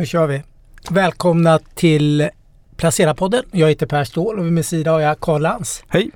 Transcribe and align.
Nu 0.00 0.06
kör 0.06 0.26
vi. 0.26 0.42
Välkomna 0.90 1.58
till 1.74 2.28
Placera-podden. 2.76 3.42
Jag 3.50 3.68
heter 3.68 3.86
Per 3.86 4.04
Ståhl 4.04 4.38
och 4.38 4.44
vid 4.44 4.52
min 4.52 4.64
sida 4.64 4.90
har 4.90 5.00
jag 5.00 5.20
Karl 5.20 5.42
Lantz. 5.42 5.84
Hej! 5.88 6.10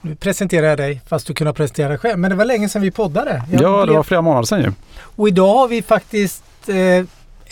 Nu 0.00 0.14
presenterar 0.14 0.66
jag 0.66 0.78
dig 0.78 1.00
fast 1.06 1.26
du 1.26 1.34
kunde 1.34 1.52
presentera 1.52 1.88
dig 1.88 1.98
själv. 1.98 2.18
Men 2.18 2.30
det 2.30 2.36
var 2.36 2.44
länge 2.44 2.68
sedan 2.68 2.82
vi 2.82 2.90
poddade. 2.90 3.42
Jag 3.50 3.62
ja, 3.62 3.86
det 3.86 3.92
var 3.92 4.02
flera 4.02 4.20
månader 4.20 4.44
sedan 4.44 4.62
ju. 4.62 4.72
Och 5.16 5.28
idag 5.28 5.54
har 5.54 5.68
vi 5.68 5.82
faktiskt 5.82 6.44
eh, 6.68 7.04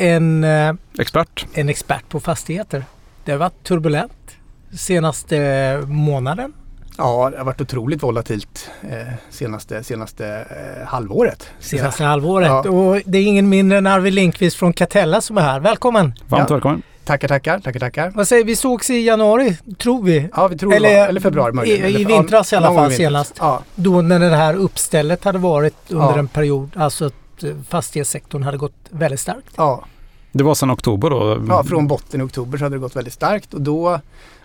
en, 0.06 0.44
eh, 0.44 0.74
expert. 0.98 1.46
en 1.54 1.68
expert 1.68 2.08
på 2.08 2.20
fastigheter. 2.20 2.84
Det 3.24 3.32
har 3.32 3.38
varit 3.38 3.64
turbulent 3.64 4.36
senaste 4.72 5.82
månaden. 5.86 6.52
Ja, 7.00 7.30
det 7.30 7.38
har 7.38 7.44
varit 7.44 7.60
otroligt 7.60 8.02
volatilt 8.02 8.70
eh, 8.82 9.12
senaste, 9.30 9.84
senaste 9.84 10.26
eh, 10.26 10.86
halvåret. 10.86 11.50
Senaste 11.60 12.04
halvåret. 12.04 12.48
Ja. 12.48 12.70
Och 12.70 13.00
det 13.04 13.18
är 13.18 13.22
ingen 13.22 13.48
mindre 13.48 13.78
än 13.78 13.86
Arvid 13.86 14.12
Lindqvist 14.14 14.56
från 14.56 14.72
Catella 14.72 15.20
som 15.20 15.38
är 15.38 15.42
här. 15.42 15.60
Välkommen! 15.60 16.14
Varmt 16.28 16.50
ja. 16.50 16.54
välkommen! 16.54 16.82
Tackar, 17.04 17.28
tackar, 17.28 17.58
tackar, 17.58 17.80
tackar. 17.80 18.12
Vad 18.14 18.28
säger 18.28 18.44
vi? 18.44 18.56
sågs 18.56 18.90
i 18.90 19.04
januari, 19.06 19.56
tror 19.78 20.02
vi. 20.02 20.28
Ja, 20.36 20.48
vi 20.48 20.58
tror 20.58 20.74
eller, 20.74 20.90
det 20.90 21.00
var, 21.00 21.08
eller 21.08 21.20
februari 21.20 21.52
möjligen. 21.52 21.86
I, 21.86 22.00
i 22.00 22.04
vintras 22.04 22.52
i 22.52 22.56
alla 22.56 22.74
fall 22.74 22.92
senast. 22.92 23.34
Ja. 23.38 23.62
Då 23.74 24.02
när 24.02 24.18
det 24.20 24.36
här 24.36 24.54
uppstället 24.54 25.24
hade 25.24 25.38
varit 25.38 25.76
under 25.88 26.06
ja. 26.06 26.18
en 26.18 26.28
period, 26.28 26.70
alltså 26.76 27.06
att 27.06 27.42
eh, 27.42 27.50
fastighetssektorn 27.68 28.42
hade 28.42 28.58
gått 28.58 28.74
väldigt 28.90 29.20
starkt. 29.20 29.54
Ja. 29.56 29.84
Det 30.32 30.44
var 30.44 30.54
sedan 30.54 30.70
oktober 30.70 31.10
då? 31.10 31.44
Ja, 31.48 31.64
från 31.64 31.86
botten 31.86 32.20
i 32.20 32.24
oktober 32.24 32.58
så 32.58 32.64
hade 32.64 32.76
det 32.76 32.80
gått 32.80 32.96
väldigt 32.96 33.14
starkt 33.14 33.54
och 33.54 33.60
då 33.60 34.00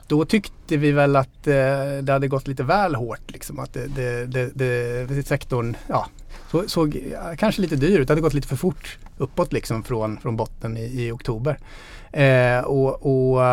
då 0.08 0.26
tyckte 0.26 0.77
vi 0.77 0.91
väl 0.91 1.16
att 1.16 1.48
eh, 1.48 1.54
det 2.02 2.12
hade 2.12 2.27
gått 2.27 2.48
lite 2.48 2.64
väl 2.64 2.95
hårt. 2.95 3.32
Liksom, 3.32 3.59
att 3.59 3.73
det, 3.73 3.88
det, 3.88 4.26
det, 4.55 5.05
det 5.05 5.28
sektorn 5.28 5.78
ja, 5.88 6.08
så, 6.52 6.64
såg 6.68 7.04
kanske 7.38 7.62
lite 7.62 7.76
dyr 7.76 8.00
ut. 8.00 8.08
Det 8.08 8.12
hade 8.12 8.22
gått 8.22 8.34
lite 8.34 8.48
för 8.48 8.55
fort 8.55 8.98
uppåt 9.18 9.54
liksom, 9.54 9.84
från, 9.84 10.18
från 10.18 10.36
botten 10.36 10.78
i, 10.78 11.05
i 11.05 11.12
oktober. 11.12 11.58
Eh, 12.12 12.59
och, 12.59 13.05
och 13.05 13.44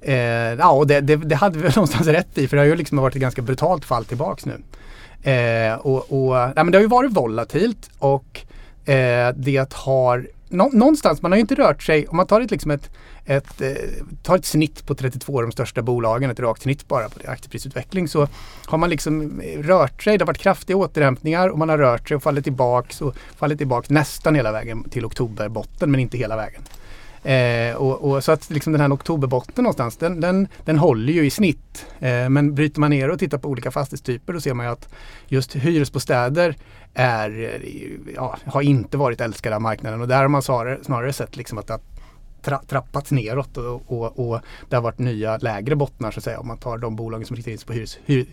eh, 0.00 0.54
ja, 0.58 0.70
och 0.70 0.86
det, 0.86 1.00
det, 1.00 1.16
det, 1.16 1.34
hade 1.34 1.58
vi 1.58 1.62
väl 1.62 1.72
någonstans 1.76 2.06
rätt 2.06 2.38
i 2.38 2.48
för 2.48 2.56
det 2.56 2.62
har 2.62 2.66
ju 2.66 2.76
liksom 2.76 2.98
varit 2.98 3.14
ett 3.14 3.22
ganska 3.22 3.42
brutalt 3.42 3.84
fall 3.84 4.04
tillbaks 4.04 4.44
nu. 4.46 4.62
Eh, 5.30 5.74
och, 5.74 6.12
och 6.12 6.36
ja, 6.36 6.52
men 6.56 6.70
det 6.70 6.78
har 6.78 6.82
ju 6.82 6.88
varit 6.88 7.12
volatilt 7.12 7.90
och 7.98 8.40
eh, 8.84 9.34
det 9.36 9.72
har 9.72 10.26
någonstans, 10.48 11.22
man 11.22 11.32
har 11.32 11.36
ju 11.36 11.40
inte 11.40 11.54
rört 11.54 11.82
sig, 11.82 12.06
om 12.06 12.16
man 12.16 12.26
tar 12.26 12.40
ett, 12.40 12.50
liksom 12.50 12.70
ett, 12.70 12.90
ett, 13.30 13.60
eh, 13.60 13.70
tar 14.22 14.36
ett 14.36 14.44
snitt 14.44 14.86
på 14.86 14.94
32 14.94 15.36
av 15.36 15.42
de 15.42 15.52
största 15.52 15.82
bolagen, 15.82 16.30
ett 16.30 16.40
rakt 16.40 16.62
snitt 16.62 16.88
bara 16.88 17.08
på 17.08 17.18
det, 17.18 17.28
aktieprisutveckling, 17.28 18.08
så 18.08 18.28
har 18.66 18.78
man 18.78 18.90
liksom 18.90 19.40
eh, 19.40 19.58
rört 19.62 20.02
sig, 20.02 20.18
det 20.18 20.22
har 20.22 20.26
varit 20.26 20.38
kraftiga 20.38 20.76
återhämtningar 20.76 21.48
och 21.48 21.58
man 21.58 21.68
har 21.68 21.78
rört 21.78 22.08
sig 22.08 22.14
och 22.14 22.22
fallit 22.22 22.44
tillbaks 22.44 23.00
och 23.00 23.14
fallit 23.36 23.58
tillbaks 23.58 23.90
nästan 23.90 24.34
hela 24.34 24.52
vägen 24.52 24.90
till 24.90 25.04
oktoberbotten 25.04 25.90
men 25.90 26.00
inte 26.00 26.18
hela 26.18 26.36
vägen. 26.36 26.62
Eh, 27.22 27.76
och, 27.76 28.10
och, 28.10 28.24
så 28.24 28.32
att 28.32 28.50
liksom 28.50 28.72
den 28.72 28.80
här 28.80 28.92
oktoberbotten 28.92 29.64
någonstans, 29.64 29.96
den, 29.96 30.20
den, 30.20 30.48
den 30.64 30.78
håller 30.78 31.12
ju 31.12 31.26
i 31.26 31.30
snitt. 31.30 31.86
Eh, 31.98 32.28
men 32.28 32.54
bryter 32.54 32.80
man 32.80 32.90
ner 32.90 33.10
och 33.10 33.18
tittar 33.18 33.38
på 33.38 33.48
olika 33.48 33.70
fastighetstyper 33.70 34.32
då 34.32 34.40
ser 34.40 34.54
man 34.54 34.66
ju 34.66 34.72
att 34.72 34.88
just 35.28 35.56
hyresbostäder 35.56 36.56
är, 36.94 37.60
eh, 37.64 38.14
ja, 38.14 38.36
har 38.44 38.62
inte 38.62 38.96
varit 38.96 39.20
älskade 39.20 39.56
av 39.56 39.62
marknaden 39.62 40.00
och 40.00 40.08
där 40.08 40.16
har 40.16 40.28
man 40.28 40.42
snarare, 40.42 40.84
snarare 40.84 41.12
sett 41.12 41.36
liksom 41.36 41.58
att, 41.58 41.70
att 41.70 41.99
tra, 42.42 42.62
trappats 42.66 43.10
neråt 43.10 43.56
och, 43.56 43.82
och, 43.86 44.30
och, 44.30 44.40
det 44.68 44.76
har 44.76 44.82
varit 44.82 44.98
nya 44.98 45.36
lägre 45.36 45.76
bottnar 45.76 46.10
så 46.10 46.20
att 46.20 46.24
säga 46.24 46.40
om 46.40 46.46
man 46.46 46.58
tar 46.58 46.78
de 46.78 46.96
bolagen 46.96 47.26
som 47.26 47.36
riktar 47.36 47.52
in 47.52 47.58
sig 47.58 47.66
på 47.66 47.72
hyres, 47.72 47.98
hyres, 48.04 48.28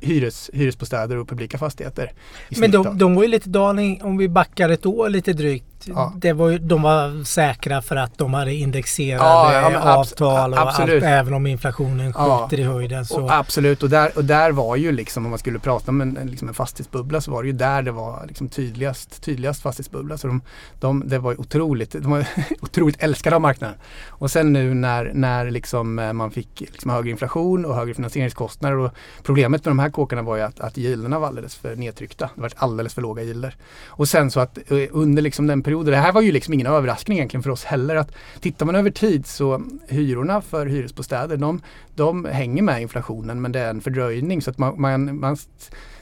hyres, 0.00 0.50
hyresbostäder 0.52 1.16
och 1.16 1.28
publika 1.28 1.58
fastigheter. 1.58 2.12
Men 2.58 2.70
de, 2.70 2.98
de 2.98 3.14
var 3.14 3.22
ju 3.22 3.28
lite 3.28 3.48
dalning 3.48 4.02
om 4.02 4.16
vi 4.16 4.28
backar 4.28 4.68
ett 4.68 4.86
år 4.86 5.08
lite 5.08 5.32
drygt 5.32 5.69
Ja. 5.84 6.12
Det 6.16 6.32
var 6.32 6.58
de 6.58 6.82
var 6.82 7.24
säkra 7.24 7.82
för 7.82 7.96
att 7.96 8.18
de 8.18 8.34
hade 8.34 8.54
indexerade 8.54 9.24
ja, 9.24 9.70
ja, 9.72 9.94
avtal 9.94 10.52
och 10.52 10.58
allt, 10.58 11.02
även 11.02 11.34
om 11.34 11.46
inflationen 11.46 12.12
skjuter 12.12 12.60
i 12.60 12.62
höjden. 12.62 13.04
Så. 13.04 13.22
Och 13.22 13.32
absolut, 13.32 13.82
och 13.82 13.90
där, 13.90 14.10
och 14.16 14.24
där 14.24 14.52
var 14.52 14.76
ju 14.76 14.92
liksom 14.92 15.24
om 15.24 15.30
man 15.30 15.38
skulle 15.38 15.58
prata 15.58 15.90
om 15.90 16.00
en, 16.00 16.18
liksom 16.30 16.48
en 16.48 16.54
fastighetsbubbla 16.54 17.20
så 17.20 17.30
var 17.30 17.42
det 17.42 17.46
ju 17.46 17.52
där 17.52 17.82
det 17.82 17.90
var 17.90 18.24
liksom 18.26 18.48
tydligast, 18.48 19.22
tydligast 19.22 19.62
fastighetsbubbla. 19.62 20.18
Så 20.18 20.26
de, 20.26 20.42
de, 20.80 21.08
det 21.08 21.18
var 21.18 21.40
otroligt, 21.40 21.92
de 21.92 22.10
var 22.10 22.26
otroligt 22.60 23.02
älskade 23.02 23.36
av 23.36 23.42
marknaden. 23.42 23.76
Och 24.08 24.30
sen 24.30 24.52
nu 24.52 24.74
när, 24.74 25.10
när 25.14 25.50
liksom 25.50 25.98
eh, 25.98 26.12
man 26.12 26.30
fick 26.30 26.60
liksom 26.60 26.90
högre 26.90 27.10
inflation 27.10 27.64
och 27.64 27.74
högre 27.74 27.94
finansieringskostnader. 27.94 28.76
Och 28.76 28.92
problemet 29.22 29.64
med 29.64 29.70
de 29.70 29.78
här 29.78 29.90
kåkarna 29.90 30.22
var 30.22 30.36
ju 30.36 30.42
att, 30.42 30.60
att 30.60 30.76
gilderna 30.76 31.18
var 31.18 31.26
alldeles 31.26 31.56
för 31.56 31.76
nedtryckta. 31.76 32.30
Det 32.34 32.40
var 32.40 32.52
alldeles 32.56 32.94
för 32.94 33.02
låga 33.02 33.22
gilder. 33.22 33.56
Och 33.86 34.08
sen 34.08 34.30
så 34.30 34.40
att 34.40 34.58
eh, 34.58 34.88
under 34.90 35.22
liksom 35.22 35.46
den 35.46 35.62
perioder. 35.70 35.92
Det 35.92 35.98
här 35.98 36.12
var 36.12 36.22
ju 36.22 36.32
liksom 36.32 36.54
ingen 36.54 36.66
överraskning 36.66 37.18
egentligen 37.18 37.42
för 37.42 37.50
oss 37.50 37.64
heller. 37.64 37.96
att 37.96 38.14
Tittar 38.40 38.66
man 38.66 38.74
över 38.74 38.90
tid 38.90 39.26
så 39.26 39.62
hyrorna 39.88 40.40
för 40.40 40.66
hyresbostäder 40.66 41.36
de, 41.36 41.62
de 41.94 42.24
hänger 42.24 42.62
med 42.62 42.82
inflationen 42.82 43.40
men 43.40 43.52
det 43.52 43.60
är 43.60 43.70
en 43.70 43.80
fördröjning. 43.80 44.42
Så 44.42 44.50
att 44.50 44.58
man, 44.58 44.80
man, 44.80 45.20
man 45.20 45.36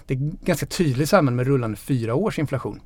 det 0.06 0.14
är 0.14 0.18
ganska 0.44 0.66
tydligt 0.66 1.08
samband 1.08 1.36
med 1.36 1.46
rullande 1.46 1.76
fyra 1.76 2.14
års 2.14 2.38
inflation. 2.38 2.80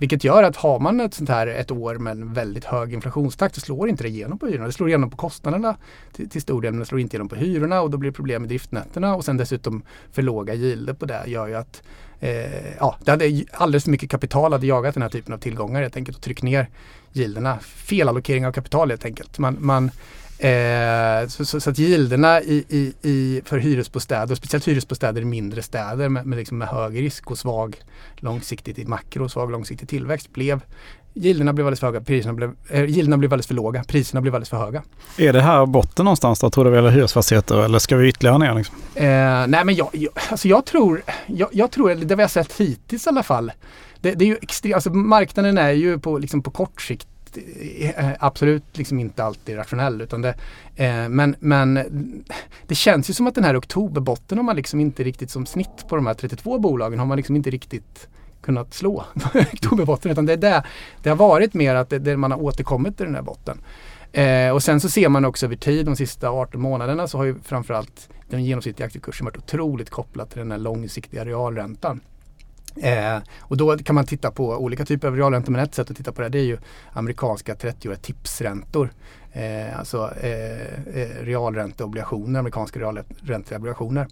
Vilket 0.00 0.24
gör 0.24 0.42
att 0.42 0.56
har 0.56 0.78
man 0.78 1.00
ett 1.00 1.14
sånt 1.14 1.28
här 1.28 1.46
ett 1.46 1.70
år 1.70 1.94
med 1.94 2.10
en 2.10 2.32
väldigt 2.32 2.64
hög 2.64 2.94
inflationstakt 2.94 3.54
så 3.54 3.60
slår 3.60 3.88
inte 3.88 4.02
det 4.02 4.08
igenom 4.08 4.38
på 4.38 4.46
hyrorna. 4.46 4.66
Det 4.66 4.72
slår 4.72 4.88
igenom 4.88 5.10
på 5.10 5.16
kostnaderna 5.16 5.76
till, 6.12 6.28
till 6.28 6.42
stor 6.42 6.62
del 6.62 6.72
men 6.72 6.80
det 6.80 6.86
slår 6.86 7.00
inte 7.00 7.16
igenom 7.16 7.28
på 7.28 7.36
hyrorna 7.36 7.80
och 7.80 7.90
då 7.90 7.98
blir 7.98 8.10
det 8.10 8.16
problem 8.16 8.42
med 8.42 8.48
driftnätterna 8.48 9.14
och 9.14 9.24
sen 9.24 9.36
dessutom 9.36 9.82
för 10.12 10.22
låga 10.22 10.54
gilder 10.54 10.94
på 10.94 11.06
det 11.06 11.22
gör 11.26 11.46
ju 11.46 11.54
att 11.54 11.82
eh, 12.20 12.76
ja, 12.78 12.96
det 13.04 13.10
hade 13.10 13.44
alldeles 13.52 13.84
för 13.84 13.90
mycket 13.90 14.10
kapital 14.10 14.52
hade 14.52 14.66
jagat 14.66 14.94
den 14.94 15.02
här 15.02 15.10
typen 15.10 15.34
av 15.34 15.38
tillgångar 15.38 15.82
helt 15.82 15.96
enkelt 15.96 16.16
och 16.16 16.24
tryckt 16.24 16.42
ner 16.42 16.68
gilderna. 17.12 17.58
Felallokering 17.58 18.46
av 18.46 18.52
kapital 18.52 18.90
helt 18.90 19.04
enkelt. 19.04 19.38
Man, 19.38 19.56
man 19.60 19.90
Eh, 20.40 21.28
så, 21.28 21.44
så, 21.44 21.60
så, 21.60 21.70
att 21.70 21.78
gilderna 21.78 22.40
i, 22.40 22.64
i, 22.68 23.08
i, 23.08 23.42
för 23.44 23.58
hyresbostäder, 23.58 24.34
speciellt 24.34 24.68
hyresbostäder 24.68 25.22
i 25.22 25.24
mindre 25.24 25.62
städer 25.62 26.08
med, 26.08 26.26
med, 26.26 26.38
liksom 26.38 26.58
med 26.58 26.68
hög 26.68 27.02
risk 27.02 27.30
och 27.30 27.38
svag 27.38 27.76
långsiktigt 28.16 28.78
i 28.78 28.84
makro 28.84 29.24
och 29.24 29.30
svag 29.30 29.50
långsiktig 29.50 29.88
tillväxt 29.88 30.32
blev 30.32 30.60
Gilderna 31.14 31.52
blev 31.52 31.66
alldeles 31.66 31.80
för 31.80 31.86
höga, 31.86 32.00
priserna 32.00 32.34
blev, 32.34 32.54
eh, 32.68 32.84
gilderna 32.84 33.16
blev 33.16 33.32
alldeles 33.32 33.46
för 33.46 33.54
låga, 33.54 33.84
priserna 33.84 34.20
blev 34.20 34.34
alldeles 34.34 34.48
för 34.48 34.56
höga. 34.56 34.82
Är 35.18 35.32
det 35.32 35.42
här 35.42 35.66
botten 35.66 36.04
någonstans 36.04 36.40
då, 36.40 36.50
tror 36.50 36.64
du, 36.64 36.78
eller 36.78 36.90
hyresfastigheter 36.90 37.64
eller 37.64 37.78
ska 37.78 37.96
vi 37.96 38.08
ytterligare 38.08 38.38
ner? 38.38 38.54
Liksom? 38.54 38.76
Eh, 38.94 39.04
nej 39.46 39.64
men 39.64 39.74
jag, 39.74 39.88
jag, 39.92 40.12
alltså 40.30 40.48
jag 40.48 40.66
tror, 40.66 41.02
jag, 41.26 41.48
jag 41.52 41.70
tror, 41.70 41.94
det 41.94 42.16
vi 42.16 42.22
har 42.22 42.28
sett 42.28 42.52
hittills 42.52 43.06
i 43.06 43.08
alla 43.08 43.22
fall, 43.22 43.52
det, 44.00 44.12
det 44.12 44.24
är 44.24 44.26
ju 44.26 44.38
extremt, 44.42 44.74
alltså 44.74 44.90
marknaden 44.90 45.58
är 45.58 45.70
ju 45.70 45.98
på, 45.98 46.18
liksom 46.18 46.42
på 46.42 46.50
kort 46.50 46.82
sikt 46.82 47.08
Eh, 47.36 48.10
absolut 48.18 48.78
liksom 48.78 48.98
inte 48.98 49.24
alltid 49.24 49.56
rationell. 49.56 50.00
Utan 50.00 50.22
det, 50.22 50.34
eh, 50.76 51.08
men, 51.08 51.36
men 51.40 51.74
det 52.66 52.74
känns 52.74 53.10
ju 53.10 53.14
som 53.14 53.26
att 53.26 53.34
den 53.34 53.44
här 53.44 53.58
oktoberbotten 53.58 54.38
har 54.38 54.42
man 54.42 54.56
liksom 54.56 54.80
inte 54.80 55.02
riktigt 55.02 55.30
som 55.30 55.46
snitt 55.46 55.88
på 55.88 55.96
de 55.96 56.06
här 56.06 56.14
32 56.14 56.58
bolagen 56.58 56.98
har 56.98 57.06
man 57.06 57.16
liksom 57.16 57.36
inte 57.36 57.50
riktigt 57.50 58.08
kunnat 58.40 58.74
slå 58.74 59.04
oktoberbotten. 59.52 60.10
Utan 60.12 60.26
det, 60.26 60.32
är 60.32 60.36
det, 60.36 60.64
det 61.02 61.08
har 61.08 61.16
varit 61.16 61.54
mer 61.54 61.74
att 61.74 61.90
det, 61.90 61.98
det 61.98 62.16
man 62.16 62.30
har 62.30 62.42
återkommit 62.42 62.96
till 62.96 63.06
den 63.06 63.14
här 63.14 63.22
botten. 63.22 63.58
Eh, 64.12 64.50
och 64.50 64.62
sen 64.62 64.80
så 64.80 64.88
ser 64.88 65.08
man 65.08 65.24
också 65.24 65.46
över 65.46 65.56
tid, 65.56 65.86
de 65.86 65.96
sista 65.96 66.30
18 66.30 66.60
månaderna 66.60 67.08
så 67.08 67.18
har 67.18 67.24
ju 67.24 67.34
framförallt 67.44 68.08
den 68.28 68.44
genomsnittliga 68.44 68.86
aktiekursen 68.86 69.24
varit 69.24 69.36
otroligt 69.36 69.90
kopplad 69.90 70.30
till 70.30 70.38
den 70.38 70.50
här 70.50 70.58
långsiktiga 70.58 71.24
realräntan. 71.24 72.00
Eh, 72.76 73.18
och 73.40 73.56
då 73.56 73.78
kan 73.78 73.94
man 73.94 74.06
titta 74.06 74.30
på 74.30 74.48
olika 74.48 74.84
typer 74.84 75.08
av 75.08 75.16
realräntor 75.16 75.52
men 75.52 75.60
ett 75.60 75.74
sätt 75.74 75.90
att 75.90 75.96
titta 75.96 76.12
på 76.12 76.22
det, 76.22 76.28
det 76.28 76.38
är 76.38 76.44
ju 76.44 76.58
amerikanska 76.92 77.54
30-åriga 77.54 77.96
tipsräntor. 77.96 78.90
Eh, 79.32 79.78
alltså 79.78 80.14
eh, 80.20 80.60
eh, 81.00 81.22
realränteobligationer, 81.22 82.38
amerikanska 82.38 82.80
realränteobligationer. 82.80 84.06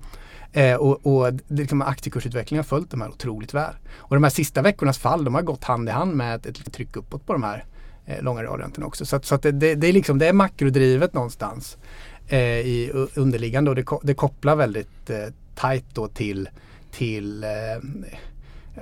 Eh, 0.52 0.76
och, 0.76 1.06
och 1.06 1.32
liksom 1.48 1.82
aktiekursutvecklingen 1.82 2.58
har 2.58 2.68
följt 2.68 2.90
de 2.90 3.00
här 3.00 3.08
otroligt 3.08 3.54
väl. 3.54 3.74
Och 3.96 4.16
de 4.16 4.22
här 4.22 4.30
sista 4.30 4.62
veckornas 4.62 4.98
fall 4.98 5.24
de 5.24 5.34
har 5.34 5.42
gått 5.42 5.64
hand 5.64 5.88
i 5.88 5.92
hand 5.92 6.16
med 6.16 6.34
ett, 6.34 6.46
ett 6.46 6.72
tryck 6.72 6.96
uppåt 6.96 7.26
på 7.26 7.32
de 7.32 7.42
här 7.42 7.64
eh, 8.06 8.22
långa 8.22 8.42
realräntorna 8.42 8.86
också. 8.86 9.06
Så, 9.06 9.16
att, 9.16 9.24
så 9.24 9.34
att 9.34 9.42
det, 9.42 9.52
det, 9.52 9.74
det, 9.74 9.86
är 9.86 9.92
liksom, 9.92 10.18
det 10.18 10.28
är 10.28 10.32
makrodrivet 10.32 11.14
någonstans 11.14 11.76
eh, 12.28 12.40
i 12.40 12.90
underliggande 13.14 13.70
och 13.70 13.76
det, 13.76 13.84
det 14.02 14.14
kopplar 14.14 14.56
väldigt 14.56 15.10
eh, 15.10 15.16
tajt 15.54 15.84
då 15.92 16.08
till, 16.08 16.48
till 16.90 17.44
eh, 17.44 17.50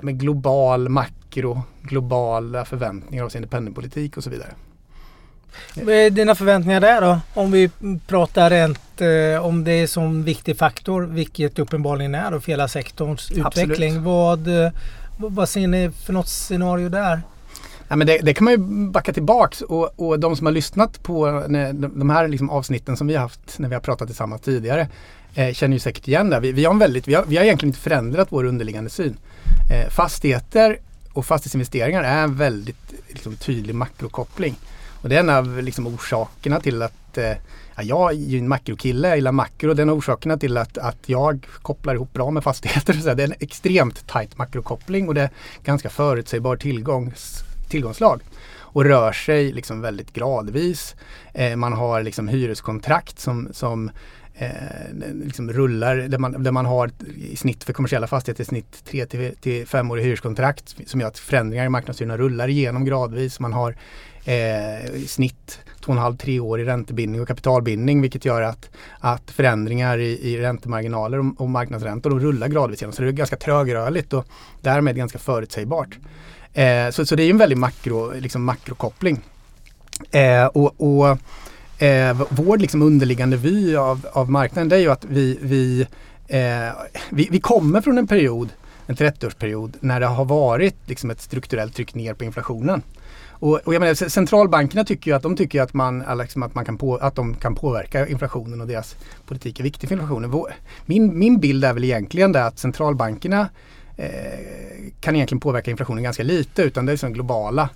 med 0.01 0.19
global 0.19 0.89
makro, 0.89 1.61
globala 1.81 2.65
förväntningar 2.65 3.23
avseende 3.23 3.47
penningpolitik 3.47 4.17
och 4.17 4.23
så 4.23 4.29
vidare. 4.29 4.49
Vad 5.73 5.95
är 5.95 6.09
dina 6.09 6.35
förväntningar 6.35 6.79
där 6.79 7.01
då? 7.01 7.19
Om 7.33 7.51
vi 7.51 7.69
pratar 8.07 8.49
rent 8.49 9.01
eh, 9.01 9.45
om 9.45 9.63
det 9.63 9.71
är 9.71 9.87
som 9.87 10.23
viktig 10.23 10.57
faktor, 10.57 11.01
vilket 11.01 11.59
uppenbarligen 11.59 12.15
är 12.15 12.31
då 12.31 12.39
för 12.39 12.51
hela 12.51 12.67
sektorns 12.67 13.31
utveckling. 13.31 14.03
Vad, 14.03 14.63
eh, 14.63 14.71
vad 15.17 15.49
ser 15.49 15.67
ni 15.67 15.91
för 16.05 16.13
något 16.13 16.27
scenario 16.27 16.89
där? 16.89 17.21
Ja, 17.87 17.95
men 17.95 18.07
det, 18.07 18.17
det, 18.17 18.33
kan 18.33 18.43
man 18.45 18.53
ju 18.53 18.57
backa 18.91 19.13
tillbaks 19.13 19.61
och, 19.61 19.99
och 19.99 20.19
de 20.19 20.35
som 20.35 20.45
har 20.45 20.53
lyssnat 20.53 21.03
på 21.03 21.43
när, 21.47 21.73
de 21.73 22.09
här 22.09 22.27
liksom 22.27 22.49
avsnitten 22.49 22.97
som 22.97 23.07
vi 23.07 23.13
har 23.13 23.21
haft 23.21 23.59
när 23.59 23.69
vi 23.69 23.75
har 23.75 23.81
pratat 23.81 24.07
tillsammans 24.07 24.41
tidigare 24.41 24.87
eh, 25.35 25.53
känner 25.53 25.73
ju 25.73 25.79
säkert 25.79 26.07
igen 26.07 26.29
det. 26.29 26.39
Vi, 26.39 26.51
vi, 26.51 26.65
har 26.65 26.73
en 26.73 26.79
väldigt, 26.79 27.07
vi, 27.07 27.13
har, 27.13 27.25
vi 27.27 27.37
har 27.37 27.43
egentligen 27.43 27.69
inte 27.69 27.79
förändrat 27.79 28.27
vår 28.31 28.43
underliggande 28.43 28.89
syn. 28.89 29.17
Eh, 29.71 29.89
fastigheter 29.89 30.79
och 31.13 31.25
fastighetsinvesteringar 31.25 32.03
är 32.03 32.23
en 32.23 32.35
väldigt 32.35 32.93
liksom, 33.07 33.35
tydlig 33.35 33.75
makrokoppling. 33.75 34.55
Och 35.01 35.09
det 35.09 35.15
är 35.15 35.19
en 35.19 35.29
av 35.29 35.61
liksom, 35.63 35.87
orsakerna 35.87 36.59
till 36.59 36.81
att 36.81 37.17
eh, 37.17 37.33
ja, 37.75 37.83
jag 37.83 38.11
är 38.11 38.15
ju 38.15 38.39
en 38.39 38.47
makrokille, 38.47 39.07
jag 39.07 39.17
gillar 39.17 39.31
makro. 39.31 39.73
Det 39.73 39.81
är 39.81 39.83
en 39.83 39.89
av 39.89 39.97
orsakerna 39.97 40.37
till 40.37 40.57
att, 40.57 40.77
att 40.77 41.09
jag 41.09 41.45
kopplar 41.61 41.95
ihop 41.95 42.13
bra 42.13 42.31
med 42.31 42.43
fastigheter. 42.43 42.93
Så 43.01 43.13
det 43.13 43.23
är 43.23 43.27
en 43.27 43.33
extremt 43.39 44.07
tight 44.07 44.37
makrokoppling 44.37 45.07
och 45.07 45.13
det 45.13 45.21
är 45.21 45.29
ganska 45.63 45.89
förutsägbar 45.89 46.55
tillgångs, 46.55 47.43
tillgångslag 47.69 48.21
och 48.77 48.85
rör 48.85 49.11
sig 49.11 49.51
liksom 49.51 49.81
väldigt 49.81 50.13
gradvis. 50.13 50.95
Eh, 51.33 51.55
man 51.55 51.73
har 51.73 52.03
liksom 52.03 52.27
hyreskontrakt 52.27 53.19
som, 53.19 53.49
som 53.51 53.91
eh, 54.37 54.49
liksom 55.23 55.53
rullar 55.53 55.95
där 55.95 56.17
man, 56.17 56.43
där 56.43 56.51
man 56.51 56.65
har 56.65 56.91
i 57.17 57.35
snitt 57.35 57.63
för 57.63 57.73
kommersiella 57.73 58.07
fastigheter 58.07 58.41
i 58.41 58.45
snitt 58.45 58.83
3 58.85 59.05
till, 59.05 59.35
till 59.41 59.67
5 59.67 59.89
hyreskontrakt 59.89 60.75
som 60.85 61.01
gör 61.01 61.07
att 61.07 61.19
förändringar 61.19 61.65
i 61.65 61.69
marknadshyrorna 61.69 62.17
rullar 62.17 62.47
igenom 62.47 62.85
gradvis. 62.85 63.39
Man 63.39 63.53
har 63.53 63.75
eh, 64.25 64.95
i 64.95 65.05
snitt 65.07 65.59
2,5-3 65.85 66.39
år 66.39 66.59
i 66.59 66.65
räntebindning 66.65 67.21
och 67.21 67.27
kapitalbindning 67.27 68.01
vilket 68.01 68.25
gör 68.25 68.41
att, 68.41 68.69
att 68.99 69.31
förändringar 69.31 69.97
i, 69.97 70.33
i 70.33 70.41
räntemarginaler 70.41 71.19
och, 71.19 71.41
och 71.41 71.49
marknadsräntor 71.49 72.09
de 72.09 72.19
rullar 72.19 72.47
gradvis 72.47 72.81
igenom. 72.81 72.93
Så 72.93 73.01
det 73.01 73.07
är 73.07 73.11
ganska 73.11 73.35
trögrörligt 73.35 74.13
och 74.13 74.25
därmed 74.61 74.95
ganska 74.95 75.19
förutsägbart. 75.19 75.97
Eh, 76.53 76.89
så, 76.89 77.05
så 77.05 77.15
det 77.15 77.23
är 77.23 77.29
en 77.29 77.37
väldig 77.37 77.57
makro, 77.57 78.13
liksom 78.19 78.43
makrokoppling. 78.43 79.21
Eh, 80.11 80.45
och, 80.45 80.81
och 80.81 81.17
eh, 81.77 82.21
vår 82.29 82.57
liksom 82.57 82.81
underliggande 82.81 83.37
vy 83.37 83.75
av, 83.75 84.07
av 84.13 84.31
marknaden 84.31 84.69
det 84.69 84.75
är 84.75 84.79
ju 84.79 84.91
att 84.91 85.05
vi, 85.05 85.39
vi, 85.41 85.87
eh, 86.27 86.69
vi, 87.09 87.27
vi 87.31 87.39
kommer 87.39 87.81
från 87.81 87.97
en 87.97 88.07
period, 88.07 88.49
en 88.87 88.95
30-årsperiod, 88.95 89.73
när 89.79 89.99
det 89.99 90.05
har 90.05 90.25
varit 90.25 90.75
liksom 90.85 91.09
ett 91.09 91.21
strukturellt 91.21 91.75
tryck 91.75 91.95
ner 91.95 92.13
på 92.13 92.23
inflationen. 92.23 92.81
Och, 93.39 93.59
och 93.63 93.73
jag 93.73 93.79
menar, 93.79 93.93
centralbankerna 93.93 94.83
tycker 94.83 95.11
ju 95.11 95.17
att 95.17 95.23
de 95.23 95.35
tycker 95.35 95.61
att, 95.61 95.73
man, 95.73 96.03
liksom 96.17 96.43
att, 96.43 96.55
man 96.55 96.65
kan 96.65 96.77
på, 96.77 96.95
att 96.95 97.15
de 97.15 97.33
kan 97.33 97.55
påverka 97.55 98.07
inflationen 98.07 98.61
och 98.61 98.67
deras 98.67 98.95
politik 99.25 99.59
är 99.59 99.63
viktig 99.63 99.89
för 99.89 99.95
inflationen. 99.95 100.45
Min, 100.85 101.19
min 101.19 101.39
bild 101.39 101.65
är 101.65 101.73
väl 101.73 101.83
egentligen 101.83 102.31
det 102.31 102.45
att 102.45 102.59
centralbankerna 102.59 103.49
eh, 103.97 104.07
kan 105.01 105.15
egentligen 105.15 105.39
påverka 105.39 105.71
inflationen 105.71 106.03
ganska 106.03 106.23
lite 106.23 106.61
utan 106.61 106.85
det 106.85 106.89
är 106.89 106.93
liksom 106.93 107.13
globala 107.13 107.69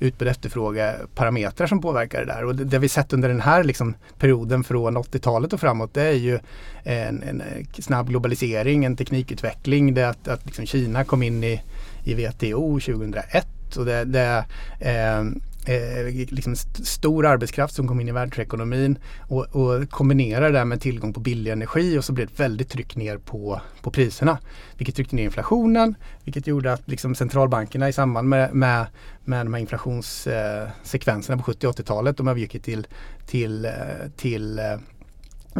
utbud 0.00 0.28
efterfrågeparametrar 0.28 1.66
som 1.66 1.80
påverkar 1.80 2.20
det 2.20 2.26
där. 2.26 2.44
Och 2.44 2.56
det, 2.56 2.64
det 2.64 2.78
vi 2.78 2.88
sett 2.88 3.12
under 3.12 3.28
den 3.28 3.40
här 3.40 3.64
liksom, 3.64 3.94
perioden 4.18 4.64
från 4.64 4.96
80-talet 4.96 5.52
och 5.52 5.60
framåt 5.60 5.94
det 5.94 6.02
är 6.02 6.12
ju 6.12 6.38
en, 6.82 7.22
en, 7.22 7.40
eh, 7.40 7.66
snabb 7.78 8.08
globalisering, 8.08 8.84
en 8.84 8.96
teknikutveckling. 8.96 9.94
Det 9.94 10.08
att, 10.08 10.28
att 10.28 10.46
liksom 10.46 10.66
Kina 10.66 11.04
kom 11.04 11.22
in 11.22 11.44
i, 11.44 11.62
i 12.04 12.14
WTO 12.14 12.80
2001 12.80 13.76
och 13.76 13.84
det, 13.84 14.04
det 14.04 14.44
eh, 14.80 15.24
eh, 15.68 16.26
liksom 16.28 16.52
st 16.52 16.84
stor 16.84 17.26
arbetskraft 17.26 17.74
som 17.74 17.88
kom 17.88 18.00
in 18.00 18.08
i 18.08 18.12
världsekonomin 18.12 18.98
och, 19.20 19.46
och 19.56 19.90
kombinerar 19.90 20.52
det 20.52 20.64
med 20.64 20.80
tillgång 20.80 21.12
på 21.12 21.20
billig 21.20 21.50
energi 21.50 21.98
och 21.98 22.04
så 22.04 22.12
blev 22.12 22.26
det 22.26 22.32
ett 22.32 22.40
väldigt 22.40 22.68
tryck 22.68 22.96
ner 22.96 23.18
på, 23.18 23.60
på 23.82 23.90
priserna. 23.90 24.38
Vilket 24.76 24.96
tryckte 24.96 25.16
ner 25.16 25.24
inflationen, 25.24 25.94
vilket 26.24 26.46
gjorde 26.46 26.72
att 26.72 26.88
liksom 26.88 27.14
centralbankerna 27.14 27.88
i 27.88 27.92
samband 27.92 28.28
med, 28.28 28.54
med, 28.54 28.86
med 29.24 29.46
de 29.46 29.54
här 29.54 29.60
inflationssekvenserna 29.60 31.34
eh, 31.34 31.38
på 31.38 31.42
70 31.44 31.66
80-talet, 31.66 32.16
de 32.16 32.28
övergick 32.28 32.50
till, 32.50 32.60
till, 32.60 32.86
till, 33.26 33.68
till 34.16 34.58
eh, 34.58 34.72
eh 34.72 34.78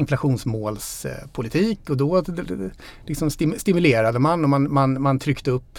inflationsmålspolitik 0.01 1.91
och 1.91 1.97
då 1.97 2.25
liksom 3.07 3.31
stimulerade 3.31 4.19
man 4.19 4.45
och 4.45 4.51
man, 4.51 4.73
man, 4.73 5.03
man 5.03 5.19
tryckte 5.19 5.51
upp 5.51 5.79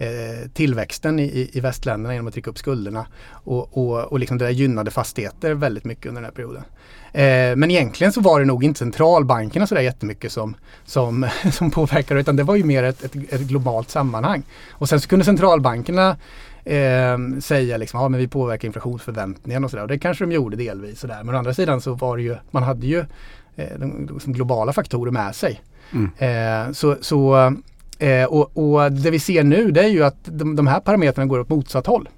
eh, 0.00 0.48
tillväxten 0.52 1.18
i, 1.18 1.50
i 1.52 1.60
västländerna 1.60 2.14
genom 2.14 2.26
att 2.26 2.32
trycka 2.32 2.50
upp 2.50 2.58
skulderna. 2.58 3.06
Och, 3.30 3.78
och, 3.78 4.12
och 4.12 4.18
liksom 4.18 4.38
det 4.38 4.44
där 4.44 4.52
gynnade 4.52 4.90
fastigheter 4.90 5.54
väldigt 5.54 5.84
mycket 5.84 6.06
under 6.06 6.22
den 6.22 6.30
här 6.30 6.34
perioden. 6.34 6.62
Eh, 7.12 7.56
men 7.56 7.70
egentligen 7.70 8.12
så 8.12 8.20
var 8.20 8.40
det 8.40 8.46
nog 8.46 8.64
inte 8.64 8.78
centralbankerna 8.78 9.66
så 9.66 9.74
där 9.74 9.82
jättemycket 9.82 10.32
som, 10.32 10.56
som, 10.84 11.28
som 11.52 11.70
påverkade 11.70 12.20
utan 12.20 12.36
det 12.36 12.42
var 12.42 12.56
ju 12.56 12.64
mer 12.64 12.82
ett, 12.82 13.04
ett, 13.04 13.32
ett 13.32 13.40
globalt 13.40 13.90
sammanhang. 13.90 14.42
Och 14.70 14.88
sen 14.88 15.00
så 15.00 15.08
kunde 15.08 15.24
centralbankerna 15.24 16.16
eh, 16.64 17.18
säga 17.40 17.76
liksom, 17.76 18.00
ja 18.00 18.08
men 18.08 18.20
vi 18.20 18.28
påverkar 18.28 18.66
inflationsförväntningarna 18.66 19.64
och 19.64 19.70
sådär. 19.70 19.82
Och 19.82 19.88
det 19.88 19.98
kanske 19.98 20.24
de 20.24 20.32
gjorde 20.32 20.56
delvis 20.56 21.00
sådär. 21.00 21.22
Men 21.24 21.34
å 21.34 21.38
andra 21.38 21.54
sidan 21.54 21.80
så 21.80 21.94
var 21.94 22.16
det 22.16 22.22
ju, 22.22 22.36
man 22.50 22.62
hade 22.62 22.86
ju 22.86 23.04
de, 23.78 24.06
de 24.24 24.32
globala 24.32 24.72
faktorer 24.72 25.10
med 25.10 25.34
sig. 25.34 25.60
Mm. 25.92 26.10
Eh, 26.18 26.72
så, 26.72 26.96
så 27.00 27.52
Eh, 28.00 28.24
och, 28.24 28.56
och, 28.56 28.92
det 28.92 29.10
vi 29.10 29.18
ser 29.18 29.44
nu 29.44 29.70
det 29.70 29.80
är 29.80 29.88
ju 29.88 30.04
att 30.04 30.18
de, 30.24 30.56
de 30.56 30.66
här 30.66 30.80
parametrarna 30.80 31.26
går 31.26 31.40
åt 31.40 31.48
motsatt 31.48 31.86
håll. 31.86 32.08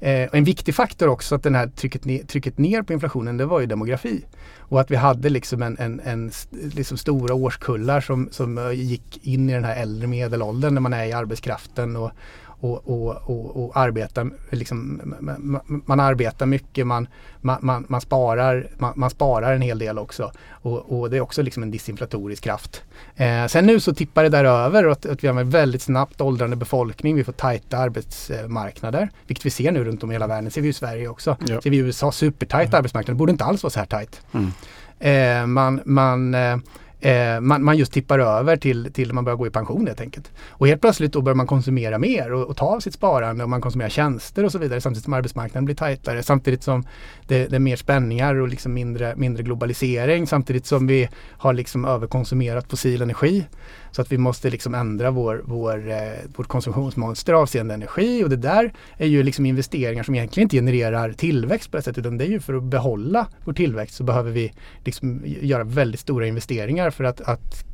Eh, 0.00 0.28
en 0.32 0.44
viktig 0.44 0.74
faktor 0.74 1.08
också 1.08 1.34
att 1.34 1.42
den 1.42 1.54
här 1.54 1.66
trycket, 1.66 2.04
ne 2.04 2.18
trycket 2.18 2.58
ner 2.58 2.82
på 2.82 2.92
inflationen 2.92 3.36
det 3.36 3.46
var 3.46 3.60
ju 3.60 3.66
demografi. 3.66 4.24
Och 4.58 4.80
att 4.80 4.90
vi 4.90 4.96
hade 4.96 5.28
liksom 5.28 5.62
en, 5.62 5.78
en, 5.78 6.00
en 6.04 6.30
liksom 6.50 6.96
stora 6.98 7.34
årskullar 7.34 8.00
som, 8.00 8.28
som 8.30 8.74
gick 8.74 9.26
in 9.26 9.50
i 9.50 9.52
den 9.52 9.64
här 9.64 9.76
äldre 9.76 10.06
medelåldern 10.06 10.74
när 10.74 10.80
man 10.80 10.92
är 10.92 11.04
i 11.04 11.12
arbetskraften 11.12 11.96
och, 11.96 12.10
och, 12.60 12.88
och, 12.88 13.16
och, 13.30 13.64
och 13.64 13.76
arbetar, 13.76 14.30
liksom, 14.50 15.00
man, 15.20 15.60
man, 15.86 16.00
arbetar 16.00 16.46
mycket, 16.46 16.86
man, 16.86 17.08
man, 17.40 17.84
man, 17.88 18.00
sparar, 18.00 18.68
man, 18.78 18.92
man, 18.96 19.10
sparar 19.10 19.54
en 19.54 19.62
hel 19.62 19.78
del 19.78 19.98
också. 19.98 20.32
Och, 20.50 20.98
och 20.98 21.10
det 21.10 21.16
är 21.16 21.20
också 21.20 21.42
liksom 21.42 21.62
en 21.62 21.70
disinflatorisk 21.70 22.44
kraft. 22.44 22.82
Eh, 23.16 23.46
sen 23.46 23.66
nu 23.66 23.80
så 23.80 23.94
tippar 23.94 24.22
det 24.22 24.28
där 24.28 24.44
över 24.44 24.86
och 24.86 24.92
att, 24.92 25.06
att, 25.06 25.24
vi 25.24 25.28
har 25.28 25.40
en 25.40 25.50
väldigt 25.50 25.82
snabbt 25.82 26.20
åldrande 26.20 26.56
befolkning. 26.56 27.16
Vi 27.16 27.24
får 27.24 27.32
tajta 27.32 27.78
arbetsmarknader, 27.78 29.10
vilket 29.26 29.46
vi 29.46 29.50
ser 29.50 29.72
nu 29.72 29.84
runt 29.84 30.02
om 30.02 30.10
i 30.10 30.14
hela 30.14 30.26
världen. 30.26 30.50
Ser 30.50 30.60
vi 30.60 30.68
i 30.68 30.72
Sverige 30.72 31.08
också. 31.08 31.36
Ja. 31.46 31.60
Ser 31.60 31.70
vi 31.70 31.76
i 31.76 31.80
USA, 31.80 32.12
supertajt 32.12 32.68
mm. 32.68 32.78
arbetsmarknad. 32.78 33.16
Det 33.16 33.18
borde 33.18 33.32
inte 33.32 33.44
alls 33.44 33.62
vara 33.62 33.70
så 33.70 33.78
här 33.78 33.86
tajt. 33.86 34.20
Mm. 34.32 34.52
Eh, 35.00 35.46
man, 35.46 35.80
man 35.84 36.34
eh, 36.34 36.56
eh, 37.00 37.40
man, 37.40 37.64
man, 37.64 37.76
just 37.76 37.92
tippar 37.92 38.18
över 38.18 38.56
till, 38.56 38.92
till 38.92 39.12
man 39.12 39.24
börjar 39.24 39.36
gå 39.36 39.46
i 39.46 39.50
pension 39.50 39.86
helt 39.86 40.00
enkelt. 40.00 40.32
Och 40.48 40.66
helt 40.66 40.80
plötsligt 40.80 41.12
då 41.12 41.22
börjar 41.22 41.36
man 41.36 41.46
konsumera 41.46 41.98
mer 41.98 42.32
och, 42.32 42.46
och 42.46 42.56
ta 42.56 42.66
av 42.66 42.80
sitt 42.80 42.94
sparande 42.94 43.44
och 43.44 43.50
man 43.50 43.60
konsumerar 43.60 43.88
tjänster 43.88 44.44
och 44.44 44.52
så 44.52 44.58
vidare 44.58 44.80
samtidigt 44.80 45.04
som 45.04 45.12
arbetsmarknaden 45.12 45.64
blir 45.64 45.74
tajtare. 45.74 46.22
Samtidigt 46.22 46.62
som 46.62 46.84
det, 47.26 47.46
det 47.46 47.56
är 47.56 47.60
mer 47.60 47.76
spänningar 47.76 48.34
och 48.34 48.48
liksom 48.48 48.74
mindre, 48.74 49.16
mindre 49.16 49.42
globalisering 49.42 50.26
samtidigt 50.26 50.66
som 50.66 50.86
vi 50.86 51.08
har 51.38 51.52
liksom 51.52 51.84
överkonsumerat 51.84 52.70
fossil 52.70 53.02
energi. 53.02 53.46
Så 53.90 54.02
att 54.02 54.12
vi 54.12 54.18
måste 54.18 54.50
liksom 54.50 54.74
ändra 54.74 55.10
vår, 55.10 55.42
vår, 55.44 55.90
eh, 55.90 55.96
vårt 56.36 56.46
konsumtionsmönster 56.46 57.32
avseende 57.32 57.74
energi 57.74 58.24
och 58.24 58.30
det 58.30 58.36
där 58.36 58.72
är 58.96 59.06
ju 59.06 59.22
liksom 59.22 59.46
investeringar 59.46 60.02
som 60.02 60.14
egentligen 60.14 60.44
inte 60.44 60.56
genererar 60.56 61.12
tillväxt 61.12 61.70
på 61.70 61.76
det 61.76 61.82
sättet 61.82 61.98
utan 61.98 62.18
det 62.18 62.24
är 62.24 62.28
ju 62.28 62.40
för 62.40 62.54
att 62.54 62.62
behålla 62.62 63.26
vår 63.44 63.52
tillväxt 63.52 63.96
så 63.96 64.04
behöver 64.04 64.30
vi 64.30 64.52
liksom 64.84 65.22
göra 65.24 65.64
väldigt 65.64 66.00
stora 66.00 66.26
investeringar 66.26 66.90
för 66.90 67.04
att, 67.04 67.20
att 67.20 67.64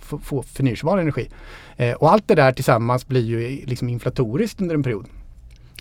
få, 0.00 0.18
få 0.18 0.42
förnyelsebar 0.42 0.98
energi. 0.98 1.30
Eh, 1.76 1.92
och 1.92 2.12
allt 2.12 2.28
det 2.28 2.34
där 2.34 2.52
tillsammans 2.52 3.06
blir 3.06 3.24
ju 3.24 3.66
liksom 3.66 3.88
inflatoriskt 3.88 4.60
under 4.60 4.74
en 4.74 4.82
period. 4.82 5.06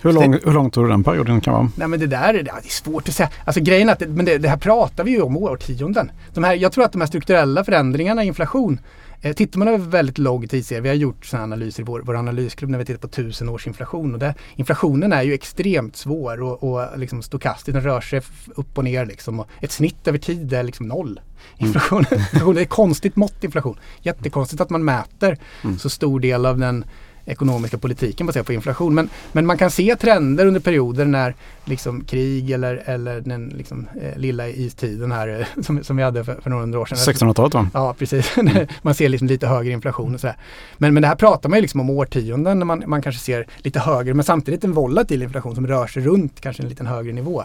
Hur, 0.04 0.14
lång, 0.14 0.34
hur 0.34 0.54
lång 0.54 0.72
tror 0.72 0.84
du 0.84 0.90
den 0.90 1.04
perioden 1.04 1.42
kan 1.42 1.54
vara? 1.54 1.70
Nej 1.76 1.88
men 1.88 2.00
det 2.00 2.08
där 2.08 2.34
är, 2.34 2.44
det 2.44 2.52
är 2.52 2.70
svårt 2.70 3.08
att 3.08 3.16
säga. 3.16 3.30
Alltså 3.46 3.62
grejen 3.62 3.90
är 3.90 3.94
att 3.94 4.00
det, 4.00 4.08
men 4.08 4.26
det, 4.26 4.38
det, 4.38 4.50
här 4.50 4.58
pratar 4.58 5.04
vi 5.04 5.12
ju 5.12 5.22
om 5.22 5.38
årtionden. 5.38 6.12
De 6.34 6.44
här, 6.44 6.56
jag 6.56 6.72
tror 6.72 6.84
att 6.84 6.92
de 6.92 7.02
här 7.02 7.08
strukturella 7.08 7.64
förändringarna 7.64 8.24
i 8.24 8.28
inflation 8.28 8.80
Eh, 9.22 9.34
tittar 9.34 9.60
man 9.60 9.68
över 9.68 9.78
väldigt 9.78 10.18
lång 10.18 10.48
tidsserie, 10.48 10.82
vi 10.82 10.90
har 10.90 10.96
gjort 10.96 11.26
sådana 11.26 11.44
analyser 11.44 11.84
i 11.84 11.86
vår, 11.86 12.02
vår 12.06 12.16
analysklubb 12.16 12.72
när 12.72 12.80
vi 12.80 12.86
tittar 12.86 13.00
på 13.00 13.08
tusen 13.08 13.50
års 13.50 13.68
inflation. 13.68 14.14
Och 14.14 14.20
det, 14.20 14.36
inflationen 14.56 15.14
är 15.14 15.22
ju 15.22 15.34
extremt 15.34 15.96
svår 15.96 16.42
och, 16.42 16.64
och 16.64 17.00
liksom 17.00 17.22
stokastisk, 17.22 17.74
den 17.74 17.84
rör 17.84 18.02
sig 18.02 18.22
upp 18.56 18.78
och 18.78 18.84
ner 18.84 19.06
liksom. 19.06 19.40
Och 19.40 19.48
ett 19.62 19.72
snitt 19.72 20.08
över 20.08 20.18
tid 20.18 20.54
är 20.54 20.64
liksom 20.64 20.88
noll. 20.88 21.20
Mm. 21.58 21.68
Inflation, 21.68 22.06
mm. 22.12 22.22
inflation 22.34 22.58
är 22.58 22.62
ett 22.62 22.70
konstigt 22.70 23.16
mått 23.16 23.44
inflation. 23.44 23.80
Jättekonstigt 24.02 24.62
att 24.62 24.70
man 24.70 24.86
mäter 24.86 25.38
mm. 25.64 25.80
så 25.80 25.90
stor 25.90 26.20
del 26.20 26.46
av 26.46 26.58
den 26.58 26.86
ekonomiska 27.26 27.78
politiken 27.78 28.28
baserat 28.28 28.46
på 28.46 28.54
inflation. 28.54 28.96
Men, 28.96 29.10
men 29.32 29.46
man 29.46 29.58
kan 29.58 29.72
se 29.72 29.96
trender 29.96 30.46
under 30.46 30.60
perioder 30.60 31.06
när 31.06 31.36
liksom 31.66 32.04
krig 32.04 32.52
eller, 32.52 32.84
eller 32.86 33.22
den 33.22 33.50
liksom, 33.58 33.88
eh, 34.02 34.18
lilla 34.18 34.50
istiden 34.50 35.12
här 35.12 35.40
eh, 35.58 35.64
som, 35.64 35.84
som 35.84 35.98
vi 35.98 36.04
hade 36.04 36.24
för, 36.24 36.36
för 36.42 36.50
några 36.50 36.62
hundra 36.62 36.80
år 36.80 36.86
sedan. 36.86 36.98
1600-talet 36.98 37.54
va? 37.54 37.68
Ja 37.74 37.96
precis. 38.00 38.32
Mm. 38.42 38.68
man 38.82 38.96
ser 38.96 39.10
liksom 39.10 39.28
lite 39.28 39.48
högre 39.48 39.72
inflation 39.72 40.14
och 40.14 40.20
sådär. 40.20 40.36
Men, 40.78 40.94
men 40.94 41.02
det 41.02 41.08
här 41.08 41.16
pratar 41.16 41.50
man 41.50 41.58
ju 41.58 41.62
liksom 41.62 41.80
om 41.80 41.90
årtionden 41.90 42.60
när 42.60 42.66
man, 42.66 42.84
man 42.88 43.02
kanske 43.02 43.22
ser 43.22 43.48
lite 43.58 43.80
högre 43.80 44.14
men 44.14 44.24
samtidigt 44.24 44.64
en 44.64 44.74
volatil 44.74 45.24
inflation 45.24 45.56
som 45.56 45.68
rör 45.68 45.88
sig 45.88 46.04
runt 46.04 46.42
kanske 46.42 46.64
en 46.64 46.70
liten 46.70 46.88
högre 46.88 47.14
nivå. 47.14 47.44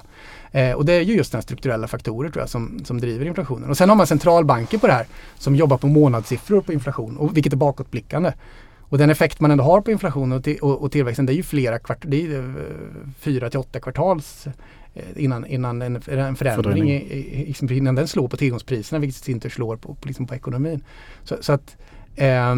Eh, 0.52 0.72
och 0.72 0.84
det 0.84 0.92
är 0.92 1.00
ju 1.00 1.16
just 1.16 1.32
den 1.32 1.42
strukturella 1.42 1.88
faktorer 1.88 2.30
tror 2.30 2.42
jag 2.42 2.48
som, 2.48 2.80
som 2.84 3.00
driver 3.00 3.26
inflationen. 3.26 3.70
Och 3.70 3.76
sen 3.76 3.88
har 3.88 3.96
man 3.96 4.06
centralbanker 4.06 4.78
på 4.78 4.86
det 4.86 4.92
här 4.92 5.06
som 5.38 5.56
jobbar 5.56 5.78
på 5.78 5.86
månadssiffror 5.86 6.60
på 6.60 6.72
inflation 6.72 7.16
och 7.16 7.36
vilket 7.36 7.52
är 7.52 7.56
bakåtblickande. 7.56 8.32
Och 8.88 8.98
den 8.98 9.10
effekt 9.10 9.40
man 9.40 9.50
ändå 9.50 9.64
har 9.64 9.80
på 9.80 9.90
inflationen 9.90 10.38
och, 10.38 10.48
och, 10.62 10.82
och 10.82 10.92
tillväxten 10.92 11.26
det 11.26 11.32
är 11.32 11.36
ju 11.36 11.42
flera 11.42 11.78
kvart, 11.78 12.04
det 12.06 12.26
är 12.26 12.38
eh, 12.38 12.44
fyra 13.18 13.50
till 13.50 13.58
åtta 13.58 13.80
kvartals 13.80 14.46
eh, 14.94 15.02
innan, 15.16 15.46
innan 15.46 15.82
en, 15.82 15.96
en 15.96 16.36
förändring, 16.36 16.90
i, 16.90 16.94
i, 16.94 17.46
liksom, 17.46 17.70
innan 17.70 17.94
den 17.94 18.08
slår 18.08 18.28
på 18.28 18.36
tillgångspriserna 18.36 18.98
vilket 18.98 19.20
i 19.20 19.24
sin 19.24 19.40
tur 19.40 19.50
slår 19.50 19.76
på, 19.76 19.94
på, 19.94 20.08
liksom 20.08 20.26
på 20.26 20.34
ekonomin. 20.34 20.84
Så, 21.24 21.36
så 21.40 21.52
att 21.52 21.76
eh, 22.16 22.50
eh, 22.50 22.56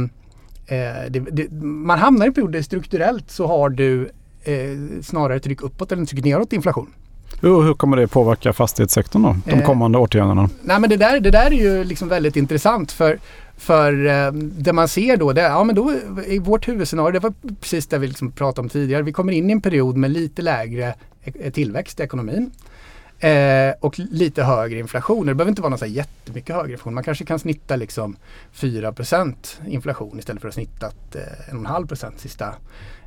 det, 1.11 1.21
det, 1.21 1.53
man 1.63 1.99
hamnar 1.99 2.29
i 2.29 2.31
perioder 2.31 2.63
strukturellt 2.63 3.31
så 3.31 3.47
har 3.47 3.69
du 3.69 4.11
eh, 4.43 5.03
snarare 5.03 5.41
tryck 5.41 5.63
uppåt 5.63 5.93
än 5.93 6.07
tryck 6.07 6.25
neråt 6.25 6.53
inflation. 6.53 6.95
Hur, 7.41 7.63
hur 7.63 7.75
kommer 7.75 7.97
det 7.97 8.09
påverka 8.09 8.53
fastighetssektorn 8.53 9.23
då, 9.23 9.37
de 9.45 9.63
kommande 9.63 9.99
eh, 9.99 10.03
årtiondena? 10.03 10.49
Nej 10.63 10.81
men 10.81 10.91
det 10.91 10.97
där, 10.97 11.21
det 11.21 11.31
där 11.31 11.47
är 11.47 11.51
ju 11.51 11.85
liksom 11.85 12.09
väldigt 12.09 12.37
intressant 12.37 12.93
för 12.93 13.19
för 13.59 14.07
eh, 14.07 14.33
det 14.33 14.73
man 14.73 14.89
ser 14.89 15.17
då, 15.17 15.33
det, 15.33 15.41
ja 15.41 15.65
men 15.65 15.75
då 15.75 15.95
i 16.27 16.39
vårt 16.39 16.69
huvudscenario, 16.69 17.13
det 17.13 17.19
var 17.19 17.35
precis 17.61 17.87
det 17.87 17.99
vi 17.99 18.07
liksom 18.07 18.33
pratade 18.33 18.61
om 18.61 18.69
tidigare, 18.69 19.03
vi 19.03 19.13
kommer 19.13 19.33
in 19.33 19.51
i 19.51 19.53
en 19.53 19.61
period 19.61 19.97
med 19.97 20.11
lite 20.11 20.43
lägre 20.43 20.95
e-, 21.25 21.33
eh, 21.41 21.53
tillväxt 21.53 22.01
i 22.01 22.03
ekonomin. 22.03 22.51
Eh, 23.21 23.75
och 23.81 23.99
lite 23.99 24.43
högre 24.43 24.79
inflation. 24.79 25.27
Det 25.27 25.35
behöver 25.35 25.51
inte 25.51 25.63
vara 25.63 25.71
någon 25.71 25.79
så 25.79 25.85
här 25.85 25.93
jättemycket 25.93 26.57
högre 26.57 26.73
inflation. 26.73 26.95
Man 26.95 27.05
kanske 27.05 27.25
kan 27.25 27.39
snitta 27.39 27.77
liksom 27.77 28.17
4% 28.55 29.35
inflation 29.67 30.19
istället 30.19 30.43
för 30.43 30.49
att 30.49 30.55
snittat 30.55 31.17
eh, 31.17 31.55
1,5 31.55 32.13
sista 32.17 32.55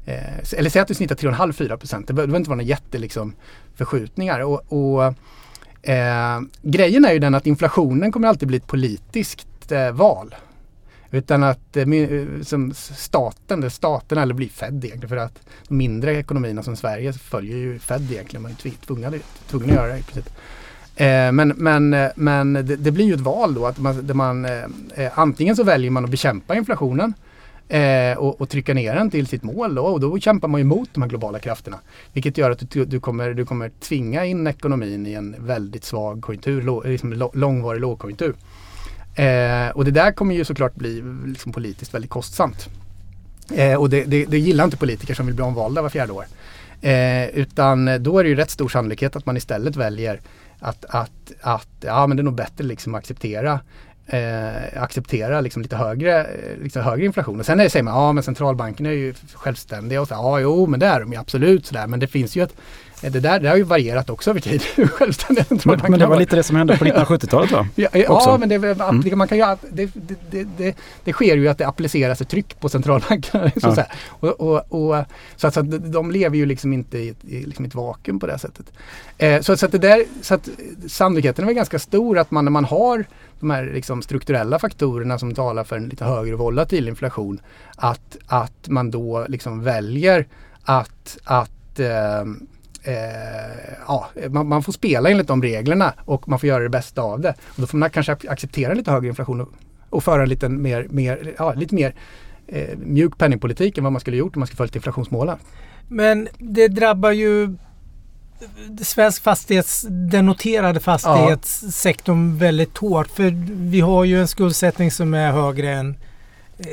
eh, 0.06 0.58
eller 0.58 0.70
säg 0.70 0.82
att 0.82 0.88
du 0.88 0.94
snittar 0.94 1.16
3,5-4% 1.16 2.04
Det 2.08 2.14
behöver 2.14 2.38
inte 2.38 2.50
vara 2.50 2.58
några 2.58 2.68
jätteförskjutningar. 2.68 3.02
liksom, 3.02 3.36
förskjutningar. 3.76 4.40
Och, 4.40 4.62
och 4.68 5.04
eh, 5.90 6.42
grejen 6.62 7.06
är 7.06 7.14
ju 7.14 7.20
den 7.20 7.36
att 7.36 7.48
inflationen 7.48 8.12
kommer 8.12 8.28
alltid 8.28 8.48
bli 8.48 8.58
ett 8.58 8.68
politiskt 8.68 9.48
eh, 9.70 9.92
val. 9.92 10.36
Utan 11.12 11.44
att 11.44 11.78
eh, 11.78 11.90
eh, 11.94 12.42
som 12.42 12.74
staten, 12.74 13.72
staten 13.72 14.18
eller 14.18 14.34
blir 14.34 14.50
Fed 14.50 14.86
egentligen 14.86 15.10
för 15.10 15.18
att 15.18 15.40
de 15.68 15.78
mindre 15.78 16.16
ekonomierna 16.18 16.64
som 16.64 16.76
Sverige 16.76 17.14
följer 17.14 17.58
ju 17.58 17.80
Fed 17.80 18.12
egentligen. 18.12 18.42
Man 18.42 18.52
är 18.52 18.86
tvungna, 18.86 19.12
tvungna 19.48 19.68
att 19.68 19.74
göra 19.74 19.94
det 19.94 20.00
i 20.00 20.04
princip. 20.04 20.34
Eh, 20.96 21.32
men 21.32 21.54
men, 21.58 21.96
men 22.16 22.54
det, 22.54 22.76
det, 22.76 22.92
blir 22.92 23.06
ju 23.06 23.14
ett 23.14 23.20
val 23.20 23.54
då 23.54 23.66
att 23.66 23.80
man, 23.80 24.10
man 24.14 24.48
antingen 25.14 25.56
så 25.56 25.64
väljer 25.64 25.92
man 25.92 26.06
att 26.06 26.12
bekämpa 26.12 26.56
inflationen 26.56 27.14
och, 28.18 28.42
och, 28.42 28.50
trycka 28.50 28.74
ner 28.74 28.96
den 28.96 29.12
till 29.12 29.28
sitt 29.28 29.44
mål 29.44 29.76
då, 29.76 29.82
och 29.82 30.00
då 30.00 30.20
kämpar 30.20 30.48
man 30.48 30.62
ju 30.62 30.66
mot 30.66 30.90
de 30.94 31.02
här 31.02 31.10
globala 31.10 31.40
krafterna. 31.40 31.80
Vilket 32.14 32.38
gör 32.38 32.52
att 32.52 32.72
du, 32.72 32.86
du, 32.86 33.00
kommer, 33.00 33.34
du 33.34 33.46
kommer 33.46 33.70
tvinga 33.70 34.26
in 34.26 34.48
ekonomin 34.48 35.08
i 35.08 35.14
en 35.14 35.36
väldigt 35.40 35.84
svag 35.84 36.22
konjunktur, 36.22 36.88
liksom 36.88 37.32
långvarig 37.34 37.82
lågkonjunktur. 37.82 38.34
Eh, 39.16 39.70
och 39.70 39.86
det 39.86 39.92
där 39.92 40.12
kommer 40.12 40.36
ju 40.36 40.46
såklart 40.46 40.76
bli 40.76 41.04
liksom, 41.26 41.52
politiskt 41.52 41.94
väldigt 41.94 42.12
kostsamt. 42.12 42.70
Eh, 43.56 43.76
och 43.76 43.90
det, 43.90 44.04
det, 44.04 44.26
det, 44.26 44.40
gillar 44.40 44.64
inte 44.64 44.78
politiker 44.78 45.14
som 45.14 45.26
vill 45.26 45.36
bli 45.36 45.44
omvalda 45.44 45.82
var 45.82 45.90
fjärde 45.90 46.14
år. 46.14 46.26
Eh, 46.82 47.28
utan 47.30 48.04
då 48.04 48.20
är 48.20 48.24
det 48.24 48.30
ju 48.30 48.36
rätt 48.36 48.50
stor 48.50 48.70
sannolikhet 48.70 49.16
att 49.16 49.26
man 49.26 49.38
istället 49.38 49.76
väljer 49.76 50.20
att, 50.60 50.86
att, 50.86 51.32
att 51.42 51.70
ja, 51.82 52.08
men 52.08 52.18
det 52.18 52.22
är 52.22 52.24
nog 52.24 52.36
bättre 52.36 52.64
liksom 52.64 52.96
att 52.96 53.00
acceptera 53.00 53.60
eh, 54.12 54.84
acceptera 54.84 55.42
liksom 55.42 55.62
lite 55.62 55.76
högre, 55.76 56.24
eh, 56.24 56.64
liksom 56.64 56.82
högre 56.82 57.06
inflation. 57.06 57.40
Och 57.40 57.46
sen 57.46 57.60
är 57.60 57.64
det, 57.64 57.70
säger 57.70 57.84
man, 57.84 57.94
ja 57.94 58.14
men 58.14 58.24
centralbankerna 58.24 58.90
är 58.90 58.94
ju 58.94 59.14
självständiga 59.34 60.02
och 60.02 60.08
så, 60.08 60.14
ja 60.14 60.40
jo 60.40 60.68
men 60.68 60.80
det 60.80 60.86
är 60.86 61.00
de 61.00 61.12
ju 61.12 61.20
absolut 61.20 61.66
sådär. 61.66 61.88
Men 61.88 62.00
det 62.00 62.08
finns 62.08 62.36
ju 62.36 62.44
ett, 62.44 62.54
det 63.02 63.20
där 63.20 63.40
det 63.40 63.50
har 63.50 63.56
ju 63.56 63.64
varierat 63.64 64.10
också 64.10 64.30
över 64.30 64.40
tid. 64.40 64.62
Självständiga 64.92 65.46
centralbanker. 65.46 65.84
Men, 65.84 65.92
men 65.92 66.00
det 66.00 66.06
var 66.06 66.20
lite 66.20 66.36
det 66.36 66.44
som 66.44 66.56
hände 66.56 66.78
på 66.78 66.86
1970-talet 66.86 67.52
va? 67.52 67.68
Ja, 67.76 67.90
ja 67.94 68.38
men 68.40 68.50
det, 68.50 68.56
mm. 68.56 69.18
man 69.18 69.28
kan 69.28 69.38
ju, 69.38 69.44
det, 69.72 69.92
det, 70.32 70.44
det, 70.58 70.76
det, 71.04 71.14
sker 71.14 71.38
ju 71.38 71.48
att 71.48 71.58
det 71.58 71.68
appliceras 71.68 72.22
ett 72.22 72.30
tryck 72.30 72.60
på 72.60 72.70
centralbankerna. 72.70 73.52
Så, 73.62 73.74
ja. 73.78 73.86
och, 74.08 74.30
och, 74.30 74.64
och, 74.70 75.06
så, 75.36 75.48
att, 75.48 75.54
så 75.54 75.60
att 75.60 75.92
de 75.92 76.12
lever 76.12 76.38
ju 76.38 76.46
liksom 76.46 76.74
inte 76.74 76.98
i, 76.98 77.16
i 77.28 77.46
liksom 77.46 77.66
ett 77.66 77.76
vakuum 77.76 78.20
på 78.20 78.28
det 78.28 78.38
sättet. 78.38 78.66
Eh, 79.18 79.42
så, 79.42 79.58
så, 79.58 79.66
att 79.66 79.72
det 79.72 79.78
där, 79.78 80.04
så 80.22 80.34
att 80.34 80.50
sannolikheten 80.88 81.50
är 81.50 81.54
ganska 81.54 81.80
stor 81.80 82.18
att 82.18 82.32
man 82.32 82.46
när 82.46 82.52
man 82.52 82.66
har 82.66 83.06
de 83.40 83.50
här 83.50 83.72
liksom 83.74 84.02
strukturella 84.02 84.60
faktorerna 84.60 85.20
som 85.20 85.36
talar 85.36 85.64
för 85.64 85.76
en 85.76 85.90
lite 85.90 86.06
högre 86.06 86.36
volatil 86.36 86.88
inflation. 86.88 87.40
Att, 87.76 88.18
att 88.28 88.68
man 88.68 88.92
då 88.92 89.26
liksom 89.28 89.64
väljer 89.64 90.28
att, 90.64 91.18
att 91.24 91.80
eh, 91.80 92.26
eh, 92.84 92.94
ja, 93.88 94.10
man, 94.30 94.48
man, 94.48 94.64
får 94.64 94.74
spela 94.74 95.10
enligt 95.10 95.28
de 95.28 95.42
reglerna 95.42 95.94
och 96.06 96.28
man 96.30 96.40
får 96.40 96.50
göra 96.50 96.64
det 96.64 96.70
bästa 96.70 97.02
av 97.02 97.20
det. 97.20 97.34
Och 97.48 97.62
då 97.62 97.68
får 97.68 97.78
man 97.78 97.90
kanske 97.90 98.12
acceptera 98.12 98.74
lite 98.74 98.92
högre 98.92 99.08
inflation 99.08 99.42
och, 99.42 99.50
och 99.90 100.04
föra 100.04 100.26
lite 100.26 100.50
mer, 100.50 100.88
mer, 100.90 101.34
ja, 101.38 101.54
lite 101.54 101.76
mer 101.76 101.96
eh, 102.48 102.78
mjuk 102.78 103.18
penningpolitik 103.18 103.78
än 103.78 103.84
vad 103.84 103.94
man 103.94 104.00
skulle 104.00 104.18
gjort 104.18 104.36
om 104.36 104.40
man 104.40 104.48
skulle 104.48 104.58
följt 104.58 104.76
inflationsmålen. 104.76 105.38
Men 105.88 106.28
det 106.38 106.68
drabbar 106.68 107.12
ju 107.12 107.56
svensk 108.82 109.24
fastighets, 109.24 109.86
den 109.90 110.26
noterade 110.26 110.80
fastighetssektorn 110.80 112.30
ja. 112.34 112.40
väldigt 112.40 112.78
hårt. 112.78 113.08
För 113.08 113.32
vi 113.70 113.80
har 113.80 114.04
ju 114.04 114.22
en 114.22 114.28
skuldsättning 114.28 114.92
som 114.92 115.14
är 115.14 115.32
högre 115.32 115.72
än 115.72 115.98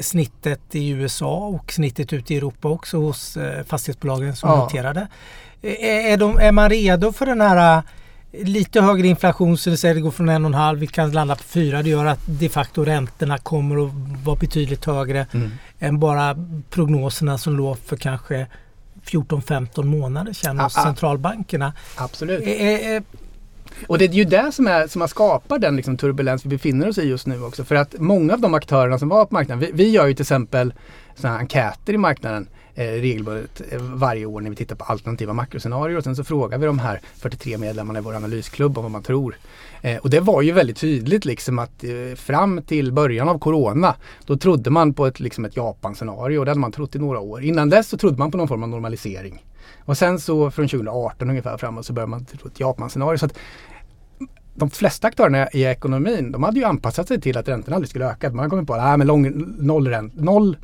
snittet 0.00 0.74
i 0.74 0.88
USA 0.88 1.36
och 1.36 1.72
snittet 1.72 2.12
ute 2.12 2.34
i 2.34 2.36
Europa 2.36 2.68
också 2.68 2.96
hos 2.96 3.36
eh, 3.36 3.64
fastighetsbolagen 3.64 4.36
som 4.36 4.50
ja. 4.50 4.56
noterade. 4.56 5.08
Är, 5.62 6.16
de, 6.16 6.38
är 6.38 6.52
man 6.52 6.70
redo 6.70 7.12
för 7.12 7.26
den 7.26 7.40
här 7.40 7.82
lite 8.32 8.80
högre 8.80 9.06
inflation, 9.06 9.58
så 9.58 9.70
det 9.70 9.76
säger 9.76 9.94
det 9.94 10.00
går 10.00 10.10
från 10.10 10.28
en 10.28 10.44
och 10.44 10.48
en 10.48 10.54
halv, 10.54 10.78
vi 10.78 10.86
kan 10.86 11.12
landa 11.12 11.36
på 11.36 11.42
fyra. 11.42 11.82
Det 11.82 11.88
gör 11.90 12.06
att 12.06 12.20
de 12.26 12.48
facto 12.48 12.84
räntorna 12.84 13.38
kommer 13.38 13.86
att 13.86 13.92
vara 14.24 14.36
betydligt 14.36 14.84
högre 14.84 15.26
mm. 15.32 15.50
än 15.78 15.98
bara 15.98 16.36
prognoserna 16.70 17.38
som 17.38 17.56
låg 17.56 17.78
för 17.78 17.96
kanske 17.96 18.46
14-15 19.04 19.84
månader 19.84 20.32
sedan 20.32 20.58
hos 20.58 20.72
centralbankerna. 20.72 21.72
Absolut. 21.96 22.42
E 22.46 22.96
e 22.96 23.02
och 23.86 23.98
det 23.98 24.04
är 24.04 24.08
ju 24.08 24.24
det 24.24 24.52
som, 24.52 24.66
är, 24.66 24.86
som 24.86 25.00
har 25.00 25.08
skapat 25.08 25.60
den 25.60 25.76
liksom 25.76 25.96
turbulens 25.96 26.44
vi 26.44 26.48
befinner 26.48 26.88
oss 26.88 26.98
i 26.98 27.08
just 27.08 27.26
nu 27.26 27.42
också. 27.42 27.64
För 27.64 27.74
att 27.74 27.94
många 27.98 28.34
av 28.34 28.40
de 28.40 28.54
aktörerna 28.54 28.98
som 28.98 29.08
var 29.08 29.24
på 29.24 29.34
marknaden, 29.34 29.60
vi, 29.60 29.70
vi 29.72 29.90
gör 29.90 30.06
ju 30.06 30.14
till 30.14 30.22
exempel 30.22 30.72
sådana 31.14 31.38
enkäter 31.38 31.92
i 31.92 31.98
marknaden 31.98 32.48
eh, 32.74 32.84
regelbundet 32.84 33.62
eh, 33.70 33.80
varje 33.80 34.26
år 34.26 34.40
när 34.40 34.50
vi 34.50 34.56
tittar 34.56 34.76
på 34.76 34.84
alternativa 34.84 35.32
makroscenarier 35.32 35.96
och 35.96 36.04
sen 36.04 36.16
så 36.16 36.24
frågar 36.24 36.58
vi 36.58 36.66
de 36.66 36.78
här 36.78 37.00
43 37.14 37.58
medlemmarna 37.58 37.98
i 37.98 38.02
vår 38.02 38.14
analysklubb 38.14 38.78
om 38.78 38.84
vad 38.84 38.92
man 38.92 39.02
tror. 39.02 39.36
Eh, 39.82 39.96
och 39.96 40.10
det 40.10 40.20
var 40.20 40.42
ju 40.42 40.52
väldigt 40.52 40.76
tydligt 40.76 41.24
liksom 41.24 41.58
att 41.58 41.84
eh, 41.84 42.16
fram 42.16 42.62
till 42.62 42.92
början 42.92 43.28
av 43.28 43.38
Corona 43.38 43.94
då 44.26 44.36
trodde 44.36 44.70
man 44.70 44.94
på 44.94 45.06
ett, 45.06 45.20
liksom 45.20 45.44
ett 45.44 45.56
Japan-scenario 45.56 46.38
och 46.38 46.44
det 46.44 46.50
hade 46.50 46.60
man 46.60 46.72
trott 46.72 46.96
i 46.96 46.98
några 46.98 47.20
år. 47.20 47.42
Innan 47.42 47.70
dess 47.70 47.88
så 47.88 47.96
trodde 47.96 48.18
man 48.18 48.30
på 48.30 48.38
någon 48.38 48.48
form 48.48 48.62
av 48.62 48.68
normalisering. 48.68 49.44
Och 49.84 49.98
sen 49.98 50.20
så 50.20 50.50
från 50.50 50.68
2018 50.68 51.30
ungefär 51.30 51.56
framåt 51.56 51.86
så 51.86 51.92
började 51.92 52.10
man 52.10 52.24
tro 52.24 52.48
ett 52.48 52.60
Japan-scenario. 52.60 53.18
Så 53.18 53.26
att 53.26 53.38
de 54.58 54.70
flesta 54.70 55.08
aktörerna 55.08 55.48
i 55.52 55.64
ekonomin 55.64 56.32
de 56.32 56.42
hade 56.42 56.58
ju 56.58 56.64
anpassat 56.64 57.08
sig 57.08 57.20
till 57.20 57.38
att 57.38 57.48
räntorna 57.48 57.76
aldrig 57.76 57.90
skulle 57.90 58.10
öka. 58.10 58.30
Man 58.30 58.38
har 58.38 58.48
kommit 58.48 58.66
på 58.66 58.74
ah, 58.74 58.78
att 58.78 59.06
lång, 59.06 59.54
noll, 59.58 59.88
ränt, 59.88 60.14
noll, 60.16 60.56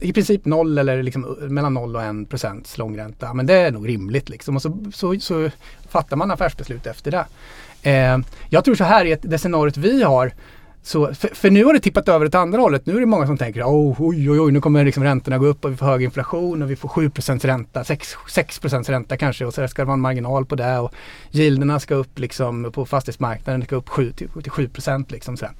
i 0.00 0.12
princip 0.12 0.44
noll 0.44 0.78
eller 0.78 1.02
liksom 1.02 1.24
eh, 1.24 1.48
mellan 1.48 1.74
noll 1.74 1.96
och 1.96 2.02
en 2.02 2.24
procents 2.24 2.78
långränta. 2.78 3.34
Men 3.34 3.46
det 3.46 3.54
är 3.54 3.70
nog 3.70 3.88
rimligt 3.88 4.28
liksom. 4.28 4.56
Och 4.56 4.62
så, 4.62 4.78
så, 4.92 5.20
så 5.20 5.50
fattar 5.88 6.16
man 6.16 6.30
affärsbeslut 6.30 6.86
efter 6.86 7.10
det. 7.10 7.26
Eh, 7.90 8.18
jag 8.48 8.64
tror 8.64 8.74
så 8.74 8.84
här 8.84 9.04
i 9.04 9.16
det 9.22 9.38
scenariot 9.38 9.76
vi 9.76 10.02
har 10.02 10.32
så, 10.86 11.14
för, 11.14 11.28
för, 11.28 11.50
nu 11.50 11.64
har 11.64 11.72
det 11.72 11.80
tippat 11.80 12.08
över 12.08 12.26
åt 12.26 12.34
andra 12.34 12.60
hållet. 12.60 12.86
Nu 12.86 12.96
är 12.96 13.00
det 13.00 13.06
många 13.06 13.26
som 13.26 13.38
tänker 13.38 13.62
oh, 13.62 13.96
oj, 13.98 14.30
oj, 14.30 14.40
oj, 14.40 14.52
nu 14.52 14.60
kommer 14.60 14.84
liksom 14.84 15.04
räntorna 15.04 15.38
gå 15.38 15.46
upp 15.46 15.64
och 15.64 15.72
vi 15.72 15.76
får 15.76 15.86
hög 15.86 16.02
inflation 16.02 16.62
och 16.62 16.70
vi 16.70 16.76
får 16.76 16.88
7 16.88 17.10
ränta, 17.42 17.84
6, 17.84 18.16
6 18.28 18.60
ränta 18.64 19.16
kanske 19.16 19.44
och 19.44 19.54
så 19.54 19.68
ska 19.68 19.82
det 19.82 19.86
vara 19.86 19.94
en 19.94 20.00
marginal 20.00 20.46
på 20.46 20.54
det 20.54 20.78
och 20.78 20.94
gilderna 21.30 21.80
ska 21.80 21.94
upp 21.94 22.18
liksom 22.18 22.72
på 22.72 22.86
fastighetsmarknaden, 22.86 23.64
ska 23.64 23.76
upp 23.76 23.88
7 23.88 24.12
typ, 24.12 24.32
till, 24.32 24.42
till 24.42 24.52
7 24.52 24.68
liksom 25.08 25.36
sådär. 25.36 25.54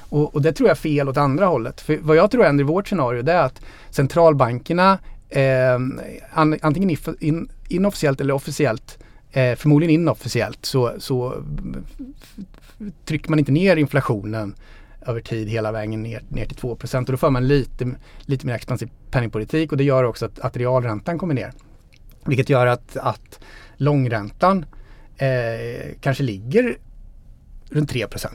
Och, 0.00 0.34
och, 0.34 0.42
det 0.42 0.52
tror 0.52 0.68
jag 0.68 0.76
är 0.76 0.80
fel 0.80 1.08
åt 1.08 1.16
andra 1.16 1.46
hållet. 1.46 1.80
För 1.80 1.98
vad 2.02 2.16
jag 2.16 2.30
tror 2.30 2.44
händer 2.44 2.64
i 2.64 2.66
vårt 2.66 2.88
scenario 2.88 3.22
det 3.22 3.32
är 3.32 3.42
att 3.42 3.60
centralbankerna 3.90 4.98
eh, 5.28 5.78
antingen 6.60 6.96
in, 7.20 7.48
inofficiellt 7.68 8.20
eller 8.20 8.34
officiellt 8.34 8.98
eh, 9.32 9.54
förmodligen 9.54 9.94
inofficiellt 9.94 10.66
så, 10.66 10.92
så 10.98 11.34
trycker 13.04 13.30
man 13.30 13.38
inte 13.38 13.52
ner 13.52 13.76
inflationen 13.76 14.54
över 15.06 15.20
tid 15.20 15.48
hela 15.48 15.72
vägen 15.72 16.02
ner, 16.02 16.22
ner 16.28 16.46
till 16.46 16.56
2 16.56 16.68
och 16.68 17.04
då 17.06 17.16
för 17.16 17.30
man 17.30 17.48
lite, 17.48 17.90
lite 18.20 18.46
mer 18.46 18.54
expansiv 18.54 18.90
penningpolitik 19.10 19.72
och 19.72 19.78
det 19.78 19.84
gör 19.84 20.04
också 20.04 20.26
att, 20.26 20.38
att 20.38 20.56
realräntan 20.56 21.18
kommer 21.18 21.34
ner. 21.34 21.52
Vilket 22.24 22.48
gör 22.48 22.66
att, 22.66 22.96
att 22.96 23.40
långräntan 23.76 24.64
eh, 25.16 25.92
kanske 26.00 26.22
ligger 26.22 26.76
runt 27.70 27.92
3% 27.92 28.28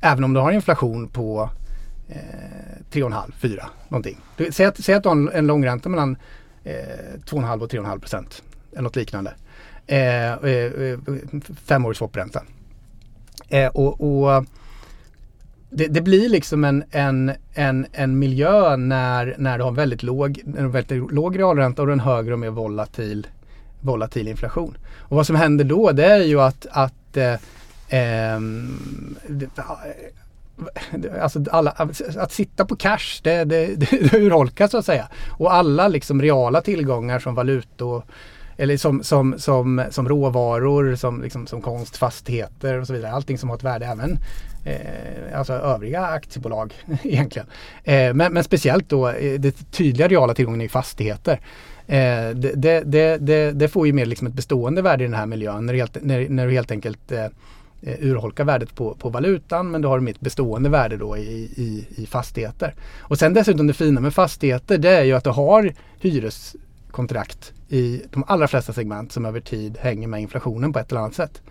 Även 0.00 0.24
om 0.24 0.34
du 0.34 0.40
har 0.40 0.52
inflation 0.52 1.08
på 1.08 1.50
eh, 2.08 2.16
3,5-4 2.90 3.64
någonting. 3.88 4.20
Du, 4.36 4.52
säg, 4.52 4.66
att, 4.66 4.84
säg 4.84 4.94
att 4.94 5.02
du 5.02 5.08
har 5.08 5.30
en, 5.30 5.46
långränta 5.46 5.88
mellan 5.88 6.16
eh, 6.64 6.72
2,5 7.24 7.62
och 7.62 7.70
3,5 7.70 7.98
procent. 7.98 8.42
Eller 8.72 8.82
något 8.82 8.96
liknande. 8.96 9.34
Eh, 9.86 10.32
eh, 10.32 10.50
eh 10.50 10.98
femårig 11.66 11.96
swapränta. 11.96 12.42
Eh, 13.48 13.68
och, 13.68 14.00
och 14.00 14.44
det, 15.70 15.86
det, 15.86 16.00
blir 16.00 16.28
liksom 16.28 16.64
en, 16.64 16.84
en, 16.90 17.32
en, 17.54 17.86
en 17.92 18.18
miljö 18.18 18.76
när, 18.76 19.34
när 19.38 19.58
du 19.58 19.64
har 19.64 19.72
väldigt 19.72 20.02
låg, 20.02 20.42
en 20.58 20.70
väldigt 20.70 21.12
låg 21.12 21.38
realränta 21.38 21.82
och 21.82 21.92
en 21.92 22.00
högre 22.00 22.32
och 22.32 22.38
mer 22.38 22.50
volatil, 22.50 23.26
volatil 23.80 24.28
inflation. 24.28 24.76
Och 24.98 25.16
vad 25.16 25.26
som 25.26 25.36
händer 25.36 25.64
då 25.64 25.92
det 25.92 26.06
är 26.06 26.24
ju 26.24 26.40
att, 26.40 26.66
att 26.70 27.16
eh, 27.16 27.34
ehm, 27.88 29.16
eh, 29.28 29.48
Alltså 31.20 31.44
alla, 31.50 31.70
att 32.16 32.32
sitta 32.32 32.64
på 32.64 32.76
cash 32.76 33.20
det, 33.22 33.44
det, 33.44 33.66
det, 33.76 34.10
det 34.10 34.18
urholkas 34.18 34.70
så 34.70 34.78
att 34.78 34.86
säga. 34.86 35.08
Och 35.38 35.54
alla 35.54 35.88
liksom 35.88 36.22
reala 36.22 36.60
tillgångar 36.60 37.18
som 37.18 37.34
valutor 37.34 38.02
eller 38.56 38.76
som, 38.76 39.02
som, 39.02 39.34
som, 39.38 39.84
som 39.90 40.08
råvaror, 40.08 40.94
som, 40.94 41.22
liksom, 41.22 41.46
som 41.46 41.62
konst, 41.62 41.96
fastigheter 41.96 42.80
och 42.80 42.86
så 42.86 42.92
vidare. 42.92 43.12
Allting 43.12 43.38
som 43.38 43.48
har 43.48 43.56
ett 43.56 43.62
värde 43.62 43.86
även 43.86 44.18
eh, 44.64 45.38
alltså 45.38 45.52
övriga 45.52 46.06
aktiebolag 46.06 46.74
egentligen. 47.02 47.48
Eh, 47.84 48.14
men, 48.14 48.32
men 48.32 48.44
speciellt 48.44 48.88
då 48.88 49.08
eh, 49.08 49.40
det 49.40 49.70
tydliga 49.70 50.08
reala 50.08 50.34
tillgången 50.34 50.60
i 50.60 50.68
fastigheter. 50.68 51.40
Eh, 51.86 52.30
det, 52.34 52.52
det, 52.84 53.16
det, 53.18 53.52
det, 53.52 53.68
får 53.68 53.86
ju 53.86 53.92
mer 53.92 54.06
liksom 54.06 54.26
ett 54.26 54.34
bestående 54.34 54.82
värde 54.82 55.04
i 55.04 55.06
den 55.06 55.16
här 55.16 55.26
miljön 55.26 55.66
när, 55.66 55.74
helt, 55.74 55.96
när, 56.02 56.28
när 56.28 56.46
du 56.46 56.52
helt 56.52 56.70
enkelt 56.70 57.12
eh, 57.12 57.24
eh, 57.82 57.96
urholkar 58.00 58.44
värdet 58.44 58.74
på, 58.74 58.94
på 58.94 59.08
valutan 59.08 59.70
men 59.70 59.82
du 59.82 59.88
har 59.88 60.08
ett 60.08 60.20
bestående 60.20 60.68
värde 60.68 60.96
då 60.96 61.16
i, 61.16 61.50
i, 61.56 61.86
i 62.02 62.06
fastigheter. 62.06 62.74
Och 63.00 63.18
sen 63.18 63.34
dessutom 63.34 63.66
det 63.66 63.72
fina 63.72 64.00
med 64.00 64.14
fastigheter 64.14 64.78
det 64.78 64.90
är 64.90 65.04
ju 65.04 65.12
att 65.12 65.24
du 65.24 65.30
har 65.30 65.72
hyreskontrakt 66.00 67.52
i 67.68 68.02
de 68.10 68.24
allra 68.26 68.48
flesta 68.48 68.72
segment 68.72 69.12
som 69.12 69.24
över 69.24 69.40
tid 69.40 69.78
hänger 69.80 70.08
med 70.08 70.20
inflationen 70.20 70.72
på 70.72 70.78
ett 70.78 70.90
eller 70.90 71.00
annat 71.00 71.14
sätt. 71.14 71.42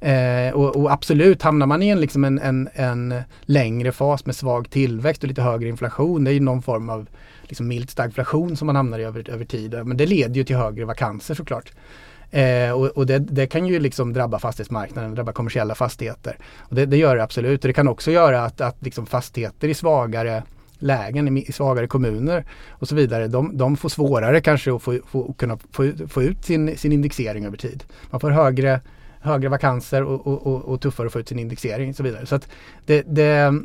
Eh, 0.00 0.54
och, 0.54 0.76
och, 0.76 0.92
absolut, 0.92 1.42
hamnar 1.42 1.66
man 1.66 1.82
i 1.82 1.88
en, 1.88 2.00
liksom 2.00 2.24
en, 2.24 2.38
en, 2.38 2.68
en, 2.74 3.14
längre 3.40 3.92
fas 3.92 4.26
med 4.26 4.36
svag 4.36 4.70
tillväxt 4.70 5.22
och 5.22 5.28
lite 5.28 5.42
högre 5.42 5.68
inflation, 5.68 6.24
det 6.24 6.30
är 6.30 6.34
ju 6.34 6.40
någon 6.40 6.62
form 6.62 6.90
av 6.90 7.06
liksom 7.42 7.68
mild 7.68 7.90
stagflation 7.90 8.56
som 8.56 8.66
man 8.66 8.76
hamnar 8.76 8.98
i 8.98 9.04
över, 9.04 9.30
över 9.30 9.44
tid. 9.44 9.80
Men 9.84 9.96
det 9.96 10.06
leder 10.06 10.34
ju 10.34 10.44
till 10.44 10.56
högre 10.56 10.84
vakanser 10.84 11.34
såklart. 11.34 11.72
Eh, 12.30 12.70
och, 12.70 12.86
och 12.86 13.06
det, 13.06 13.18
det, 13.18 13.46
kan 13.46 13.66
ju 13.66 13.78
liksom 13.78 14.12
drabba 14.12 14.38
fastighetsmarknaden, 14.38 15.14
drabba 15.14 15.32
kommersiella 15.32 15.74
fastigheter. 15.74 16.36
Och 16.58 16.74
det, 16.74 16.86
det 16.86 16.96
gör 16.96 17.16
det 17.16 17.22
absolut. 17.22 17.64
Och 17.64 17.68
det 17.68 17.74
kan 17.74 17.88
också 17.88 18.10
göra 18.10 18.44
att, 18.44 18.60
att 18.60 18.76
liksom 18.80 19.06
fastigheter 19.06 19.68
i 19.68 19.74
svagare 19.74 20.42
lägen, 20.82 21.38
i 21.38 21.52
svagare 21.52 21.86
kommuner 21.86 22.44
och 22.70 22.88
så 22.88 22.94
vidare, 22.94 23.28
de, 23.28 23.56
de 23.56 23.76
får 23.76 23.88
svårare 23.88 24.40
kanske 24.40 24.74
att 24.74 24.82
få, 24.82 24.98
få, 25.06 25.32
kunna 25.32 25.58
få, 25.70 25.92
få 26.08 26.22
ut 26.22 26.44
sin, 26.44 26.76
sin 26.76 26.92
indexering 26.92 27.46
över 27.46 27.56
tid. 27.56 27.84
Man 28.10 28.20
får 28.20 28.30
högre, 28.30 28.80
högre 29.20 29.48
vakanser 29.48 30.02
och, 30.02 30.26
och, 30.26 30.46
och, 30.46 30.64
och 30.64 30.80
tuffare 30.80 31.06
att 31.06 31.12
få 31.12 31.20
ut 31.20 31.28
sin 31.28 31.38
indexering 31.38 31.90
och 31.90 31.96
så 31.96 32.02
vidare. 32.02 32.26
Så 32.26 32.34
att 32.34 32.48
det, 32.86 33.02
det, 33.02 33.62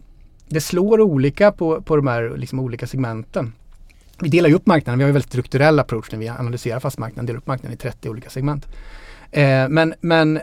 det 0.48 0.62
slår 0.62 1.02
olika 1.02 1.52
på, 1.52 1.82
på 1.82 1.96
de 1.96 2.08
här 2.08 2.34
liksom 2.38 2.60
olika 2.60 2.88
segmenten 2.88 3.54
vi 4.22 4.30
delar 4.30 4.50
ju 4.50 4.56
upp 4.56 4.66
marknaden, 4.66 4.98
vi 5.00 5.04
har 5.04 5.10
en 5.10 5.14
väldigt 5.14 5.30
strukturell 5.30 5.80
approach 5.80 6.12
när 6.12 6.20
vi 6.20 6.28
analyserar 6.28 6.80
fastighetsmarknaden, 6.80 7.26
delar 7.26 7.38
upp 7.38 7.48
marknaden 7.48 7.74
i 7.74 7.78
30 7.78 8.10
olika 8.10 8.30
segment. 8.30 8.68
Eh, 9.32 9.70
men, 9.70 9.94
men 10.02 10.40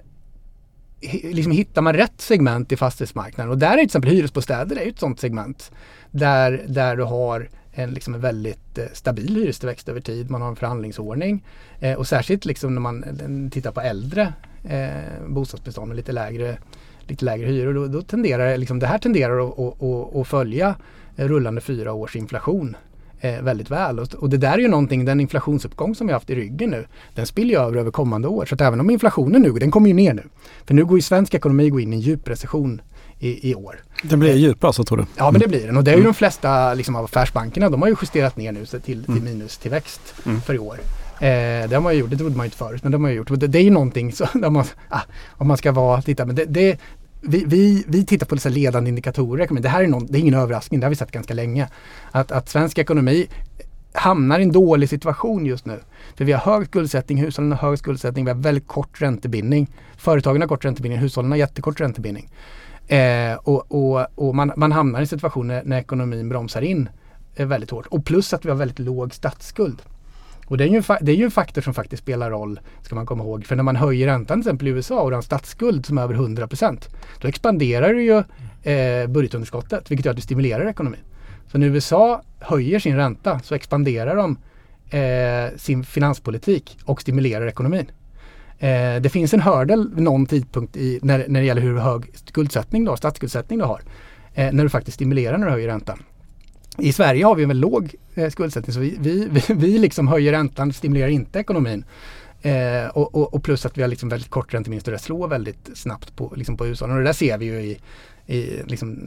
liksom 1.23 1.53
hittar 1.53 1.83
man 1.83 1.95
rätt 1.95 2.21
segment 2.21 2.73
i 2.73 2.77
fastighetsmarknaden 2.77 3.53
och 3.53 3.59
där 3.59 3.73
är 3.73 3.77
till 3.77 3.85
exempel 3.85 4.11
hyresbostäder 4.11 4.77
är 4.77 4.89
ett 4.89 4.99
sånt 4.99 5.21
segment 5.21 5.73
där, 6.15 6.65
där 6.69 6.97
du 6.97 7.03
har 7.03 7.49
en, 7.73 7.91
liksom 7.91 8.15
en 8.15 8.21
väldigt 8.21 8.79
eh, 8.79 8.85
stabil 8.93 9.37
hyrestillväxt 9.37 9.89
över 9.89 10.01
tid. 10.01 10.31
Man 10.31 10.43
har 10.43 10.49
en 10.49 10.57
förhandlingsordning 10.57 11.45
eh, 11.81 11.95
och 11.95 12.07
särskilt 12.07 12.45
liksom 12.45 12.75
när 12.75 12.81
man 12.81 13.05
eh, 13.05 13.51
tittar 13.51 13.73
på 13.73 13.81
äldre 13.81 14.33
eh, 14.65 15.27
bostadsbestånd 15.29 15.89
med 15.89 15.97
lite 15.97 16.13
lägre, 16.13 16.59
lite 17.01 17.25
lägre 17.25 17.47
hyror. 17.47 17.75
Då, 17.75 17.87
då 17.87 18.03
tenderar 18.03 18.57
liksom, 18.57 18.79
det 18.79 18.87
här 18.87 18.99
tenderar 18.99 19.49
att, 19.49 19.59
att, 19.59 19.83
att, 19.83 20.17
att 20.17 20.29
följa 20.29 20.75
rullande 21.17 21.61
fyra 21.61 21.93
års 21.93 22.17
inflation 22.17 22.77
eh, 23.21 23.43
väldigt 23.43 23.71
väl. 23.71 23.99
Och, 23.99 24.15
och, 24.15 24.31
det 24.31 24.37
där 24.37 24.53
är 24.53 24.59
ju 24.59 24.69
någonting, 24.69 25.05
den 25.05 25.21
inflationsuppgång 25.21 25.95
som 25.95 26.07
vi 26.07 26.13
haft 26.13 26.31
i 26.31 26.35
ryggen 26.35 26.71
nu, 26.71 26.87
den 27.15 27.27
spiller 27.27 27.51
ju 27.51 27.61
över 27.61 27.77
över 27.77 27.91
kommande 27.91 28.29
år. 28.29 28.47
Så 28.47 28.55
att 28.55 28.61
även 28.61 28.81
om 28.81 28.91
inflationen 28.91 29.43
nu, 29.43 29.53
den 29.53 29.71
kommer 29.71 29.89
ju 29.89 29.95
ner 29.95 30.15
nu. 30.15 30.23
För 30.65 30.75
nu 30.75 30.85
går 30.85 30.99
ju 30.99 31.03
svensk 31.03 31.35
ekonomi 31.35 31.71
gå 31.71 31.81
in 31.81 31.93
i 31.93 31.97
en 31.97 32.01
djup 32.01 32.29
recession 32.29 32.81
i, 33.19 33.51
i 33.51 33.55
år. 33.55 33.81
Den 34.03 34.21
blir 34.21 34.35
djup 34.35 34.65
alltså 34.65 34.85
tror 34.85 34.99
du? 34.99 35.07
Ja 35.17 35.31
men 35.31 35.41
det 35.41 35.49
blir 35.49 35.67
den 35.67 35.77
och 35.77 35.85
det 35.85 35.91
är 35.91 35.95
ju 35.95 36.01
mm. 36.01 36.13
de 36.13 36.15
flesta 36.15 36.75
liksom, 36.75 36.97
av 36.97 37.05
affärsbankerna, 37.05 37.71
de 37.71 37.83
har 37.83 37.89
ju 37.89 37.97
justerat 38.03 38.37
ner 38.37 38.53
nu 38.53 38.67
till, 38.67 38.81
till 38.81 39.05
mm. 39.09 39.25
minustillväxt 39.25 40.15
mm. 40.27 40.41
för 40.41 40.55
i 40.55 40.59
år. 40.59 40.79
Eh, 41.21 41.69
det 41.69 41.71
har 41.73 41.81
man 41.81 41.95
ju 41.95 42.01
gjort, 42.01 42.11
det 42.11 42.17
trodde 42.17 42.37
man 42.37 42.45
ju 42.45 42.47
inte 42.47 42.57
förut, 42.57 42.83
men 42.83 42.93
det 42.93 42.97
har 42.99 43.03
man 43.03 43.15
gjort. 43.15 43.41
Det, 43.41 43.47
det 43.47 43.59
är 43.59 43.63
ju 43.63 43.71
någonting 43.71 44.13
så, 44.13 44.29
där 44.35 44.51
man, 44.51 44.65
ah, 44.89 45.01
om 45.31 45.49
man 45.49 45.57
ska 45.57 45.73
vara, 45.73 46.03
titta, 46.03 46.25
men 46.25 46.37
det, 46.37 46.45
det, 46.45 46.79
vi, 47.21 47.45
vi, 47.47 47.85
vi 47.89 48.07
tittar 48.07 48.27
på 48.27 48.35
dessa 48.35 48.49
ledande 48.49 48.89
indikatorer. 48.89 49.49
Men 49.51 49.63
det 49.63 49.69
här 49.69 49.83
är, 49.83 49.87
någon, 49.87 50.07
det 50.07 50.19
är 50.19 50.21
ingen 50.21 50.35
överraskning, 50.35 50.81
det 50.81 50.87
har 50.87 50.91
vi 50.91 50.97
sett 50.97 51.11
ganska 51.11 51.35
länge. 51.35 51.69
Att, 52.11 52.33
att 52.33 52.49
svensk 52.49 52.79
ekonomi 52.79 53.27
hamnar 53.93 54.39
i 54.39 54.43
en 54.43 54.53
dålig 54.53 54.89
situation 54.89 55.47
just 55.47 55.67
nu. 55.67 55.81
För 56.17 56.25
vi 56.25 56.33
har 56.33 56.41
hög 56.41 56.67
skuldsättning, 56.67 57.19
hushållen 57.19 57.53
har 57.53 57.69
hög 57.69 57.79
skuldsättning, 57.79 58.25
vi 58.25 58.31
har 58.31 58.39
väldigt 58.39 58.67
kort 58.67 59.03
räntebindning. 59.03 59.71
Företagen 59.97 60.41
har 60.41 60.49
kort 60.49 60.65
räntebindning, 60.65 61.01
hushållen 61.01 61.31
har 61.31 61.39
jättekort 61.39 61.81
räntebindning. 61.81 62.31
Eh, 62.89 63.35
och 63.35 63.73
och, 63.73 64.07
och 64.15 64.35
man, 64.35 64.53
man 64.57 64.73
hamnar 64.73 64.99
i 64.99 65.03
en 65.03 65.07
situation 65.07 65.47
när, 65.47 65.63
när 65.65 65.79
ekonomin 65.79 66.29
bromsar 66.29 66.63
in 66.63 66.89
eh, 67.37 67.47
väldigt 67.47 67.71
hårt. 67.71 67.87
Och 67.87 68.05
plus 68.05 68.35
att 68.35 68.45
vi 68.45 68.49
har 68.49 68.57
väldigt 68.57 68.79
låg 68.79 69.15
statsskuld. 69.15 69.83
Och 70.47 70.59
det 70.59 70.65
är, 70.65 70.69
ju 70.69 70.77
en, 70.77 70.85
det 71.01 71.13
är 71.13 71.17
ju 71.17 71.25
en 71.25 71.31
faktor 71.31 71.63
som 71.63 71.75
faktiskt 71.75 72.03
spelar 72.03 72.31
roll, 72.31 72.61
ska 72.83 72.95
man 72.95 73.07
komma 73.07 73.25
ihåg. 73.25 73.47
För 73.47 73.57
när 73.57 73.63
man 73.63 73.77
höjer 73.77 74.07
räntan 74.07 74.39
till 74.41 74.49
exempel 74.49 74.69
i 74.69 74.71
USA 74.71 75.01
och 75.01 75.11
har 75.11 75.13
en 75.13 75.23
statsskuld 75.23 75.87
som 75.87 75.99
är 75.99 76.03
över 76.03 76.15
100% 76.15 76.89
då 77.21 77.29
expanderar 77.29 77.95
ju 77.95 78.23
eh, 78.73 79.07
budgetunderskottet, 79.07 79.91
vilket 79.91 80.05
gör 80.05 80.11
att 80.11 80.17
det 80.17 80.23
stimulerar 80.23 80.69
ekonomin. 80.69 81.01
Så 81.53 81.59
när 81.59 81.67
USA 81.67 82.23
höjer 82.39 82.79
sin 82.79 82.97
ränta 82.97 83.41
så 83.41 83.55
expanderar 83.55 84.17
de 84.17 84.39
eh, 84.99 85.57
sin 85.57 85.85
finanspolitik 85.85 86.79
och 86.85 87.01
stimulerar 87.01 87.47
ekonomin. 87.47 87.87
Eh, 88.65 89.01
det 89.01 89.09
finns 89.09 89.35
en 89.35 89.41
hördel 89.41 89.91
vid 89.95 90.03
någon 90.03 90.27
tidpunkt 90.27 90.77
i, 90.77 90.99
när, 91.03 91.25
när 91.29 91.41
det 91.41 91.47
gäller 91.47 91.63
hur 91.63 91.79
hög 91.79 92.11
skuldsättning 92.15 92.85
du 92.85 92.91
har, 92.91 92.97
statsskuldsättning 92.97 93.59
du 93.59 93.65
har. 93.65 93.83
Eh, 94.35 94.53
när 94.53 94.63
du 94.63 94.71
faktiskt 94.71 94.95
stimulerar 94.95 95.39
när 95.39 95.47
du 95.47 95.53
höjer 95.53 95.69
räntan. 95.69 96.03
I 96.79 96.93
Sverige 96.93 97.25
har 97.25 97.35
vi 97.35 97.43
en 97.43 97.49
väldigt 97.49 97.71
låg 97.71 97.95
eh, 98.15 98.31
skuldsättning 98.31 98.75
så 98.75 98.81
vi, 98.81 98.97
vi, 99.01 99.29
vi, 99.31 99.55
vi 99.55 99.79
liksom 99.79 100.09
höjer 100.09 100.33
räntan, 100.33 100.73
stimulerar 100.73 101.09
inte 101.09 101.39
ekonomin. 101.39 101.85
Eh, 102.43 102.87
och, 102.93 103.15
och, 103.15 103.35
och, 103.35 103.43
plus 103.43 103.67
att 103.67 103.79
vi 103.79 103.83
har 103.83 103.89
liksom 103.89 104.09
väldigt 104.09 104.31
kort 104.31 104.55
ränteminister 104.55 104.93
och 104.93 104.99
det 104.99 105.05
slår 105.05 105.29
väldigt 105.29 105.71
snabbt 105.75 106.17
på, 106.17 106.33
liksom 106.37 106.57
på 106.57 106.65
hushållen. 106.65 106.97
Och 106.97 107.03
det 107.03 107.09
där 107.09 107.13
ser 107.13 107.39
vi 107.39 107.45
ju 107.45 107.61
i, 107.61 107.79
i 108.27 108.63
liksom 108.67 108.99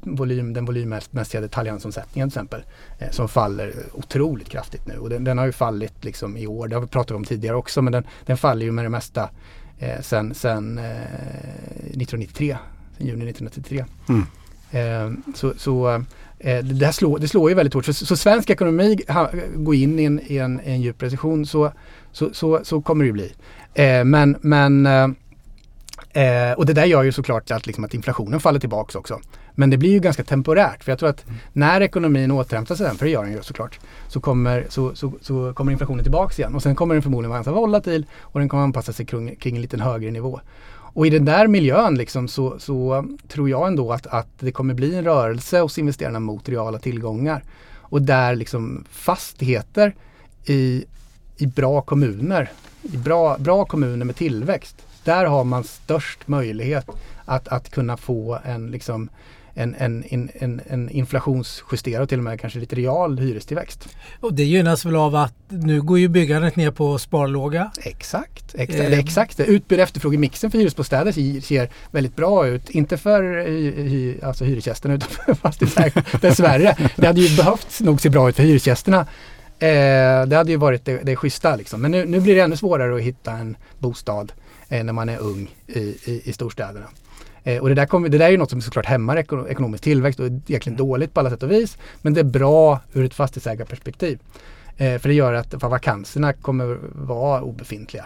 volym, 0.00 0.52
den 0.52 0.64
volymmässiga 0.64 1.40
detaljhandelsomsättningen 1.40 2.30
till 2.30 2.38
exempel. 2.38 2.62
Eh, 2.98 3.10
som 3.10 3.28
faller 3.28 3.72
otroligt 3.92 4.48
kraftigt 4.48 4.86
nu. 4.86 4.98
Och 4.98 5.10
den, 5.10 5.24
den, 5.24 5.38
har 5.38 5.46
ju 5.46 5.52
fallit 5.52 6.04
liksom 6.04 6.36
i 6.36 6.46
år, 6.46 6.68
det 6.68 6.76
har 6.76 6.80
vi 6.80 6.88
pratat 6.88 7.16
om 7.16 7.24
tidigare 7.24 7.56
också, 7.56 7.82
men 7.82 7.92
den, 7.92 8.04
den 8.26 8.36
faller 8.36 8.66
ju 8.66 8.72
med 8.72 8.84
det 8.84 8.88
mesta 8.88 9.30
eh, 9.78 10.00
sen, 10.00 10.34
sen 10.34 10.78
1993, 10.78 12.50
eh, 12.50 12.56
sen 12.96 13.06
juni 13.06 13.30
1993. 13.30 13.84
Mm. 14.08 14.26
Eh, 14.70 15.34
så, 15.34 15.52
så 15.56 16.04
Eh, 16.40 16.64
det, 16.64 16.84
här 16.84 16.92
slår, 16.92 17.18
det 17.18 17.28
slår 17.28 17.50
ju 17.50 17.54
väldigt 17.54 17.74
hårt. 17.74 17.84
Så, 17.84 17.92
så 17.92 18.16
svensk 18.16 18.50
ekonomi 18.50 18.98
går 19.54 19.74
in 19.74 19.98
i 19.98 20.04
en, 20.04 20.20
i 20.26 20.36
en, 20.36 20.60
en 20.60 20.82
djup 20.82 21.02
recession 21.02 21.46
så, 21.46 21.72
så, 22.12 22.34
så, 22.34 22.60
så, 22.62 22.80
kommer 22.80 23.04
det 23.04 23.06
ju 23.06 23.12
bli. 23.12 23.32
Eh, 23.74 24.04
men, 24.04 24.36
men 24.40 24.86
eh, 26.10 26.52
och 26.52 26.66
det 26.66 26.72
där 26.72 26.84
gör 26.84 27.02
ju 27.02 27.12
såklart 27.12 27.50
att, 27.50 27.66
liksom, 27.66 27.84
att 27.84 27.94
inflationen 27.94 28.40
faller 28.40 28.60
tillbaks 28.60 28.94
också. 28.94 29.20
Men 29.54 29.70
det 29.70 29.76
blir 29.76 29.90
ju 29.90 30.00
ganska 30.00 30.24
temporärt. 30.24 30.84
För 30.84 30.92
jag 30.92 30.98
tror 30.98 31.08
att 31.08 31.26
mm. 31.26 31.38
när 31.52 31.80
ekonomin 31.80 32.30
återhämtar 32.30 32.74
sig, 32.74 32.96
för 32.96 33.04
det 33.04 33.10
gör 33.10 33.24
den 33.24 33.32
ju 33.32 33.42
såklart, 33.42 33.78
så 34.08 34.20
kommer, 34.20 34.66
så, 34.68 34.94
så, 34.94 35.12
så 35.20 35.52
kommer 35.52 35.72
inflationen 35.72 36.04
tillbaks 36.04 36.38
igen. 36.38 36.54
Och 36.54 36.62
sen 36.62 36.74
kommer 36.74 36.94
den 36.94 37.02
förmodligen 37.02 37.30
vara 37.30 37.38
ganska 37.38 37.52
volatil 37.52 38.06
och 38.20 38.40
den 38.40 38.48
kommer 38.48 38.62
anpassa 38.62 38.92
sig 38.92 39.06
kring, 39.06 39.36
kring 39.36 39.56
en 39.56 39.62
lite 39.62 39.82
högre 39.82 40.10
nivå. 40.10 40.40
Och 40.98 41.06
i 41.06 41.10
den 41.10 41.24
där 41.24 41.46
miljön 41.46 41.94
liksom 41.94 42.28
så, 42.28 42.58
så, 42.58 43.06
tror 43.28 43.50
jag 43.50 43.66
ändå 43.66 43.92
att, 43.92 44.06
att 44.06 44.28
det 44.38 44.52
kommer 44.52 44.74
bli 44.74 44.94
en 44.94 45.04
rörelse 45.04 45.60
hos 45.60 45.78
investerarna 45.78 46.20
mot 46.20 46.48
reala 46.48 46.78
tillgångar. 46.78 47.42
Och 47.76 48.02
där 48.02 48.36
liksom 48.36 48.84
fastigheter 48.90 49.94
i, 50.44 50.84
i 51.36 51.46
bra 51.46 51.80
kommuner, 51.80 52.50
i 52.82 52.96
bra, 52.96 53.38
bra 53.38 53.64
kommuner 53.64 54.04
med 54.04 54.16
tillväxt, 54.16 54.76
där 55.08 55.24
har 55.24 55.44
man 55.44 55.64
störst 55.64 56.28
möjlighet 56.28 56.86
att, 57.24 57.48
att 57.48 57.70
kunna 57.70 57.96
få 57.96 58.38
en 58.44 58.70
liksom 58.70 59.10
en, 59.54 59.74
en, 59.78 60.30
en, 60.34 60.60
en 60.66 60.90
inflationsjusterad 60.90 62.02
och 62.02 62.08
till 62.08 62.18
och 62.18 62.24
med 62.24 62.40
kanske 62.40 62.58
lite 62.58 62.76
real 62.76 63.18
hyrestillväxt. 63.18 63.88
Och 64.20 64.34
det 64.34 64.44
gynnas 64.44 64.84
väl 64.84 64.96
av 64.96 65.14
att 65.14 65.34
nu 65.48 65.82
går 65.82 65.98
ju 65.98 66.08
byggandet 66.08 66.56
ner 66.56 66.70
på 66.70 66.98
sparlåga? 66.98 67.70
Exakt, 67.82 68.54
exakt. 68.54 68.80
Eh. 68.80 68.98
exakt. 68.98 69.40
Utbud 69.40 69.78
och 69.78 69.82
efterfrågemixen 69.82 70.50
för 70.50 70.58
hyresbostäder 70.58 71.40
ser 71.40 71.70
väldigt 71.90 72.16
bra 72.16 72.46
ut. 72.46 72.70
Inte 72.70 72.96
för 72.96 73.46
hy, 73.82 74.20
alltså 74.22 74.44
hyresgästerna 74.44 74.94
utan 74.94 75.08
för 75.08 75.34
fastighetsägarna 75.34 76.06
dessvärre. 76.20 76.76
Det 76.96 77.06
hade 77.06 77.20
ju 77.20 77.36
behövt 77.36 77.80
nog 77.80 78.00
se 78.00 78.10
bra 78.10 78.28
ut 78.28 78.36
för 78.36 78.42
hyresgästerna. 78.42 79.06
Eh, 79.58 80.26
det 80.26 80.36
hade 80.36 80.50
ju 80.50 80.56
varit 80.56 80.84
det, 80.84 81.00
det 81.02 81.16
schyssta 81.16 81.56
liksom. 81.56 81.80
Men 81.80 81.90
nu, 81.90 82.04
nu 82.04 82.20
blir 82.20 82.34
det 82.34 82.40
ännu 82.40 82.56
svårare 82.56 82.96
att 82.96 83.02
hitta 83.02 83.32
en 83.32 83.56
bostad 83.78 84.32
eh, 84.32 84.47
när 84.68 84.92
man 84.92 85.08
är 85.08 85.18
ung 85.18 85.54
i, 85.66 85.78
i, 85.80 86.22
i 86.24 86.32
storstäderna. 86.32 86.86
Eh, 87.44 87.58
och 87.62 87.68
det 87.68 87.74
där, 87.74 87.86
kommer, 87.86 88.08
det 88.08 88.18
där 88.18 88.26
är 88.26 88.30
ju 88.30 88.36
något 88.36 88.50
som 88.50 88.60
såklart 88.60 88.86
hämmar 88.86 89.16
ekonomisk 89.48 89.84
tillväxt 89.84 90.20
och 90.20 90.26
är 90.26 90.40
egentligen 90.46 90.76
dåligt 90.76 91.14
på 91.14 91.20
alla 91.20 91.30
sätt 91.30 91.42
och 91.42 91.50
vis. 91.50 91.78
Men 92.02 92.14
det 92.14 92.20
är 92.20 92.24
bra 92.24 92.80
ur 92.92 93.04
ett 93.04 93.14
fastighetsägarperspektiv. 93.14 94.18
Eh, 94.76 94.98
för 94.98 95.08
det 95.08 95.14
gör 95.14 95.32
att 95.32 95.50
för 95.50 95.68
vakanserna 95.68 96.32
kommer 96.32 96.78
vara 96.92 97.42
obefintliga. 97.42 98.04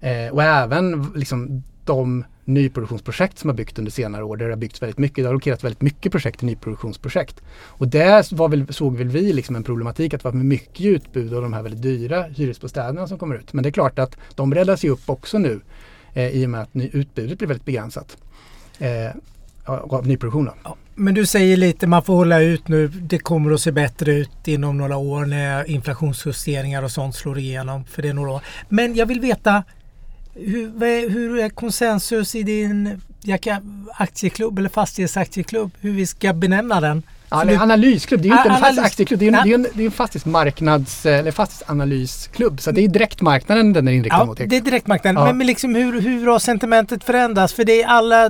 Eh, 0.00 0.32
och 0.32 0.42
även 0.42 1.12
liksom 1.14 1.62
de 1.84 2.24
nyproduktionsprojekt 2.44 3.38
som 3.38 3.50
har 3.50 3.54
byggt 3.54 3.78
under 3.78 3.92
senare 3.92 4.24
år 4.24 4.36
där 4.36 4.46
det 4.46 4.52
har 4.52 4.56
byggts 4.56 4.82
väldigt 4.82 4.98
mycket. 4.98 5.16
Det 5.16 5.22
har 5.22 5.28
allokerats 5.28 5.64
väldigt 5.64 5.82
mycket 5.82 6.12
projekt 6.12 6.38
till 6.38 6.46
nyproduktionsprojekt. 6.46 7.42
Och 7.56 7.88
där 7.88 8.34
var 8.34 8.48
väl, 8.48 8.72
såg 8.72 8.96
väl 8.96 9.08
vi 9.08 9.32
liksom 9.32 9.56
en 9.56 9.62
problematik 9.62 10.14
att 10.14 10.22
det 10.22 10.28
var 10.28 10.36
mycket 10.36 10.86
utbud 10.86 11.34
av 11.34 11.42
de 11.42 11.52
här 11.52 11.62
väldigt 11.62 11.82
dyra 11.82 12.22
hyresbostäderna 12.22 13.08
som 13.08 13.18
kommer 13.18 13.34
ut. 13.34 13.52
Men 13.52 13.62
det 13.62 13.68
är 13.68 13.72
klart 13.72 13.98
att 13.98 14.16
de 14.34 14.54
räddas 14.54 14.84
ju 14.84 14.90
upp 14.90 15.02
också 15.10 15.38
nu 15.38 15.60
eh, 16.14 16.28
i 16.28 16.46
och 16.46 16.50
med 16.50 16.60
att 16.60 16.70
utbudet 16.74 17.38
blir 17.38 17.48
väldigt 17.48 17.64
begränsat. 17.66 18.16
Eh, 18.78 19.10
av 19.66 20.06
nyproduktion. 20.06 20.50
Ja, 20.64 20.76
men 20.94 21.14
du 21.14 21.26
säger 21.26 21.56
lite 21.56 21.86
man 21.86 22.02
får 22.02 22.14
hålla 22.14 22.40
ut 22.40 22.68
nu. 22.68 22.88
Det 22.88 23.18
kommer 23.18 23.52
att 23.52 23.60
se 23.60 23.72
bättre 23.72 24.12
ut 24.12 24.48
inom 24.48 24.78
några 24.78 24.96
år 24.96 25.26
när 25.26 25.70
inflationsjusteringar 25.70 26.82
och 26.82 26.90
sånt 26.90 27.14
slår 27.14 27.38
igenom. 27.38 27.84
För 27.84 28.02
det 28.02 28.08
är 28.08 28.12
några 28.14 28.30
år. 28.30 28.40
Men 28.68 28.94
jag 28.94 29.06
vill 29.06 29.20
veta 29.20 29.64
hur, 30.34 31.10
hur 31.10 31.38
är 31.38 31.48
konsensus 31.48 32.34
i 32.34 32.42
din 32.42 33.00
aktieklubb 33.94 34.58
eller 34.58 34.68
fastighetsaktieklubb? 34.68 35.70
Hur 35.80 35.92
vi 35.92 36.06
ska 36.06 36.32
benämna 36.32 36.80
den? 36.80 37.02
Ja, 37.38 37.44
det 37.44 37.56
analysklubb, 37.56 38.22
det 38.22 38.28
är 38.28 38.30
ju 38.30 38.36
inte 38.36 38.48
en 38.48 38.60
fast 38.60 38.78
aktieklubb. 38.78 39.20
Det 39.20 39.28
är, 39.28 39.32
en, 39.32 39.42
det 39.44 39.50
är 39.50 39.54
en, 39.54 39.66
det 39.74 39.82
är 39.82 39.86
en 39.86 39.90
fastighetsmarknads 39.90 41.06
eller 41.06 41.30
fastighetsanalysklubb. 41.30 42.60
Så 42.60 42.70
det 42.70 42.84
är 42.84 42.88
direktmarknaden 42.88 43.72
den 43.72 43.88
är 43.88 43.92
inriktad 43.92 44.18
ja, 44.18 44.24
mot. 44.24 44.38
det 44.38 44.56
är 44.56 44.60
direktmarknaden. 44.60 45.20
Ja. 45.20 45.26
Men, 45.26 45.38
men 45.38 45.46
liksom 45.46 45.74
hur, 45.74 46.00
hur 46.00 46.26
har 46.26 46.38
sentimentet 46.38 47.04
förändrats? 47.04 47.54
För 47.54 47.64
det 47.64 47.82
är 47.82 47.86
alla... 47.86 48.28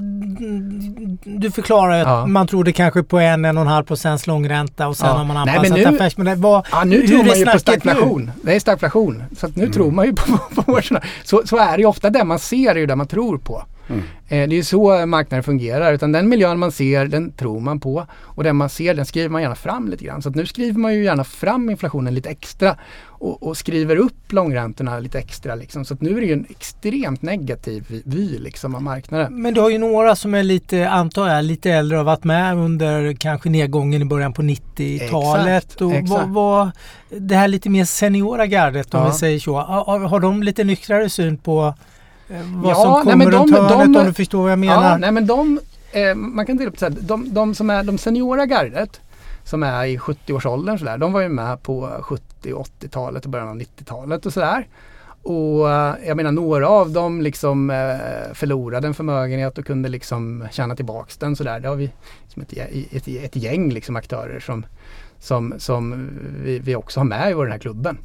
Du 1.25 1.51
förklarar 1.51 2.01
att 2.01 2.09
ja. 2.09 2.27
man 2.27 2.47
trodde 2.47 2.73
kanske 2.73 3.03
på 3.03 3.19
en, 3.19 3.45
en 3.45 3.57
och 3.57 3.63
en 3.63 3.69
halv 3.69 3.85
procents 3.85 4.27
långränta 4.27 4.89
och 4.89 4.97
sen 4.97 5.09
ja. 5.09 5.15
har 5.15 5.25
man 5.25 5.37
anpassat 5.37 5.71
Nej, 5.71 5.85
nu, 5.85 5.97
affärsmodell. 5.97 6.39
Vad, 6.39 6.67
ja, 6.73 6.85
nu 6.85 7.07
tror 7.07 7.25
man 7.25 7.39
ju 7.39 7.47
på 7.47 7.59
stagflation. 7.59 8.31
Det 8.43 8.55
är 8.57 8.61
stagflation. 8.61 9.23
Så 9.37 9.49
nu 9.49 9.63
mm. 9.63 9.73
tror 9.73 9.91
man 9.91 10.07
ju 10.07 10.15
på, 10.15 10.39
på 10.55 10.73
börserna. 10.73 11.01
Så, 11.25 11.43
så 11.45 11.57
är 11.57 11.77
det 11.77 11.79
ju 11.79 11.87
ofta. 11.87 12.11
Det 12.11 12.25
man 12.25 12.39
ser 12.39 12.71
är 12.71 12.79
ju 12.79 12.87
det 12.87 12.97
man 12.97 13.07
tror 13.07 13.39
på. 13.39 13.65
Mm. 13.89 14.03
Eh, 14.29 14.49
det 14.49 14.59
är 14.59 14.63
så 14.63 15.07
marknaden 15.07 15.43
fungerar. 15.43 15.93
Utan 15.93 16.13
den 16.13 16.29
miljön 16.29 16.59
man 16.59 16.73
ser, 16.73 17.07
den 17.07 17.33
tror 17.33 17.61
man 17.61 17.81
på. 17.81 18.07
Och 18.15 18.45
den 18.45 18.57
man 18.57 18.69
ser, 18.69 18.95
den 18.95 19.07
skriver 19.07 19.29
man 19.29 19.43
gärna 19.43 19.55
fram 19.55 19.89
lite 19.89 20.05
grann. 20.05 20.23
Så 20.23 20.31
nu 20.31 20.47
skriver 20.47 20.79
man 20.79 20.95
ju 20.95 21.05
gärna 21.05 21.25
fram 21.25 21.71
inflationen 21.71 22.15
lite 22.15 22.31
extra. 22.31 22.77
Och, 23.07 23.43
och 23.43 23.57
skriver 23.57 23.97
upp 23.97 24.33
långräntorna 24.33 24.99
lite 24.99 25.19
extra. 25.19 25.55
Liksom. 25.55 25.85
Så 25.85 25.97
nu 26.01 26.17
är 26.17 26.21
det 26.21 26.27
ju 26.27 26.33
en 26.33 26.47
extremt 26.51 27.23
negativ 27.23 28.03
vy 28.05 28.39
liksom, 28.39 28.75
av 28.75 28.83
marknaden. 28.83 29.43
Men 29.43 29.55
du 29.55 29.61
har 29.61 29.71
ju 29.71 29.79
några 29.79 30.17
som 30.17 30.35
är 30.35 30.43
lite, 30.43 30.89
antar 30.89 31.29
jag, 31.29 31.45
lite 31.45 31.71
äldre 31.71 31.99
och 31.99 32.05
har 32.05 32.13
varit 32.13 32.25
med 32.25 32.57
under 32.57 33.13
kanske 33.13 33.51
nedgången 33.51 34.03
i 34.03 34.05
början 34.05 34.33
på 34.33 34.43
90-talet. 34.43 35.65
Exakt, 35.65 35.81
och 35.81 35.93
exakt. 35.93 36.11
Vad, 36.11 36.29
vad, 36.29 36.71
det 37.09 37.35
här 37.35 37.49
lite 37.49 37.71
mer 37.71 37.85
seniora 37.85 38.47
gardet 38.47 38.95
om 38.95 39.01
ja. 39.01 39.09
vi 39.09 39.15
säger 39.15 39.39
så. 39.39 39.61
Har, 39.61 39.99
har 39.99 40.21
de 40.21 40.43
lite 40.43 40.65
nyktrare 40.65 41.09
syn 41.09 41.37
på 41.37 41.75
vad 42.29 42.71
ja, 42.71 42.75
som 42.75 43.11
kommer 43.11 43.27
nej, 43.27 43.35
runt 43.35 43.53
de, 43.53 43.57
hörnet 43.57 43.93
de, 43.93 43.99
om 43.99 44.07
du 44.07 44.13
förstår 44.13 44.43
vad 44.43 44.53
jag 44.53 44.59
menar. 44.59 44.91
Ja, 44.91 44.97
nej, 44.99 45.13
men 45.13 45.27
de, 45.27 45.61
eh, 45.93 46.15
man 46.15 46.47
kan 46.47 46.57
dela 46.57 46.71
upp 46.71 46.79
så 46.79 46.85
här, 46.85 46.95
de, 47.01 47.35
de 47.35 47.55
som 47.55 47.71
är 47.71 47.83
de 47.83 47.99
seniora 47.99 48.47
gardet 48.47 49.01
som 49.45 49.63
är 49.63 49.85
i 49.85 49.99
70-årsåldern 49.99 50.79
sådär, 50.79 50.99
de 50.99 51.13
var 51.13 51.21
ju 51.21 51.29
med 51.29 51.63
på 51.63 51.91
70 52.01 52.53
och 52.53 52.67
80-talet 52.67 53.25
och 53.25 53.31
början 53.31 53.49
av 53.49 53.57
90-talet 53.57 54.27
och 54.27 54.33
sådär. 54.33 54.67
Och 55.23 55.71
eh, 55.71 55.95
jag 56.07 56.17
menar 56.17 56.33
några 56.33 56.69
av 56.69 56.91
dem 56.91 57.21
liksom 57.21 57.71
eh, 57.71 58.35
förlorade 58.35 58.87
en 58.87 58.95
förmögenhet 58.95 59.59
och 59.59 59.67
kunde 59.67 59.89
liksom 59.89 60.49
tjäna 60.53 60.77
tillbaks 60.77 61.17
den 61.17 61.37
sådär. 61.37 61.61
Det 61.61 61.69
har 61.69 61.77
vi 61.77 61.91
liksom 62.23 62.43
ett, 62.43 62.53
ett, 62.93 63.09
ett, 63.09 63.37
gäng 63.37 63.71
liksom 63.71 63.97
aktörer 63.97 64.41
som, 64.41 64.67
som, 65.19 65.55
som 65.59 66.11
vi, 66.45 66.59
vi 66.59 66.77
också 66.77 67.01
har 67.01 67.05
med 67.05 67.31
i 67.31 67.35
den 67.35 67.53
här 67.53 67.59
klubben 67.59 67.99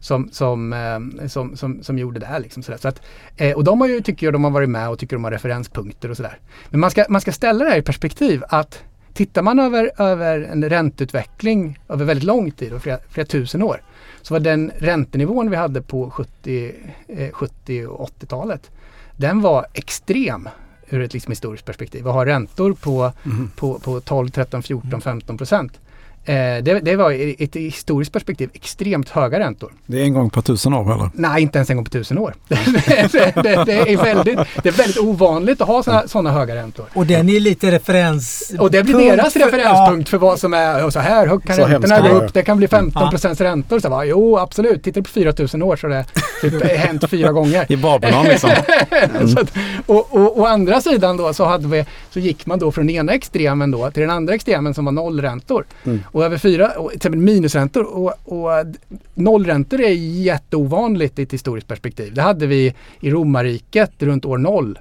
som, 0.00 0.28
som, 0.32 0.72
eh, 0.72 1.26
som, 1.26 1.56
som, 1.56 1.82
som 1.82 1.98
gjorde 1.98 2.20
det 2.20 2.26
här. 2.26 2.40
Liksom, 2.40 2.62
sådär. 2.62 2.78
Så 2.78 2.88
att, 2.88 3.02
eh, 3.36 3.56
och 3.56 3.64
de 3.64 3.80
har 3.80 3.88
ju, 3.88 4.00
tycker 4.00 4.26
jag, 4.26 4.32
de 4.32 4.44
har 4.44 4.50
varit 4.50 4.68
med 4.68 4.88
och 4.88 4.98
tycker 4.98 5.16
de 5.16 5.24
har 5.24 5.30
referenspunkter 5.30 6.10
och 6.10 6.16
sådär. 6.16 6.38
Men 6.70 6.80
man 6.80 6.90
ska, 6.90 7.04
man 7.08 7.20
ska 7.20 7.32
ställa 7.32 7.64
det 7.64 7.70
här 7.70 7.78
i 7.78 7.82
perspektiv 7.82 8.42
att 8.48 8.82
tittar 9.14 9.42
man 9.42 9.58
över, 9.58 9.90
över 9.98 10.42
en 10.42 10.68
ränteutveckling 10.68 11.78
över 11.88 12.04
väldigt 12.04 12.24
lång 12.24 12.50
tid, 12.50 12.72
och 12.72 12.82
flera, 12.82 12.98
flera 13.08 13.26
tusen 13.26 13.62
år, 13.62 13.82
så 14.22 14.34
var 14.34 14.40
den 14.40 14.72
räntenivån 14.78 15.50
vi 15.50 15.56
hade 15.56 15.82
på 15.82 16.10
70, 16.10 16.72
eh, 17.08 17.30
70 17.32 17.86
och 17.86 18.08
80-talet, 18.08 18.70
den 19.16 19.40
var 19.40 19.66
extrem 19.72 20.48
ur 20.88 21.02
ett 21.02 21.12
liksom 21.12 21.32
historiskt 21.32 21.64
perspektiv. 21.64 22.06
Och 22.06 22.14
har 22.14 22.26
räntor 22.26 22.72
på, 22.72 23.12
mm. 23.24 23.50
på, 23.56 23.78
på 23.78 24.00
12, 24.00 24.28
13, 24.28 24.62
14, 24.62 25.00
15 25.00 25.38
procent 25.38 25.78
Eh, 25.78 25.85
det, 26.26 26.80
det, 26.82 26.96
var 26.96 27.10
i 27.10 27.36
ett 27.38 27.56
historiskt 27.56 28.12
perspektiv 28.12 28.50
extremt 28.52 29.08
höga 29.08 29.38
räntor. 29.38 29.72
Det 29.86 30.00
är 30.00 30.04
en 30.04 30.14
gång 30.14 30.30
på 30.30 30.42
tusen 30.42 30.74
år 30.74 30.94
eller? 30.94 31.10
Nej, 31.14 31.42
inte 31.42 31.58
ens 31.58 31.70
en 31.70 31.76
gång 31.76 31.84
på 31.84 31.90
tusen 31.90 32.18
år. 32.18 32.34
det, 32.48 33.34
det, 33.34 33.64
det, 33.64 33.92
är 33.92 34.04
väldigt, 34.04 34.38
det 34.62 34.68
är 34.68 34.72
väldigt 34.72 34.98
ovanligt 34.98 35.60
att 35.60 35.68
ha 35.68 36.06
sådana, 36.06 36.30
höga 36.30 36.54
räntor. 36.54 36.86
Och 36.94 37.06
den 37.06 37.28
är 37.28 37.40
lite 37.40 37.70
referens... 37.70 38.52
Och 38.58 38.70
det 38.70 38.82
blir 38.82 38.98
deras 38.98 39.32
för, 39.32 39.40
referenspunkt 39.40 40.08
ja. 40.08 40.10
för 40.10 40.18
vad 40.18 40.38
som 40.38 40.54
är 40.54 40.90
så 40.90 41.00
här 41.00 41.26
högt 41.26 41.46
kan 41.46 41.56
så 41.56 41.66
räntorna 41.66 42.00
gå 42.00 42.08
upp. 42.08 42.34
Det 42.34 42.42
kan 42.42 42.56
bli 42.56 42.68
15 42.68 43.02
mm. 43.02 43.10
procents 43.10 43.40
räntor. 43.40 43.80
Så 43.80 43.90
bara, 43.90 44.04
jo, 44.04 44.38
absolut. 44.38 44.82
Tittar 44.82 45.00
på 45.00 45.08
4000 45.08 45.62
år 45.62 45.76
så 45.76 45.86
har 45.86 45.94
det 45.94 46.04
typ 46.40 46.64
hänt 46.78 47.10
fyra 47.10 47.32
gånger. 47.32 47.72
I 47.72 47.76
Babylon 47.76 48.24
liksom. 48.24 48.50
Mm. 48.90 49.36
att, 49.36 49.52
och, 49.86 50.14
och, 50.14 50.38
å 50.38 50.46
andra 50.46 50.80
sidan 50.80 51.16
då 51.16 51.32
så, 51.32 51.44
hade 51.44 51.68
vi, 51.68 51.84
så 52.10 52.20
gick 52.20 52.46
man 52.46 52.58
då 52.58 52.72
från 52.72 52.86
den 52.86 52.96
ena 52.96 53.12
extremen 53.12 53.70
då 53.70 53.90
till 53.90 54.00
den 54.00 54.10
andra 54.10 54.34
extremen 54.34 54.74
som 54.74 54.84
var 54.84 54.92
nollräntor. 54.92 55.64
Mm. 55.84 56.02
Och 56.16 56.24
över 56.24 56.38
fyra, 56.38 56.68
och, 56.68 56.90
till 56.90 56.96
exempel 56.96 57.20
minusräntor 57.20 57.82
och, 57.82 58.14
och 58.24 58.66
nollräntor 59.14 59.80
är 59.80 59.92
jätteovanligt 59.92 61.18
i 61.18 61.22
ett 61.22 61.32
historiskt 61.32 61.68
perspektiv. 61.68 62.14
Det 62.14 62.22
hade 62.22 62.46
vi 62.46 62.74
i 63.00 63.10
romarriket 63.10 63.92
runt 63.98 64.24
år 64.24 64.38
noll. 64.38 64.78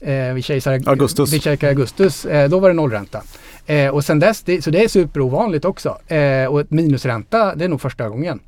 Eh, 0.00 0.32
vid 0.32 0.44
kejsar 0.44 0.80
Augustus. 0.86 1.32
Vid 1.32 1.42
kejsar 1.42 1.68
Augustus 1.68 2.24
eh, 2.24 2.48
då 2.48 2.58
var 2.58 2.68
det 2.68 2.74
nollränta. 2.74 3.22
Eh, 3.66 3.88
och 3.88 4.04
sen 4.04 4.18
dess, 4.18 4.42
det, 4.42 4.62
så 4.62 4.70
det 4.70 4.84
är 4.84 4.88
superovanligt 4.88 5.64
också. 5.64 5.98
Eh, 6.06 6.46
och 6.46 6.62
minusränta, 6.68 7.54
det 7.54 7.64
är 7.64 7.68
nog 7.68 7.80
första 7.80 8.08
gången 8.08 8.40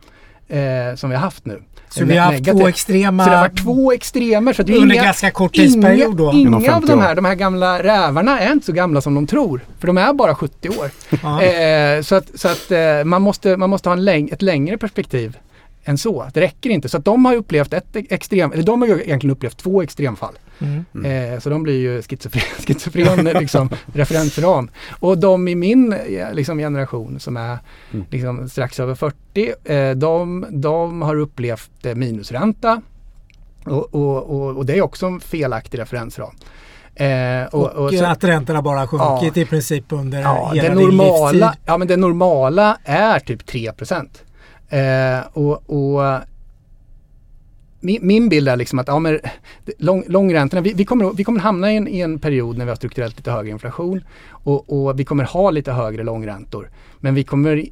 eh, 0.49 0.97
som 0.97 1.11
vi 1.11 1.17
har 1.17 1.23
haft 1.23 1.47
nu. 1.47 1.63
Så 1.89 2.05
vi 2.05 2.17
har 2.17 2.33
haft 2.33 2.45
två 2.45 2.69
extrema... 2.69 3.25
Så 3.25 3.31
det 3.31 3.37
har 3.37 3.43
varit 3.43 3.63
två 3.63 3.93
extremer. 3.93 4.53
Så 4.53 4.63
är 4.63 4.71
under 4.71 4.95
inga, 4.95 5.05
ganska 5.05 5.31
kort 5.31 5.55
tidsperiod 5.55 6.17
då? 6.17 6.33
Inga 6.35 6.75
av 6.77 6.87
de 6.87 7.01
här, 7.01 7.15
de 7.15 7.25
här 7.25 7.35
gamla 7.35 7.83
rävarna 7.83 8.41
är 8.41 8.53
inte 8.53 8.67
så 8.67 8.73
gamla 8.73 9.01
som 9.01 9.15
de 9.15 9.27
tror. 9.27 9.61
För 9.79 9.87
de 9.87 9.99
är 9.99 10.13
bara 10.13 10.35
70 10.35 10.69
år. 10.69 10.91
eh, 11.43 12.03
så 12.03 12.15
att, 12.15 12.31
så 12.35 12.49
att 12.49 12.71
eh, 12.71 13.05
man, 13.05 13.23
måste, 13.23 13.57
man 13.57 13.71
måste 13.71 13.89
ha 13.89 13.97
en 13.97 14.05
läng 14.05 14.29
ett 14.29 14.43
längre 14.43 14.79
perspektiv 14.79 15.37
än 15.87 15.99
så. 15.99 16.29
Det 16.35 16.41
räcker 16.41 16.71
inte. 16.71 16.89
Så 16.89 16.97
att 16.97 17.05
de 17.05 17.25
har 17.25 17.35
upplevt 17.35 17.73
ett 17.73 17.97
extrem, 17.97 18.53
eller 18.53 18.63
de 18.63 18.83
har 18.83 18.89
ju 18.89 19.03
egentligen 19.03 19.33
upplevt 19.33 19.57
två 19.57 19.83
extremfall. 19.83 20.35
Mm. 20.59 21.33
Eh, 21.33 21.41
så 21.41 21.51
de 21.51 21.63
blir 21.63 21.79
ju 21.79 22.03
schizofren, 22.03 22.43
schizofren 22.67 23.25
liksom, 23.25 23.69
referensram. 23.93 24.71
Och 25.01 25.19
de 25.19 25.49
i 25.49 25.55
min 25.55 25.95
liksom, 26.33 26.59
generation 26.59 27.21
som 27.21 27.37
är 27.37 27.59
mm. 27.93 28.07
liksom, 28.11 28.49
strax 28.49 28.81
över 28.81 28.95
40, 28.95 29.53
eh, 29.65 29.91
de, 29.91 30.47
de 30.51 31.03
har 31.03 31.17
upplevt 31.17 31.87
eh, 31.87 31.95
minusränta. 31.95 32.83
Och, 33.65 33.95
och, 33.95 34.31
och, 34.31 34.57
och, 34.57 34.67
det 34.67 34.79
är 34.79 34.83
också 34.83 35.07
en 35.07 35.21
felaktig 35.21 35.79
referensram. 35.79 36.35
Eh, 36.95 37.45
och, 37.53 37.71
och, 37.71 37.95
så, 37.95 38.05
att 38.05 38.25
räntorna 38.25 38.63
bara 38.63 38.87
sjunkit 38.87 39.37
ja, 39.37 39.43
i 39.43 39.45
princip 39.45 39.85
under 39.89 40.21
ja, 40.21 40.51
hela 40.55 40.69
det 40.69 40.75
normala, 40.75 41.31
livstid. 41.31 41.61
Ja, 41.67 41.79
men 41.79 41.89
det 41.89 41.97
normala 41.97 42.79
är 42.85 43.19
typ 43.21 43.47
3 43.47 43.73
eh, 44.69 45.21
och, 45.33 45.71
och 45.71 46.21
min, 47.81 47.99
min 48.03 48.29
bild 48.29 48.49
är 48.49 48.57
liksom 48.57 48.79
att 48.79 48.89
ja, 48.89 48.99
men, 48.99 49.21
lång, 49.79 50.05
långräntorna, 50.07 50.61
vi, 50.61 50.73
vi, 50.73 50.85
kommer, 50.85 51.13
vi 51.13 51.25
kommer 51.25 51.41
hamna 51.41 51.73
i 51.73 51.77
en, 51.77 51.89
i 51.89 52.01
en 52.01 52.19
period 52.19 52.59
när 52.59 52.65
vi 52.65 52.71
har 52.71 52.77
strukturellt 52.77 53.17
lite 53.17 53.31
högre 53.31 53.51
inflation 53.51 54.05
och, 54.29 54.73
och 54.73 55.01
vi 55.01 55.05
kommer 55.05 55.25
ha 55.25 55.51
lite 55.51 55.73
högre 55.73 56.03
långräntor. 56.03 56.71
Men 57.01 57.15
vi 57.15 57.25
kommer 57.25 57.65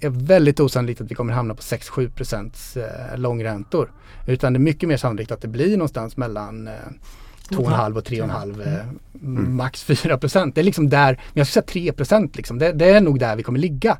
är 0.00 0.10
väldigt 0.10 0.60
osannolikt 0.60 1.00
att 1.00 1.10
vi 1.10 1.14
kommer 1.14 1.32
hamna 1.32 1.54
på 1.54 1.62
6-7 1.62 2.10
procents 2.10 2.76
eh, 2.76 3.18
långräntor. 3.18 3.92
Utan 4.26 4.52
det 4.52 4.56
är 4.56 4.60
mycket 4.60 4.88
mer 4.88 4.96
sannolikt 4.96 5.30
att 5.30 5.40
det 5.40 5.48
blir 5.48 5.76
någonstans 5.76 6.16
mellan 6.16 6.68
eh, 6.68 6.72
2,5 7.50 7.96
och 7.96 8.04
3,5 8.04 8.66
eh, 8.66 8.74
mm. 9.22 9.56
max 9.56 9.82
4 9.82 10.18
procent. 10.18 10.54
Det 10.54 10.60
är 10.60 10.62
liksom 10.62 10.88
där, 10.88 11.20
jag 11.32 11.46
skulle 11.46 11.62
säga 11.62 11.72
3 11.72 11.92
procent 11.92 12.36
liksom. 12.36 12.58
Det, 12.58 12.72
det, 12.72 12.90
är 12.90 13.00
nog 13.00 13.18
där 13.18 13.36
vi 13.36 13.42
kommer 13.42 13.58
ligga. 13.58 13.98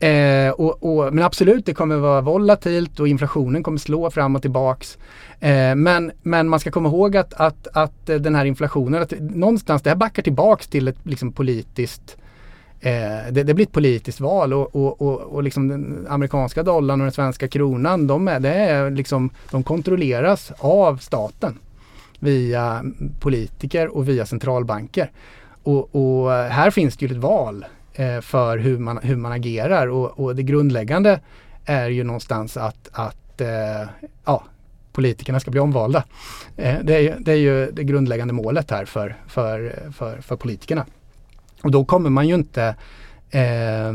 Eh, 0.00 0.50
och, 0.50 0.82
och, 0.82 1.14
men 1.14 1.24
absolut, 1.24 1.66
det 1.66 1.74
kommer 1.74 1.96
vara 1.96 2.20
volatilt 2.20 3.00
och 3.00 3.08
inflationen 3.08 3.62
kommer 3.62 3.78
slå 3.78 4.10
fram 4.10 4.36
och 4.36 4.42
tillbaks. 4.42 4.98
Eh, 5.40 5.74
men, 5.74 6.12
men 6.22 6.48
man 6.48 6.60
ska 6.60 6.70
komma 6.70 6.88
ihåg 6.88 7.16
att, 7.16 7.34
att, 7.34 7.66
att 7.72 8.08
eh, 8.08 8.16
den 8.16 8.34
här 8.34 8.44
inflationen, 8.44 9.02
att 9.02 9.12
någonstans 9.20 9.82
det 9.82 9.90
här 9.90 9.96
backar 9.96 10.22
tillbaks 10.22 10.66
till 10.66 10.88
ett 10.88 10.96
liksom, 11.02 11.32
politiskt 11.32 12.16
eh, 12.80 13.32
det, 13.32 13.42
det, 13.42 13.54
blir 13.54 13.66
ett 13.66 13.72
politiskt 13.72 14.20
val 14.20 14.52
och, 14.52 14.76
och, 14.76 15.02
och, 15.02 15.20
och 15.20 15.42
liksom 15.42 15.68
den 15.68 16.06
amerikanska 16.08 16.62
dollarn 16.62 17.00
och 17.00 17.04
den 17.04 17.12
svenska 17.12 17.48
kronan 17.48 18.06
de, 18.06 18.28
är, 18.28 18.40
det 18.40 18.54
är 18.54 18.90
liksom, 18.90 19.30
de 19.50 19.62
kontrolleras 19.62 20.52
av 20.58 20.96
staten 20.96 21.58
via 22.18 22.84
politiker 23.20 23.96
och 23.96 24.08
via 24.08 24.26
centralbanker. 24.26 25.10
Och, 25.62 25.94
och 25.94 26.30
här 26.30 26.70
finns 26.70 26.96
det 26.96 27.06
ju 27.06 27.12
ett 27.12 27.22
val 27.22 27.64
Eh, 27.98 28.20
för 28.20 28.58
hur 28.58 28.78
man, 28.78 28.98
hur 29.02 29.16
man 29.16 29.32
agerar 29.32 29.86
och, 29.86 30.20
och, 30.20 30.36
det 30.36 30.42
grundläggande 30.42 31.20
är 31.64 31.88
ju 31.88 32.04
någonstans 32.04 32.56
att, 32.56 32.88
att 32.92 33.40
eh, 33.40 33.88
ja, 34.24 34.44
politikerna 34.92 35.40
ska 35.40 35.50
bli 35.50 35.60
omvalda. 35.60 36.04
Eh, 36.56 36.76
det, 36.82 37.08
är, 37.08 37.16
det 37.20 37.32
är 37.32 37.36
ju 37.36 37.70
det 37.70 37.84
grundläggande 37.84 38.34
målet 38.34 38.70
här 38.70 38.84
för, 38.84 39.16
för, 39.26 39.82
för, 39.92 40.20
för 40.20 40.36
politikerna. 40.36 40.86
Och 41.62 41.70
då 41.70 41.84
kommer 41.84 42.10
man 42.10 42.28
ju 42.28 42.34
inte 42.34 42.74
eh, 43.30 43.92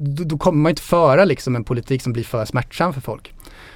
då, 0.00 0.24
då, 0.24 0.38
kommer 0.38 0.62
man 0.62 0.70
inte 0.70 0.82
föra 0.82 1.24
liksom 1.24 1.56
en 1.56 1.64
politik 1.64 2.02
som 2.02 2.12
blir 2.12 2.24
för 2.24 2.44
smärtsam 2.44 2.92
för 2.92 3.00
folk. 3.00 3.32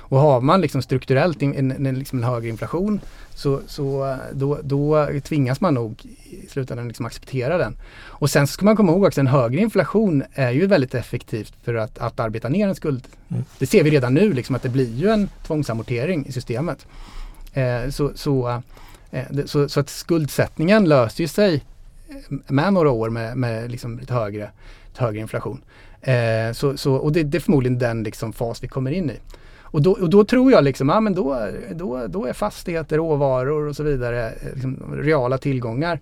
Och 0.08 0.18
har 0.18 0.40
man 0.40 0.60
liksom 0.60 0.82
strukturellt 0.82 1.42
en, 1.42 1.86
en, 1.86 1.98
liksom 1.98 2.18
en 2.18 2.24
högre 2.24 2.48
inflation 2.48 3.00
så, 3.34 3.60
så 3.66 4.16
då, 4.32 4.58
då 4.62 5.08
tvingas 5.24 5.60
man 5.60 5.74
nog 5.74 6.02
i 6.24 6.46
slutändan 6.48 6.88
liksom 6.88 7.06
acceptera 7.06 7.58
den. 7.58 7.76
Och 8.04 8.30
sen 8.30 8.46
ska 8.46 8.64
man 8.64 8.76
komma 8.76 8.92
ihåg 8.92 9.04
också 9.04 9.20
en 9.20 9.26
högre 9.26 9.60
inflation 9.60 10.22
är 10.32 10.50
ju 10.50 10.66
väldigt 10.66 10.94
effektivt 10.94 11.52
för 11.64 11.74
att, 11.74 11.98
att 11.98 12.20
arbeta 12.20 12.48
ner 12.48 12.68
en 12.68 12.74
skuld. 12.74 13.08
Mm. 13.28 13.44
Det 13.58 13.66
ser 13.66 13.84
vi 13.84 13.90
redan 13.90 14.14
nu 14.14 14.32
liksom 14.32 14.54
att 14.54 14.62
det 14.62 14.68
blir 14.68 14.94
ju 14.94 15.08
en 15.08 15.28
tvångsamortering 15.46 16.26
i 16.26 16.32
systemet. 16.32 16.86
Eh, 17.52 17.90
så, 17.90 18.10
så, 18.14 18.62
eh, 19.10 19.24
så, 19.46 19.68
så, 19.68 19.80
att 19.80 19.88
skuldsättningen 19.88 20.84
löser 20.84 21.26
sig 21.26 21.64
Eh, 22.08 22.36
med 22.46 22.72
några 22.72 22.90
år 22.90 23.10
med, 23.10 23.36
med 23.36 23.70
liksom 23.70 23.98
lite 23.98 24.14
högre, 24.14 24.50
lite 24.86 25.04
högre 25.04 25.20
inflation. 25.20 25.60
Eh, 26.00 26.52
så, 26.52 26.76
så, 26.76 26.94
och 26.94 27.12
det, 27.12 27.22
det, 27.22 27.38
är 27.38 27.40
förmodligen 27.40 27.78
den 27.78 28.02
liksom 28.02 28.32
fas 28.32 28.62
vi 28.62 28.68
kommer 28.68 28.90
in 28.90 29.10
i. 29.10 29.16
Och 29.70 29.82
då, 29.82 29.92
och 29.92 30.10
då 30.10 30.24
tror 30.24 30.52
jag 30.52 30.64
liksom, 30.64 30.88
ja 30.88 31.00
men 31.00 31.14
då, 31.14 31.48
då, 31.74 32.06
då 32.06 32.26
är 32.26 32.32
fastigheter, 32.32 32.96
råvaror 32.96 33.68
och 33.68 33.76
så 33.76 33.82
vidare 33.82 34.30
eh, 34.30 34.52
liksom, 34.54 34.94
reala 34.96 35.38
tillgångar 35.38 36.00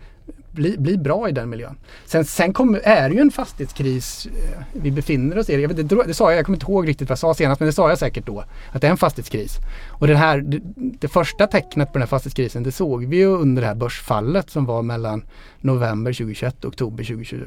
bli, 0.57 0.79
bli 0.79 0.99
bra 0.99 1.29
i 1.29 1.33
den 1.33 1.49
miljön. 1.49 1.77
Sen, 2.05 2.25
sen 2.25 2.53
kommer, 2.53 2.79
är 2.79 3.09
det 3.09 3.15
ju 3.15 3.21
en 3.21 3.31
fastighetskris 3.31 4.27
eh, 4.27 4.63
vi 4.73 4.91
befinner 4.91 5.39
oss 5.39 5.51
i. 5.51 5.61
Jag 5.61 5.69
vet, 5.69 5.89
det, 5.89 6.05
det 6.07 6.15
sa 6.15 6.31
jag, 6.31 6.39
jag 6.39 6.47
kommer 6.47 6.57
inte 6.57 6.73
ihåg 6.73 6.89
riktigt 6.89 7.09
vad 7.09 7.13
jag 7.13 7.19
sa 7.19 7.35
senast, 7.35 7.61
men 7.61 7.67
det 7.67 7.73
sa 7.73 7.89
jag 7.89 7.99
säkert 7.99 8.27
då. 8.27 8.45
Att 8.73 8.81
det 8.81 8.87
är 8.87 8.91
en 8.91 8.97
fastighetskris. 8.97 9.57
Och 9.89 10.07
det, 10.07 10.17
här, 10.17 10.39
det, 10.39 10.61
det 10.77 11.09
första 11.09 11.47
tecknet 11.47 11.89
på 11.89 11.93
den 11.93 12.03
här 12.03 12.07
fastighetskrisen 12.07 12.63
det 12.63 12.73
såg 12.73 13.05
vi 13.05 13.17
ju 13.17 13.27
under 13.27 13.63
det 13.63 13.69
här 13.69 13.75
börsfallet 13.75 14.51
som 14.51 14.65
var 14.65 14.83
mellan 14.83 15.25
november 15.61 16.13
2021 16.13 16.65
och 16.65 16.69
oktober 16.69 17.05
2020, 17.05 17.45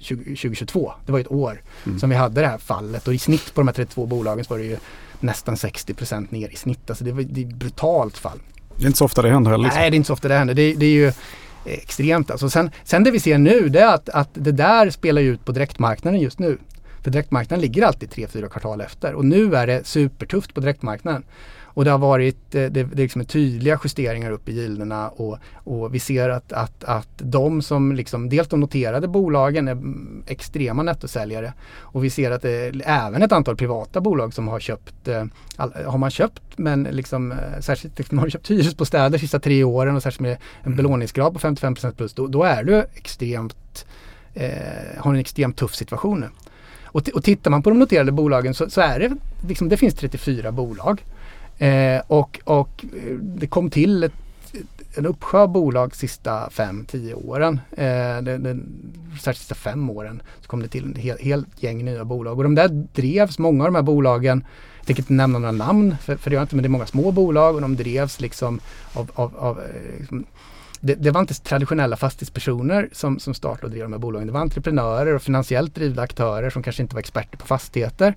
2022. 0.00 0.92
Det 1.06 1.12
var 1.12 1.20
ett 1.20 1.32
år 1.32 1.62
mm. 1.86 1.98
som 1.98 2.10
vi 2.10 2.16
hade 2.16 2.40
det 2.40 2.46
här 2.46 2.58
fallet 2.58 3.08
och 3.08 3.14
i 3.14 3.18
snitt 3.18 3.54
på 3.54 3.60
de 3.60 3.68
här 3.68 3.74
32 3.74 4.06
bolagen 4.06 4.44
så 4.44 4.54
var 4.54 4.58
det 4.58 4.64
ju 4.64 4.76
nästan 5.20 5.54
60% 5.54 6.26
ner 6.30 6.48
i 6.48 6.56
snitt. 6.56 6.90
Alltså 6.90 7.04
det 7.04 7.12
var 7.12 7.22
det 7.22 7.42
är 7.42 7.46
ett 7.46 7.54
brutalt 7.54 8.18
fall. 8.18 8.38
Det 8.76 8.84
är 8.84 8.86
inte 8.86 8.98
så 8.98 9.04
ofta 9.04 9.22
det 9.22 9.30
händer 9.30 9.50
heller. 9.50 9.64
Liksom. 9.64 9.80
Nej, 9.80 9.90
det 9.90 9.94
är 9.94 9.96
inte 9.96 10.06
så 10.06 10.12
ofta 10.12 10.28
det 10.28 10.34
händer. 10.34 10.54
Det, 10.54 10.74
det 10.74 10.86
är 10.86 10.90
ju 10.90 11.12
extremt. 11.64 12.30
Alltså 12.30 12.50
sen, 12.50 12.70
sen 12.84 13.04
det 13.04 13.10
vi 13.10 13.20
ser 13.20 13.38
nu 13.38 13.68
det 13.68 13.80
är 13.80 13.94
att, 13.94 14.08
att 14.08 14.28
det 14.32 14.52
där 14.52 14.90
spelar 14.90 15.22
ut 15.22 15.44
på 15.44 15.52
direktmarknaden 15.52 16.20
just 16.20 16.38
nu. 16.38 16.58
För 17.02 17.10
direktmarknaden 17.10 17.62
ligger 17.62 17.82
alltid 17.82 18.08
3-4 18.10 18.48
kvartal 18.48 18.80
efter 18.80 19.14
och 19.14 19.24
nu 19.24 19.54
är 19.54 19.66
det 19.66 19.86
supertufft 19.86 20.54
på 20.54 20.60
direktmarknaden. 20.60 21.22
Och 21.74 21.84
det 21.84 21.90
har 21.90 21.98
varit 21.98 22.54
eh, 22.54 22.62
det, 22.62 22.68
det 22.68 22.94
liksom 22.94 23.24
tydliga 23.24 23.78
justeringar 23.84 24.30
upp 24.30 24.48
i 24.48 24.52
gilderna 24.52 25.08
och, 25.08 25.38
och 25.54 25.94
vi 25.94 25.98
ser 25.98 26.28
att, 26.28 26.52
att, 26.52 26.84
att 26.84 27.08
de 27.16 27.62
som 27.62 27.92
liksom, 27.92 28.28
dels 28.28 28.48
de 28.48 28.60
noterade 28.60 29.08
bolagen 29.08 29.68
är 29.68 29.78
extrema 30.26 30.82
nettosäljare 30.82 31.52
och 31.78 32.04
vi 32.04 32.10
ser 32.10 32.30
att 32.30 32.42
det 32.42 32.50
är 32.50 32.82
även 32.84 33.22
ett 33.22 33.32
antal 33.32 33.56
privata 33.56 34.00
bolag 34.00 34.34
som 34.34 34.48
har 34.48 34.60
köpt, 34.60 35.08
eh, 35.08 35.24
har 35.86 35.98
man 35.98 36.10
köpt 36.10 36.42
men 36.56 36.82
liksom 36.82 37.32
eh, 37.32 37.38
särskilt 37.60 37.98
liksom, 37.98 38.18
har 38.18 38.24
du 38.24 38.30
köpt 38.30 38.50
hyresbostäder 38.50 39.10
de 39.10 39.18
sista 39.18 39.40
tre 39.40 39.64
åren 39.64 39.96
och 39.96 40.02
särskilt 40.02 40.20
med 40.20 40.32
en 40.32 40.66
mm. 40.66 40.76
belåningsgrad 40.76 41.32
på 41.32 41.38
55% 41.38 41.92
plus 41.92 42.14
då, 42.14 42.26
då 42.26 42.42
är 42.42 42.64
du 42.64 42.84
extremt, 42.94 43.86
eh, 44.34 44.50
har 44.98 45.14
en 45.14 45.20
extremt 45.20 45.56
tuff 45.56 45.74
situation 45.74 46.20
nu. 46.20 46.28
Och, 46.92 47.08
och 47.08 47.24
tittar 47.24 47.50
man 47.50 47.62
på 47.62 47.70
de 47.70 47.78
noterade 47.78 48.12
bolagen 48.12 48.54
så, 48.54 48.70
så 48.70 48.80
är 48.80 48.98
det, 48.98 49.16
liksom, 49.48 49.68
det 49.68 49.76
finns 49.76 49.94
34 49.94 50.52
bolag. 50.52 51.04
Eh, 51.60 52.02
och, 52.06 52.40
och 52.44 52.84
eh, 52.84 53.16
det 53.16 53.46
kom 53.46 53.70
till 53.70 54.04
ett, 54.04 54.12
en 54.96 55.06
uppsjö 55.06 55.46
bolag 55.46 55.96
sista 55.96 56.48
5-10 56.48 57.14
åren. 57.14 57.60
Eh, 57.70 58.22
den, 58.22 58.42
den, 58.42 58.66
särskilt 59.12 59.38
sista 59.38 59.54
fem 59.54 59.90
åren 59.90 60.22
så 60.40 60.48
kom 60.48 60.62
det 60.62 60.68
till 60.68 60.84
en 60.84 60.94
hel, 60.94 61.18
helt 61.18 61.62
gäng 61.62 61.84
nya 61.84 62.04
bolag 62.04 62.38
och 62.38 62.42
de 62.42 62.54
där 62.54 62.68
drevs, 62.68 63.38
många 63.38 63.64
av 63.64 63.68
de 63.68 63.74
här 63.74 63.82
bolagen 63.82 64.44
jag 64.78 64.86
tänker 64.86 65.02
inte 65.02 65.12
nämna 65.12 65.38
några 65.38 65.52
namn 65.52 65.96
för, 66.02 66.16
för 66.16 66.30
det 66.30 66.34
gör 66.34 66.42
inte 66.42 66.56
men 66.56 66.62
det 66.62 66.66
är 66.66 66.70
många 66.70 66.86
små 66.86 67.12
bolag 67.12 67.54
och 67.54 67.60
de 67.60 67.76
drevs 67.76 68.20
liksom 68.20 68.60
av, 68.92 69.10
av, 69.14 69.36
av 69.36 69.60
eh, 69.60 69.98
liksom, 69.98 70.26
det, 70.80 70.94
det, 70.94 71.10
var 71.10 71.20
inte 71.20 71.34
traditionella 71.34 71.96
fastighetspersoner 71.96 72.88
som, 72.92 73.18
som 73.18 73.34
startade 73.34 73.66
och 73.66 73.70
drev 73.70 73.82
de 73.82 73.92
här 73.92 73.98
bolagen. 73.98 74.26
Det 74.26 74.32
var 74.32 74.40
entreprenörer 74.40 75.14
och 75.14 75.22
finansiellt 75.22 75.74
drivna 75.74 76.02
aktörer 76.02 76.50
som 76.50 76.62
kanske 76.62 76.82
inte 76.82 76.94
var 76.94 77.00
experter 77.00 77.38
på 77.38 77.46
fastigheter. 77.46 78.14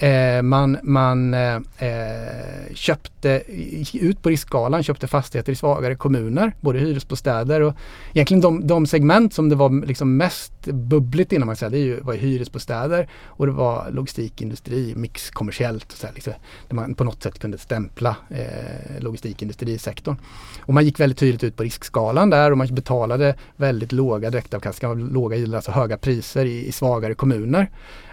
Eh, 0.00 0.42
man 0.42 0.78
man 0.82 1.34
eh, 1.34 1.54
eh 1.54 2.74
köpte, 2.74 3.42
gick 3.48 3.94
ut 3.94 4.22
på 4.22 4.28
riskskalan, 4.28 4.82
köpte 4.82 5.06
fastigheter 5.06 5.52
i 5.52 5.56
svagare 5.56 5.94
kommuner, 5.94 6.52
både 6.60 6.78
hyresbostäder 6.78 7.60
och 7.60 7.74
egentligen 8.14 8.40
de, 8.40 8.66
de 8.66 8.86
segment 8.86 9.34
som 9.34 9.48
det 9.48 9.54
var 9.54 9.86
liksom 9.86 10.16
mest 10.16 10.52
bubbligt 10.66 11.32
inom, 11.32 11.46
man 11.46 11.56
säga, 11.56 11.70
det 11.70 11.78
ju, 11.78 12.00
var 12.00 12.14
hyresbostäder 12.14 13.08
och 13.24 13.46
det 13.46 13.52
var 13.52 13.90
logistikindustri, 13.90 14.94
mix 14.96 15.30
kommersiellt, 15.30 15.92
och 15.92 15.98
så 15.98 16.06
här, 16.06 16.14
liksom, 16.14 16.32
där 16.68 16.76
man 16.76 16.94
på 16.94 17.04
något 17.04 17.22
sätt 17.22 17.38
kunde 17.38 17.58
stämpla 17.58 18.16
eh, 18.30 19.00
logistikindustrisektorn. 19.02 20.16
Och 20.60 20.74
man 20.74 20.84
gick 20.84 21.00
väldigt 21.00 21.18
tydligt 21.18 21.44
ut 21.44 21.56
på 21.56 21.62
riskskalan 21.62 22.30
där 22.30 22.50
och 22.50 22.58
man 22.58 22.74
betalade 22.74 23.34
väldigt 23.56 23.92
låga 23.92 24.30
direktavkastningar, 24.30 24.94
låga 24.94 25.56
alltså 25.56 25.70
höga 25.70 25.98
priser 25.98 26.44
i, 26.44 26.66
i 26.66 26.72
svagare 26.72 27.14
kommuner. 27.14 27.70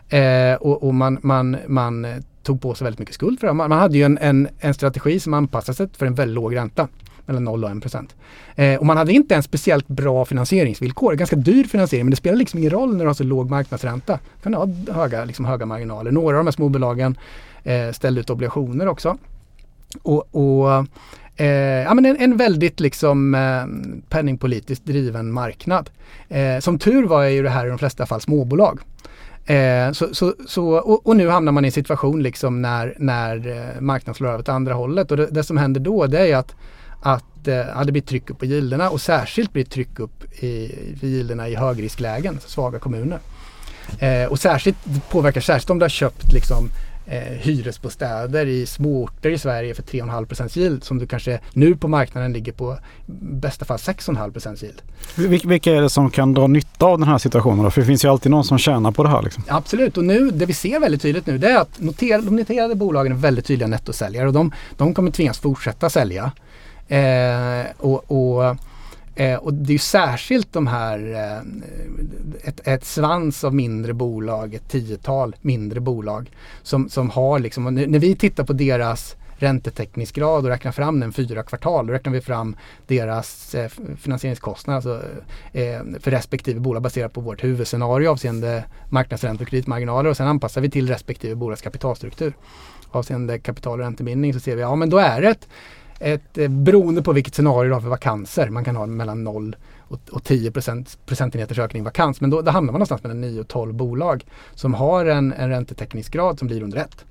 Eh, 0.10 0.56
och, 0.56 0.84
och 0.84 0.94
man, 0.94 1.20
man, 1.22 1.58
man, 1.68 2.08
tog 2.44 2.62
på 2.62 2.76
sig 2.76 2.86
väldigt 2.86 3.00
mycket 3.00 3.16
skuld 3.16 3.40
för 3.40 3.48
det. 3.48 3.54
Man, 3.54 3.70
man 3.70 3.80
hade 3.80 3.98
ju 3.98 4.04
en, 4.04 4.18
en, 4.18 4.48
en, 4.60 4.74
strategi 4.74 5.20
som 5.20 5.34
anpassade 5.34 5.76
sig 5.76 5.88
för 5.98 6.06
en 6.06 6.16
väldigt 6.16 6.36
låg 6.36 6.56
ränta. 6.56 6.88
Mellan 7.26 7.44
0 7.44 7.64
och 7.64 7.72
1 7.72 7.82
procent. 7.82 8.16
Eh, 8.56 8.80
och 8.80 8.86
man 8.86 8.98
hade 8.98 9.14
inte 9.14 9.36
en 9.36 9.44
speciellt 9.44 9.88
bra 9.88 10.26
finansieringsvillkor. 10.26 11.14
Ganska 11.14 11.36
dyr 11.36 11.64
finansiering 11.64 12.06
men 12.06 12.12
det 12.12 12.18
spelar 12.18 12.38
liksom 12.38 12.60
ingen 12.60 12.72
roll 12.72 12.92
när 12.92 13.00
du 13.00 13.10
har 13.10 13.14
så 13.14 13.24
låg 13.24 13.50
marknadsränta. 13.50 14.20
Du 14.36 14.44
kan 14.44 14.54
ha 14.54 14.68
höga, 14.94 15.26
liksom 15.26 15.46
höga 15.46 15.66
marginaler. 15.66 16.12
Några 16.12 16.38
av 16.38 16.44
de 16.44 16.48
här 16.48 16.52
småbolagen 16.52 17.18
eh, 17.64 17.92
ställde 17.92 18.22
ut 18.22 18.30
obligationer 18.30 18.88
också. 18.88 19.18
Och, 20.04 20.36
och 20.36 20.88
Eh, 21.38 21.48
ja, 21.84 21.94
men 21.94 22.06
en, 22.06 22.18
en 22.18 22.38
väldigt 22.38 22.80
liksom 22.80 23.36
eh, 23.36 23.66
penningpolitiskt 24.10 24.86
driven 24.86 25.32
marknad. 25.32 25.90
Eh, 26.30 26.60
som 26.60 26.80
tur 26.80 27.08
var 27.08 27.24
är 27.24 27.30
ju 27.30 27.44
det 27.44 27.50
här 27.50 27.66
i 27.66 27.70
de 27.70 27.78
flesta 27.78 28.06
fall 28.06 28.22
småbolag. 28.22 28.80
Eh, 29.48 29.92
så, 29.92 30.16
så, 30.16 30.34
så, 30.48 30.70
och, 30.70 31.08
och, 31.08 31.16
nu 31.16 31.30
hamnar 31.30 31.52
man 31.52 31.66
i 31.66 31.68
en 31.68 31.72
situation 31.72 32.24
liksom 32.24 32.62
när, 32.62 32.96
när 32.98 33.48
eh, 33.48 33.82
marknaden 33.82 34.16
slår 34.16 34.30
över 34.30 34.40
åt 34.40 34.50
andra 34.50 34.74
hållet 34.74 35.12
och 35.12 35.18
det, 35.18 35.28
det, 35.32 35.44
som 35.44 35.58
händer 35.58 35.80
då 35.80 36.08
det 36.08 36.32
är 36.32 36.36
att, 36.38 36.56
att 37.02 37.48
eh, 37.48 37.82
det 37.86 37.92
blir 37.92 38.02
tryck 38.02 38.30
upp 38.30 38.40
på 38.40 38.46
gilderna 38.46 38.90
och 38.90 39.02
särskilt 39.02 39.54
blir 39.54 39.64
tryck 39.64 40.00
upp 40.00 40.44
i, 40.44 40.48
i 40.48 41.08
gilderna 41.08 41.50
i 41.50 41.56
högrisklägen, 41.56 42.34
alltså 42.34 42.50
svaga 42.50 42.80
kommuner. 42.80 43.20
Eh, 44.00 44.26
och 44.26 44.40
särskilt, 44.40 44.78
det 44.84 45.10
påverkar 45.10 45.42
särskilt 45.42 45.70
om 45.70 45.80
du 45.80 45.84
har 45.84 45.90
köpt 45.90 46.34
liksom 46.34 46.70
eh, 47.08 47.22
hyresbostäder 47.22 48.46
i 48.46 48.66
småorter 48.66 49.30
i 49.30 49.38
Sverige 49.38 49.76
för 49.76 49.84
3,5% 49.84 50.58
yield 50.58 50.84
som 50.84 50.98
du 50.98 51.08
kanske 51.08 51.40
nu 51.54 51.76
på 51.76 51.88
marknaden 51.88 52.34
ligger 52.34 52.52
på 52.52 52.78
bästa 53.06 53.66
fall 53.66 53.78
6,5 53.78 54.64
yield. 54.64 54.82
Vilka 55.46 55.72
är 55.72 55.82
det 55.82 55.90
som 55.90 56.10
kan 56.10 56.34
dra 56.34 56.48
nytta 56.48 56.86
av 56.86 57.00
den 57.00 57.08
här 57.08 57.18
situationen 57.18 57.64
då? 57.64 57.72
För 57.72 57.82
det 57.82 57.88
finns 57.88 58.06
ju 58.06 58.10
alltid 58.10 58.32
någon 58.32 58.44
som 58.44 58.58
tjänar 58.58 58.92
på 58.92 59.04
det 59.04 59.10
här. 59.10 59.22
Liksom. 59.22 59.44
Absolut 59.48 59.98
och 59.98 60.04
nu 60.04 60.32
det 60.32 60.46
vi 60.46 60.54
ser 60.54 60.80
väldigt 60.80 61.02
tydligt 61.02 61.26
nu 61.26 61.38
det 61.38 61.48
är 61.48 61.58
att 61.58 61.80
noter, 61.80 62.22
de 62.22 62.36
noterade 62.36 62.76
bolagen 62.76 63.12
är 63.12 63.16
väldigt 63.18 63.46
tydliga 63.46 63.68
nettosäljare 63.68 64.28
och 64.28 64.34
de, 64.34 64.52
de 64.78 64.94
kommer 64.94 65.12
tvingas 65.12 65.40
fortsätta 65.40 65.90
sälja. 65.90 66.32
Eh, 66.88 67.66
och, 67.78 68.12
och 68.12 68.56
Eh, 69.18 69.36
och 69.36 69.54
det 69.54 69.74
är 69.74 69.78
särskilt 69.78 70.54
de 70.54 70.68
här, 70.68 71.14
eh, 71.14 72.50
ett, 72.50 72.68
ett, 72.68 72.86
svans 72.86 73.44
av 73.44 73.56
mindre 73.56 73.94
bolag, 73.94 74.54
ett 74.54 74.70
tiotal 74.70 75.36
mindre 75.42 75.80
bolag 75.80 76.32
som, 76.64 76.90
som 76.90 77.10
har 77.10 77.40
liksom, 77.40 77.64
när 77.64 78.00
vi 78.00 78.16
tittar 78.16 78.44
på 78.44 78.54
deras 78.54 79.16
räntetäckningsgrad 79.38 80.46
och 80.46 80.50
räknar 80.50 80.72
fram 80.72 81.00
den 81.00 81.14
fyra 81.14 81.44
kvartal. 81.44 81.88
Då 81.88 81.94
räknar 81.94 82.14
vi 82.14 82.22
fram 82.22 82.56
deras 82.88 83.56
eh, 83.56 83.70
finansieringskostnad 83.98 84.76
alltså, 84.76 85.02
eh, 85.52 85.80
för 86.00 86.12
respektive 86.12 86.60
bolag 86.60 86.82
baserat 86.82 87.14
på 87.14 87.22
vårt 87.22 87.44
huvudscenario 87.44 88.10
avseende 88.10 88.64
marknadsräntor 88.90 89.46
och 89.46 89.50
kreditmarginaler 89.50 90.10
och 90.10 90.18
sen 90.18 90.28
anpassar 90.28 90.62
vi 90.62 90.70
till 90.70 90.88
respektive 90.88 91.36
bolags 91.36 91.62
kapitalstruktur. 91.62 92.34
Avseende 92.92 93.40
kapital 93.40 93.80
och 93.80 93.86
räntebindning 93.86 94.34
så 94.34 94.40
ser 94.40 94.56
vi, 94.56 94.62
ja 94.62 94.76
men 94.76 94.90
då 94.90 94.98
är 94.98 95.22
det 95.22 95.30
ett 95.30 95.48
ett, 96.00 96.38
eh, 96.38 96.48
beroende 96.48 97.04
på 97.04 97.14
vilket 97.14 97.36
scenario 97.36 97.70
du 97.70 97.74
har 97.74 97.82
för 97.82 97.90
vakanser. 97.90 98.50
Man 98.50 98.64
kan 98.64 98.76
ha 98.76 98.86
mellan 98.86 99.24
0 99.24 99.56
och, 99.78 100.00
och 100.12 100.24
10 100.24 100.52
procent, 100.52 100.98
procentenheters 101.06 101.60
ökning 101.60 101.84
vakans. 101.84 102.22
Men 102.22 102.30
då, 102.30 102.42
då 102.42 102.52
hamnar 102.52 102.72
man 102.72 102.80
någonstans 102.80 103.04
mellan 103.04 103.22
9 103.22 103.40
och 103.40 103.48
12 103.48 103.74
bolag 103.74 104.26
som 104.54 104.74
har 104.74 105.06
en, 105.06 105.34
en 105.34 105.50
räntetäckningsgrad 105.50 106.40
som 106.40 106.48
blir 106.48 106.64
under 106.64 106.78
1. 106.78 107.06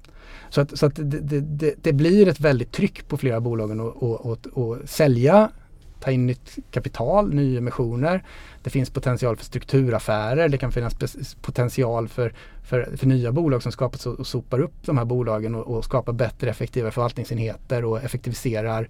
Så 0.50 0.60
att, 0.60 0.78
så 0.78 0.86
att 0.86 0.94
det, 0.94 1.20
det, 1.20 1.40
det, 1.40 1.74
det, 1.82 1.92
blir 1.92 2.28
ett 2.28 2.40
väldigt 2.40 2.72
tryck 2.72 3.08
på 3.08 3.16
flera 3.16 3.40
bolagen 3.40 3.80
att 3.80 4.90
sälja 4.90 5.50
ta 6.00 6.10
in 6.10 6.26
nytt 6.26 6.56
kapital, 6.70 7.34
nyemissioner. 7.34 8.24
Det 8.62 8.70
finns 8.70 8.90
potential 8.90 9.36
för 9.36 9.44
strukturaffärer. 9.44 10.48
Det 10.48 10.58
kan 10.58 10.72
finnas 10.72 10.94
potential 11.40 12.08
för, 12.08 12.34
för, 12.62 12.96
för 12.96 13.06
nya 13.06 13.32
bolag 13.32 13.62
som 13.62 13.72
skapas 13.72 14.06
och, 14.06 14.26
sopar 14.26 14.60
upp 14.60 14.74
de 14.84 14.98
här 14.98 15.04
bolagen 15.04 15.54
och, 15.54 15.76
och 15.76 15.84
skapar 15.84 16.12
bättre 16.12 16.50
effektiva 16.50 16.90
förvaltningsenheter 16.90 17.84
och 17.84 18.02
effektiviserar 18.02 18.88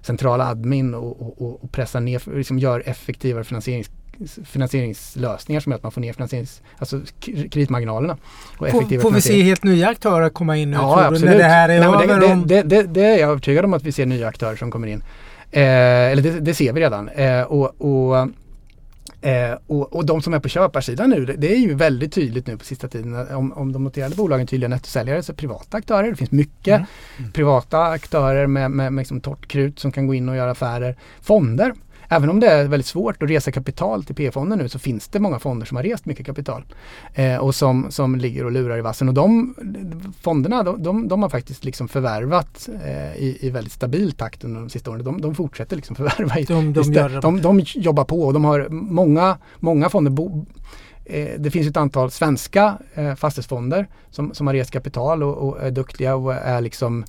centrala 0.00 0.46
admin 0.46 0.94
och, 0.94 1.42
och, 1.42 1.64
och 1.64 1.72
pressar 1.72 2.00
ner, 2.00 2.36
liksom 2.36 2.58
gör 2.58 2.82
effektivare 2.86 3.44
finansieringskrav 3.44 3.98
finansieringslösningar 4.44 5.60
som 5.60 5.72
gör 5.72 5.76
att 5.76 5.82
man 5.82 5.92
får 5.92 6.00
ner 6.00 6.12
finansierings, 6.12 6.62
alltså 6.78 7.00
kreditmarginalerna. 7.20 8.16
Och 8.58 8.68
får, 8.68 9.00
får 9.00 9.10
vi 9.10 9.20
se 9.20 9.42
helt 9.42 9.64
nya 9.64 9.88
aktörer 9.88 10.28
komma 10.28 10.56
in 10.56 10.70
nu? 10.70 10.76
Ja, 10.76 11.04
absolut. 11.04 11.24
När 11.24 11.38
det 11.38 11.44
här 11.44 11.68
är 11.68 11.80
Nej, 11.80 12.10
över 12.10 12.20
det, 12.20 12.44
det, 12.44 12.62
det, 12.62 12.82
det, 12.82 13.04
är 13.04 13.18
jag 13.18 13.30
övertygad 13.30 13.64
om 13.64 13.74
att 13.74 13.82
vi 13.82 13.92
ser 13.92 14.06
nya 14.06 14.28
aktörer 14.28 14.56
som 14.56 14.70
kommer 14.70 14.88
in. 14.88 15.02
Eh, 15.50 16.10
eller 16.10 16.22
det, 16.22 16.40
det, 16.40 16.54
ser 16.54 16.72
vi 16.72 16.80
redan. 16.80 17.08
Eh, 17.08 17.42
och, 17.42 17.80
och 17.80 18.28
Eh, 19.20 19.58
och, 19.66 19.96
och, 19.96 20.06
de 20.06 20.22
som 20.22 20.34
är 20.34 20.38
på 20.40 20.48
köparsidan 20.48 21.10
nu, 21.10 21.24
det, 21.24 21.32
det, 21.32 21.52
är 21.52 21.58
ju 21.58 21.74
väldigt 21.74 22.12
tydligt 22.12 22.46
nu 22.46 22.56
på 22.56 22.64
sista 22.64 22.88
tiden 22.88 23.36
om, 23.36 23.52
om 23.52 23.72
de 23.72 23.84
noterade 23.84 24.16
bolagen 24.16 24.46
tydliga 24.46 24.68
nettosäljare 24.68 25.22
så 25.22 25.34
privata 25.34 25.76
aktörer. 25.76 26.10
Det 26.10 26.16
finns 26.16 26.30
mycket 26.30 26.76
mm. 26.76 26.86
Mm. 27.18 27.32
privata 27.32 27.82
aktörer 27.82 28.46
med, 28.46 28.70
med, 28.70 28.92
med 28.92 29.02
liksom 29.02 29.20
torrt 29.20 29.48
krut 29.48 29.78
som 29.78 29.92
kan 29.92 30.06
gå 30.06 30.14
in 30.14 30.28
och 30.28 30.36
göra 30.36 30.50
affärer. 30.50 30.96
Fonder 31.20 31.72
även 32.08 32.30
om 32.30 32.40
det 32.40 32.46
är 32.46 32.68
väldigt 32.68 32.86
svårt 32.86 33.22
att 33.22 33.30
resa 33.30 33.52
kapital 33.52 34.04
till 34.04 34.14
P-fonder 34.14 34.56
nu 34.56 34.68
så 34.68 34.78
finns 34.78 35.08
det 35.08 35.20
många 35.20 35.38
fonder 35.38 35.66
som 35.66 35.76
har 35.76 35.84
rest 35.84 36.06
mycket 36.06 36.26
kapital 36.26 36.64
eh, 37.14 37.36
och 37.36 37.54
som, 37.54 37.86
som 37.90 38.16
ligger 38.16 38.44
och 38.44 38.52
lurar 38.52 38.78
i 38.78 38.80
vassen. 38.80 39.08
Och 39.08 39.14
de 39.14 39.54
fonderna 40.20 40.62
de, 40.62 40.82
de, 40.82 41.08
de 41.08 41.22
har 41.22 41.30
faktiskt 41.30 41.64
liksom 41.64 41.88
förvärvat 41.88 42.68
eh, 42.84 43.16
i, 43.16 43.38
i 43.40 43.50
väldigt 43.50 43.72
stabil 43.72 44.12
takt 44.12 44.44
under 44.44 44.60
de 44.60 44.68
sista 44.68 44.90
åren. 44.90 45.04
De, 45.04 45.20
de 45.20 45.34
fortsätter 45.34 45.76
liksom 45.76 45.96
förvärva. 45.96 46.38
I, 46.38 46.44
de, 46.44 46.72
de, 46.72 46.92
gör 46.92 47.20
de, 47.20 47.40
de 47.40 47.60
jobbar 47.64 48.04
på 48.04 48.22
och 48.22 48.32
de 48.32 48.44
har 48.44 48.68
många, 48.70 49.38
många 49.58 49.88
fonder 49.88 50.10
bo, 50.10 50.46
eh, 51.04 51.28
det 51.38 51.50
finns 51.50 51.68
ett 51.68 51.76
antal 51.76 52.10
svenska 52.10 52.78
eh, 52.94 53.14
fastighetsfonder 53.14 53.88
som, 54.10 54.34
som 54.34 54.46
har 54.46 54.54
rest 54.54 54.70
kapital 54.70 55.22
och, 55.22 55.48
och 55.48 55.62
är 55.62 55.70
duktiga 55.70 56.14
och 56.14 56.34
är 56.34 56.60
liksom 56.60 57.04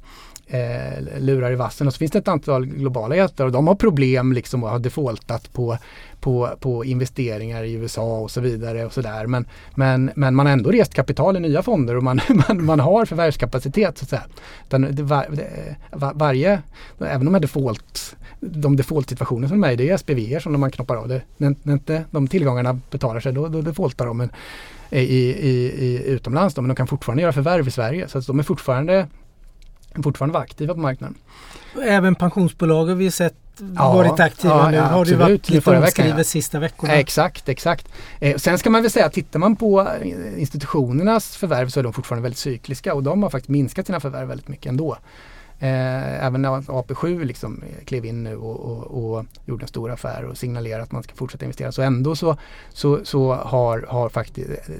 eh, 0.49 1.19
lurar 1.19 1.51
i 1.51 1.55
vassen. 1.55 1.87
Och 1.87 1.93
så 1.93 1.97
finns 1.97 2.11
det 2.11 2.19
ett 2.19 2.27
antal 2.27 2.65
globala 2.65 3.15
jättar 3.15 3.45
och 3.45 3.51
de 3.51 3.67
har 3.67 3.75
problem 3.75 4.33
liksom 4.33 4.63
och 4.63 4.69
har 4.69 4.79
defaultat 4.79 5.53
på, 5.53 5.77
på, 6.19 6.49
på 6.59 6.85
investeringar 6.85 7.63
i 7.63 7.73
USA 7.73 8.19
och 8.19 8.31
så 8.31 8.41
vidare. 8.41 8.85
och 8.85 8.93
så 8.93 9.01
där. 9.01 9.27
Men, 9.27 9.45
men, 9.75 10.11
men 10.15 10.35
man 10.35 10.45
har 10.45 10.53
ändå 10.53 10.71
rest 10.71 10.93
kapital 10.93 11.37
i 11.37 11.39
nya 11.39 11.63
fonder 11.63 11.97
och 11.97 12.03
man, 12.03 12.19
man, 12.47 12.65
man 12.65 12.79
har 12.79 13.05
förvärvskapacitet. 13.05 13.97
Så 13.97 14.03
att 14.03 14.09
säga. 14.09 14.23
det 14.89 15.03
var, 15.03 15.25
det, 15.31 15.75
var, 15.91 16.13
varje, 16.13 16.61
även 16.99 17.25
de 17.25 17.41
default 17.41 18.15
de 18.41 18.75
default-situationer 18.75 19.47
som 19.47 19.63
är 19.63 19.75
det 19.75 19.89
är 19.89 19.97
SPV 19.97 20.39
som 20.39 20.59
man 20.59 20.71
knoppar 20.71 20.95
av. 20.95 21.07
Det, 21.07 21.21
när 21.37 21.73
inte 21.73 22.03
de 22.11 22.27
tillgångarna 22.27 22.79
betalar 22.91 23.19
sig 23.19 23.33
då, 23.33 23.47
då 23.47 23.61
defaultar 23.61 24.05
de 24.05 24.17
men, 24.17 24.29
i, 24.89 24.99
i, 24.99 25.71
i 25.85 26.03
utomlands. 26.05 26.55
Då, 26.55 26.61
men 26.61 26.69
de 26.69 26.75
kan 26.75 26.87
fortfarande 26.87 27.21
göra 27.21 27.33
förvärv 27.33 27.67
i 27.67 27.71
Sverige. 27.71 28.07
Så 28.07 28.19
de 28.19 28.39
är 28.39 28.43
fortfarande 28.43 29.07
fortfarande 30.03 30.33
vara 30.33 30.43
aktiva 30.43 30.73
på 30.73 30.79
marknaden. 30.79 31.15
Även 31.83 32.15
pensionsbolag 32.15 32.85
har 32.85 32.95
vi 32.95 33.11
sett 33.11 33.35
ja, 33.75 33.93
varit 33.93 34.19
aktiva 34.19 34.53
ja, 34.53 34.69
nu. 34.69 34.77
Ja, 34.77 34.83
har 34.83 35.05
det 35.05 35.15
varit 35.15 35.49
lite 35.49 35.77
omskrivet 35.77 36.17
ja. 36.17 36.23
sista 36.23 36.59
veckorna. 36.59 36.93
Exakt, 36.93 37.49
exakt. 37.49 37.87
Eh, 38.19 38.37
sen 38.37 38.57
ska 38.57 38.69
man 38.69 38.81
väl 38.81 38.91
säga 38.91 39.05
att 39.05 39.13
tittar 39.13 39.39
man 39.39 39.55
på 39.55 39.81
eh, 39.81 40.41
institutionernas 40.41 41.37
förvärv 41.37 41.69
så 41.69 41.79
är 41.79 41.83
de 41.83 41.93
fortfarande 41.93 42.23
väldigt 42.23 42.39
cykliska 42.39 42.93
och 42.93 43.03
de 43.03 43.23
har 43.23 43.29
faktiskt 43.29 43.49
minskat 43.49 43.85
sina 43.85 43.99
förvärv 43.99 44.27
väldigt 44.27 44.47
mycket 44.47 44.65
ändå. 44.65 44.97
Eh, 45.61 46.25
även 46.25 46.41
när 46.41 46.49
AP7 46.49 47.23
liksom 47.23 47.63
klev 47.85 48.05
in 48.05 48.23
nu 48.23 48.35
och, 48.35 48.59
och, 48.59 49.13
och, 49.13 49.25
gjorde 49.45 49.63
en 49.63 49.67
stor 49.67 49.91
affär 49.91 50.25
och 50.25 50.37
signalerade 50.37 50.83
att 50.83 50.91
man 50.91 51.03
ska 51.03 51.15
fortsätta 51.15 51.45
investera. 51.45 51.71
Så 51.71 51.81
ändå 51.81 52.15
så, 52.15 52.37
så, 52.69 52.99
så 53.05 53.33
har, 53.33 53.85
har 53.89 54.09
faktiskt 54.09 54.49
eh, 54.49 54.75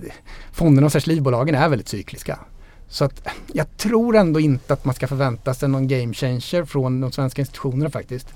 fonderna 0.51 0.87
och 0.87 1.07
livbolagen 1.07 1.55
är 1.55 1.69
väldigt 1.69 1.87
cykliska. 1.87 2.39
Så 2.89 3.05
att 3.05 3.27
jag 3.53 3.77
tror 3.77 4.15
ändå 4.15 4.39
inte 4.39 4.73
att 4.73 4.85
man 4.85 4.95
ska 4.95 5.07
förvänta 5.07 5.53
sig 5.53 5.69
någon 5.69 5.87
game 5.87 6.13
changer 6.13 6.65
från 6.65 7.01
de 7.01 7.11
svenska 7.11 7.41
institutionerna 7.41 7.89
faktiskt. 7.89 8.27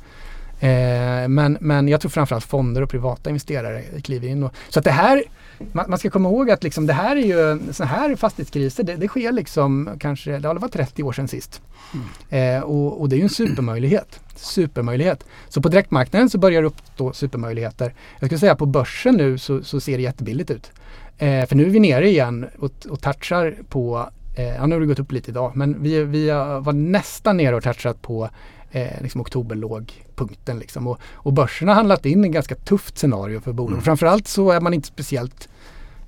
Eh, 0.59 1.27
men, 1.27 1.57
men 1.61 1.87
jag 1.87 2.01
tror 2.01 2.09
framförallt 2.09 2.45
fonder 2.45 2.81
och 2.81 2.89
privata 2.89 3.29
investerare 3.29 3.83
kliver 4.03 4.27
in. 4.27 4.43
Och, 4.43 4.53
så 4.69 4.79
att 4.79 4.85
det 4.85 4.91
här, 4.91 5.23
man, 5.71 5.85
man, 5.89 5.99
ska 5.99 6.09
komma 6.09 6.29
ihåg 6.29 6.51
att 6.51 6.63
liksom 6.63 6.87
det 6.87 6.93
här 6.93 7.15
är 7.15 7.21
ju, 7.21 7.73
sådana 7.73 7.95
här 7.95 8.15
fastighetskriser, 8.15 8.83
det, 8.83 8.95
det, 8.95 9.07
sker 9.07 9.31
liksom 9.31 9.89
kanske, 9.99 10.39
det 10.39 10.53
varit 10.53 10.73
30 10.73 11.03
år 11.03 11.13
sedan 11.13 11.27
sist. 11.27 11.61
Mm. 11.93 12.57
Eh, 12.57 12.63
och, 12.63 13.01
och, 13.01 13.09
det 13.09 13.15
är 13.15 13.17
ju 13.17 13.23
en 13.23 13.29
supermöjlighet. 13.29 14.19
Supermöjlighet. 14.35 15.25
Så 15.49 15.61
på 15.61 15.69
direktmarknaden 15.69 16.29
så 16.29 16.37
börjar 16.37 16.61
det 16.61 16.67
uppstå 16.67 17.13
supermöjligheter. 17.13 17.93
Jag 18.19 18.27
skulle 18.27 18.39
säga 18.39 18.55
på 18.55 18.65
börsen 18.65 19.15
nu 19.15 19.37
så, 19.37 19.63
så 19.63 19.79
ser 19.79 19.97
det 19.97 20.03
jättebilligt 20.03 20.51
ut. 20.51 20.71
Eh, 21.17 21.45
för 21.45 21.55
nu 21.55 21.65
är 21.65 21.69
vi 21.69 21.79
nere 21.79 22.09
igen 22.09 22.45
och, 22.59 22.71
och 22.89 23.01
touchar 23.01 23.55
på 23.69 24.09
Eh, 24.35 24.55
ja, 24.55 24.65
nu 24.65 24.75
har 24.75 24.79
det 24.79 24.87
gått 24.87 24.99
upp 24.99 25.11
lite 25.11 25.31
idag 25.31 25.51
men 25.55 25.83
vi, 25.83 26.03
vi 26.03 26.29
var 26.61 26.73
nästan 26.73 27.37
nere 27.37 27.55
och 27.55 27.63
touchat 27.63 28.01
på 28.01 28.29
eh, 28.71 29.01
liksom 29.01 29.21
oktoberlågpunkten. 29.21 30.59
Liksom. 30.59 30.87
Och, 30.87 30.99
och 31.13 31.33
börsen 31.33 31.67
har 31.67 31.75
handlat 31.75 32.05
in 32.05 32.25
ett 32.25 32.31
ganska 32.31 32.55
tufft 32.55 32.97
scenario 32.97 33.39
för 33.39 33.53
bolag. 33.53 33.71
Mm. 33.71 33.81
Framförallt 33.81 34.27
så 34.27 34.51
är 34.51 34.61
man 34.61 34.73
inte 34.73 34.87
speciellt 34.87 35.49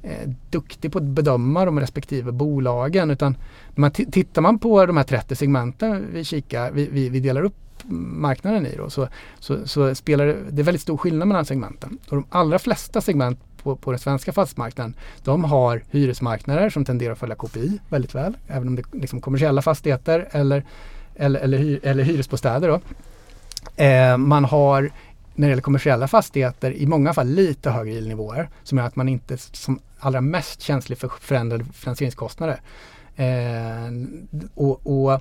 eh, 0.04 0.30
duktig 0.50 0.92
på 0.92 0.98
att 0.98 1.04
bedöma 1.04 1.66
de 1.66 1.80
respektive 1.80 2.32
bolagen 2.32 3.12
utan 3.12 3.38
man 3.70 3.92
tittar 3.92 4.42
man 4.42 4.60
på 4.60 4.86
de 4.86 4.98
här 4.98 5.04
30 5.04 5.36
segmenten 5.36 6.06
vi 6.14 6.24
kikar, 6.24 6.72
vi, 6.72 6.90
vi, 6.92 7.10
vi 7.10 7.20
delar 7.20 7.44
upp 7.44 7.56
marknaden 7.88 8.66
i 8.66 8.76
då, 8.78 8.90
så, 8.90 9.08
så, 9.40 9.68
så, 9.68 9.96
spelar 9.96 10.26
det, 10.26 10.38
det 10.52 10.62
är 10.62 10.64
väldigt 10.64 10.82
stor 10.82 10.98
skillnad 10.98 11.28
mellan 11.28 11.46
segmenten. 11.46 11.98
Och 12.10 12.16
de 12.16 12.26
allra 12.30 12.60
flesta 12.60 13.02
segment 13.02 13.40
på, 13.66 13.76
på 13.76 13.92
den 13.92 14.00
svenska 14.00 14.32
fastighetsmarknaden, 14.34 14.94
de 15.24 15.44
har 15.44 15.84
hyresmarknader 15.92 16.70
som 16.70 16.86
tenderar 16.86 17.12
att 17.12 17.20
följa 17.20 17.36
KPI 17.36 17.80
väldigt 17.90 18.16
väl. 18.16 18.38
Även 18.48 18.68
om 18.68 18.76
det 18.76 18.82
är 18.94 19.00
liksom 19.00 19.22
kommersiella 19.22 19.62
fastigheter 19.62 20.28
eller, 20.32 20.66
eller, 21.16 21.40
eller, 21.40 21.58
hy, 21.58 21.80
eller 21.84 22.04
hyresbostäder. 22.04 22.68
Då. 22.68 22.80
Eh, 23.84 24.18
man 24.18 24.46
har 24.46 24.92
när 25.36 25.48
det 25.48 25.50
gäller 25.50 25.62
kommersiella 25.62 26.08
fastigheter 26.08 26.72
i 26.72 26.86
många 26.86 27.14
fall 27.14 27.28
lite 27.28 27.70
högre 27.70 27.94
yieldnivåer 27.94 28.50
som 28.64 28.78
gör 28.78 28.86
att 28.86 28.96
man 28.96 29.10
inte 29.10 29.38
som 29.38 29.80
allra 30.00 30.22
mest 30.22 30.62
känslig 30.62 30.98
för 30.98 31.08
förändrade 31.08 31.66
finansieringskostnader. 31.74 32.62
Eh, 33.16 33.92
och, 34.54 34.80
och, 34.84 35.12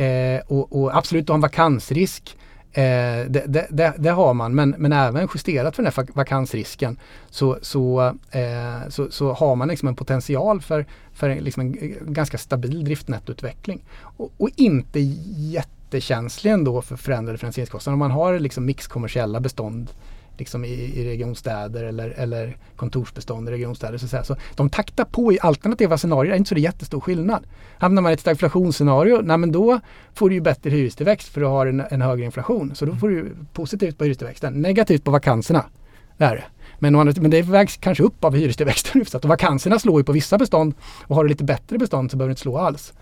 eh, 0.00 0.40
och, 0.46 0.80
och, 0.80 0.96
absolut, 0.96 1.26
du 1.26 1.32
har 1.32 1.36
en 1.36 1.40
vakansrisk 1.40 2.36
Eh, 2.72 3.26
det, 3.28 3.44
det, 3.46 3.66
det, 3.70 3.94
det, 3.98 4.10
har 4.10 4.34
man 4.34 4.54
men, 4.54 4.74
men 4.78 4.92
även 4.92 5.28
justerat 5.34 5.76
för 5.76 5.82
den 5.82 5.92
här 5.96 6.06
vakansrisken 6.14 6.98
så, 7.30 7.58
så, 7.62 8.14
eh, 8.30 8.88
så, 8.88 9.10
så, 9.10 9.32
har 9.32 9.56
man 9.56 9.68
liksom 9.68 9.88
en 9.88 9.96
potential 9.96 10.60
för, 10.60 10.86
för 11.12 11.40
liksom 11.40 11.60
en 11.60 11.94
ganska 12.12 12.38
stabil 12.38 12.84
driftnettoutveckling. 12.84 13.84
Och, 14.02 14.32
och 14.36 14.50
inte 14.56 15.00
jättekänslig 15.36 16.50
ändå 16.50 16.82
för 16.82 16.96
förändrade 16.96 17.38
finansieringskostnader. 17.38 17.94
Om 17.94 17.98
man 17.98 18.10
har 18.10 18.38
liksom 18.38 18.66
mixkommersiella 18.66 19.40
bestånd 19.40 19.90
liksom 20.40 20.64
i, 20.64 20.68
i 20.68 21.04
regionstäder 21.04 21.84
eller, 21.84 22.10
eller 22.10 22.56
kontorsbestånd 22.76 23.48
i 23.48 23.52
regionstäder. 23.52 23.98
Så, 23.98 24.08
så, 24.08 24.24
så 24.24 24.36
de 24.54 24.70
taktar 24.70 25.04
på 25.04 25.32
i 25.32 25.38
alternativa 25.40 25.98
scenarier, 25.98 26.30
det 26.30 26.36
är 26.36 26.38
inte 26.38 26.48
så 26.48 26.54
det 26.54 26.60
är 26.60 26.62
jättestor 26.62 27.00
skillnad. 27.00 27.46
Hamnar 27.78 28.02
man 28.02 28.12
i 28.12 28.14
ett 28.14 28.20
stagflationsscenario, 28.20 29.20
nej 29.22 29.38
men 29.38 29.52
då 29.52 29.80
får 30.14 30.28
du 30.28 30.34
ju 30.34 30.40
bättre 30.40 30.70
hyrestillväxt 30.70 31.28
för 31.28 31.40
du 31.40 31.46
har 31.46 31.66
en, 31.66 31.82
en 31.90 32.02
högre 32.02 32.24
inflation. 32.24 32.74
Så 32.74 32.84
då 32.84 32.94
får 32.96 33.08
du 33.08 33.36
positivt 33.52 33.98
på 33.98 34.04
hyrestillväxten, 34.04 34.62
negativt 34.62 35.04
på 35.04 35.10
vakanserna. 35.10 35.64
Det 36.16 36.24
är 36.24 36.36
det. 36.36 36.44
Men, 36.78 36.92
men 36.92 37.30
det 37.30 37.42
vägs 37.42 37.76
kanske 37.76 38.02
upp 38.02 38.24
av 38.24 38.34
hyrestillväxten 38.34 39.04
Och 39.14 39.24
vakanserna 39.24 39.78
slår 39.78 40.00
ju 40.00 40.04
på 40.04 40.12
vissa 40.12 40.38
bestånd 40.38 40.74
och 41.06 41.16
har 41.16 41.24
du 41.24 41.28
lite 41.28 41.44
bättre 41.44 41.78
bestånd 41.78 42.10
så 42.10 42.16
behöver 42.16 42.28
du 42.28 42.32
inte 42.32 42.42
slå 42.42 42.58
alls. 42.58 42.92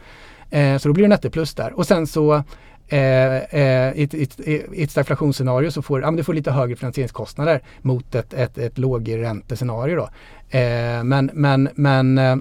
Eh, 0.50 0.78
så 0.78 0.88
då 0.88 0.94
blir 0.94 1.02
det 1.02 1.08
nettoplus 1.08 1.54
där. 1.54 1.72
Och 1.72 1.86
sen 1.86 2.06
så 2.06 2.42
Eh, 2.88 3.36
eh, 3.36 3.92
i, 3.96 4.02
ett, 4.02 4.40
i 4.40 4.82
ett 4.82 4.90
stagflationsscenario 4.90 5.70
så 5.70 5.82
får 5.82 6.00
ja, 6.00 6.10
du 6.10 6.24
får 6.24 6.34
lite 6.34 6.50
högre 6.50 6.76
finansieringskostnader 6.76 7.62
mot 7.82 8.14
ett, 8.14 8.34
ett, 8.34 8.58
ett 8.58 8.78
lågräntescenario. 8.78 9.96
Då. 9.96 10.08
Eh, 10.58 11.04
men 11.04 11.30
men, 11.32 11.68
men 11.74 12.18
eh, 12.18 12.36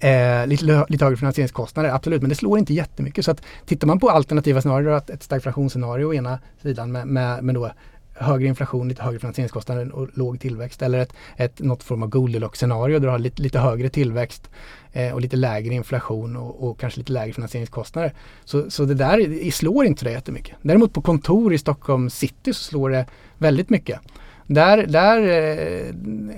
eh 0.00 0.46
lite, 0.46 0.84
lite 0.88 1.04
högre 1.04 1.16
finansieringskostnader, 1.16 1.90
absolut, 1.90 2.22
men 2.22 2.28
det 2.28 2.34
slår 2.34 2.58
inte 2.58 2.74
jättemycket. 2.74 3.24
Så 3.24 3.30
att 3.30 3.42
tittar 3.66 3.86
man 3.86 4.00
på 4.00 4.10
alternativa 4.10 4.60
scenarier, 4.60 4.90
att 4.90 5.10
ett 5.10 5.22
stagflationsscenario 5.22 6.06
å 6.06 6.14
ena 6.14 6.38
sidan 6.62 6.92
med, 6.92 7.06
med, 7.06 7.44
med 7.44 7.54
då 7.54 7.70
högre 8.14 8.48
inflation, 8.48 8.88
lite 8.88 9.02
högre 9.02 9.18
finansieringskostnader 9.18 9.92
och 9.92 10.08
låg 10.14 10.40
tillväxt. 10.40 10.82
Eller 10.82 10.98
ett, 10.98 11.12
ett, 11.36 11.60
något 11.60 11.82
form 11.82 12.02
av 12.02 12.08
Goldilocks-scenario 12.08 12.98
där 12.98 13.06
du 13.06 13.10
har 13.10 13.18
lite, 13.18 13.42
lite 13.42 13.58
högre 13.58 13.88
tillväxt 13.88 14.50
eh, 14.92 15.14
och 15.14 15.20
lite 15.20 15.36
lägre 15.36 15.74
inflation 15.74 16.36
och, 16.36 16.68
och, 16.68 16.80
kanske 16.80 17.00
lite 17.00 17.12
lägre 17.12 17.32
finansieringskostnader. 17.32 18.14
Så, 18.44 18.70
så 18.70 18.84
det 18.84 18.94
där 18.94 19.50
slår 19.50 19.84
inte 19.84 20.04
det 20.04 20.10
jättemycket. 20.10 20.56
Däremot 20.62 20.92
på 20.92 21.02
kontor 21.02 21.54
i 21.54 21.58
Stockholm 21.58 22.10
city 22.10 22.54
så 22.54 22.64
slår 22.64 22.90
det 22.90 23.06
väldigt 23.38 23.70
mycket. 23.70 24.00
Där, 24.46 24.86
där 24.86 25.18
eh, 25.22 25.88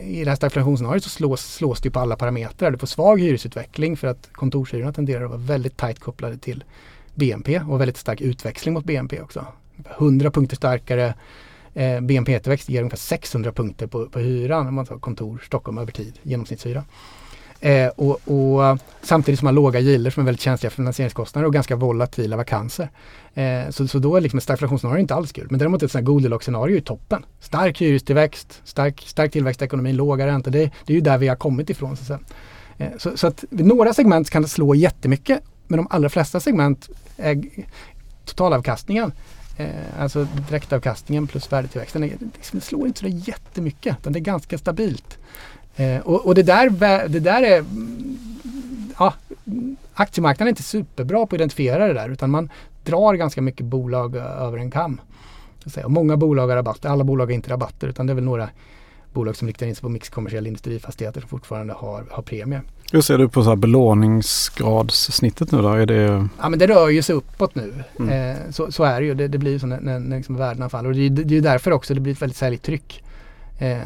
i 0.08 0.24
det 0.24 0.30
här 0.30 0.36
stagflationsscenariot 0.36 1.04
så 1.04 1.10
slås, 1.10 1.54
slås 1.54 1.80
det 1.80 1.90
på 1.90 2.00
alla 2.00 2.16
parametrar. 2.16 2.70
Du 2.70 2.78
får 2.78 2.86
svag 2.86 3.20
hyresutveckling 3.20 3.96
för 3.96 4.08
att 4.08 4.28
kontorshyrorna 4.32 4.92
tenderar 4.92 5.24
att 5.24 5.30
vara 5.30 5.40
väldigt 5.40 5.76
tajt 5.76 6.00
kopplade 6.00 6.38
till 6.38 6.64
BNP 7.14 7.60
och 7.60 7.80
väldigt 7.80 7.96
stark 7.96 8.20
utväxling 8.20 8.74
mot 8.74 8.84
BNP 8.84 9.20
också. 9.20 9.46
100 9.98 10.30
punkter 10.30 10.56
starkare 10.56 11.14
eh, 11.74 12.00
BNP-tillväxt 12.00 12.68
ger 12.68 12.80
ungefär 12.80 12.96
600 12.96 13.52
punkter 13.52 13.86
på, 13.86 14.06
på 14.06 14.18
hyran 14.18 14.66
om 14.66 14.74
man 14.74 14.86
tar 14.86 14.98
kontor 14.98 15.42
Stockholm 15.46 15.78
över 15.78 15.92
tid, 15.92 16.18
genomsnittshyra. 16.22 16.84
Eh, 17.60 17.88
och, 17.88 18.20
och, 18.24 18.64
eh, 18.64 18.76
samtidigt 19.02 19.38
som 19.38 19.46
man 19.46 19.56
har 19.56 19.62
låga 19.62 19.80
gilder 19.80 20.10
som 20.10 20.20
är 20.20 20.24
väldigt 20.24 20.42
känsliga 20.42 20.70
för 20.70 20.76
finansieringskostnader 20.76 21.46
och 21.46 21.52
ganska 21.52 21.76
volatila 21.76 22.36
vakanser. 22.36 22.90
Eh, 23.34 23.70
så, 23.70 23.88
så 23.88 23.98
då 23.98 24.16
är 24.16 24.20
liksom 24.20 24.36
ett 24.36 24.42
stagflationsscenario 24.42 25.00
inte 25.00 25.14
alls 25.14 25.32
kul. 25.32 25.46
Men 25.50 25.58
däremot 25.58 25.82
ett 25.82 25.90
sånt 25.90 26.02
här 26.02 26.06
Goldilocks-scenario 26.06 26.76
är 26.76 26.80
toppen. 26.80 27.24
Stark 27.40 27.80
hyrestillväxt, 27.80 28.60
stark, 28.64 29.04
stark 29.06 29.32
tillväxt 29.32 29.62
i 29.62 29.64
ekonomin, 29.64 29.96
låga 29.96 30.26
räntor. 30.26 30.50
Det, 30.50 30.70
det 30.86 30.92
är 30.92 30.94
ju 30.94 31.00
där 31.00 31.18
vi 31.18 31.28
har 31.28 31.36
kommit 31.36 31.70
ifrån. 31.70 31.96
Så, 31.96 32.14
att, 32.14 32.20
eh, 32.78 32.88
så, 32.98 33.16
så 33.16 33.26
att 33.26 33.44
vid 33.50 33.66
några 33.66 33.94
segment 33.94 34.30
kan 34.30 34.42
det 34.42 34.48
slå 34.48 34.74
jättemycket. 34.74 35.40
Men 35.66 35.76
de 35.76 35.86
allra 35.90 36.08
flesta 36.08 36.40
segment 36.40 36.88
är 37.16 37.42
totalavkastningen 38.24 39.12
eh, 39.60 40.02
alltså 40.02 40.26
direktavkastningen 40.48 41.26
plus 41.26 41.52
värdetillväxten, 41.52 42.02
det, 42.02 42.12
det 42.52 42.60
slår 42.60 42.86
inte 42.86 43.00
så 43.00 43.06
jättemycket 43.06 43.96
utan 44.00 44.12
det 44.12 44.18
är 44.18 44.20
ganska 44.20 44.58
stabilt. 44.58 45.18
Eh, 45.80 46.00
och, 46.00 46.26
och 46.26 46.34
det, 46.34 46.42
där, 46.42 46.70
det 47.08 47.20
där 47.20 47.42
är 47.42 47.64
ja, 48.98 49.14
aktiemarknaden 49.94 50.46
är 50.46 50.50
inte 50.50 50.62
superbra 50.62 51.18
på 51.18 51.22
att 51.22 51.40
identifiera 51.40 51.86
det 51.86 51.94
där 51.94 52.08
utan 52.08 52.30
man 52.30 52.50
drar 52.84 53.14
ganska 53.14 53.42
mycket 53.42 53.66
bolag 53.66 54.16
över 54.16 54.58
en 54.58 54.70
kam. 54.70 55.00
Och 55.84 55.90
många 55.90 56.16
bolag 56.16 56.48
har 56.48 56.56
rabatter, 56.56 56.88
alla 56.88 57.04
bolag 57.04 57.26
har 57.26 57.32
inte 57.32 57.50
rabatter 57.50 57.88
utan 57.88 58.06
det 58.06 58.12
är 58.12 58.14
väl 58.14 58.24
några 58.24 58.48
bolag 59.12 59.36
som 59.36 59.48
riktar 59.48 59.66
in 59.66 59.74
sig 59.74 59.82
på 59.82 59.88
mixkommersiella 59.88 60.48
industrifastigheter 60.48 61.20
som 61.20 61.28
fortfarande 61.28 61.72
har, 61.72 62.04
har 62.10 62.22
premie. 62.22 62.60
Hur 62.92 63.00
ser 63.00 63.18
du 63.18 63.28
på 63.28 63.44
så 63.44 63.56
belåningsgradssnittet 63.56 65.52
nu 65.52 65.62
då? 65.62 65.68
Är 65.68 65.86
det... 65.86 66.28
Ja 66.40 66.48
men 66.48 66.58
det 66.58 66.66
rör 66.66 66.88
ju 66.88 67.02
sig 67.02 67.14
uppåt 67.14 67.54
nu. 67.54 67.74
Mm. 67.98 68.30
Eh, 68.30 68.36
så, 68.50 68.72
så, 68.72 68.84
är 68.84 69.00
det 69.00 69.06
ju. 69.06 69.14
Det, 69.14 69.28
det 69.28 69.38
blir 69.38 69.52
ju 69.52 69.58
så 69.58 69.66
när, 69.66 69.80
när, 69.80 69.98
när 69.98 70.16
liksom 70.16 70.36
värdena 70.36 70.68
faller. 70.68 70.88
Och 70.88 70.94
det, 70.94 71.08
det, 71.08 71.24
det 71.24 71.36
är 71.36 71.40
därför 71.40 71.70
också 71.70 71.94
det 71.94 72.00
blir 72.00 72.12
ett 72.12 72.22
väldigt 72.22 72.36
säljtryck 72.36 73.02
eh, 73.60 73.78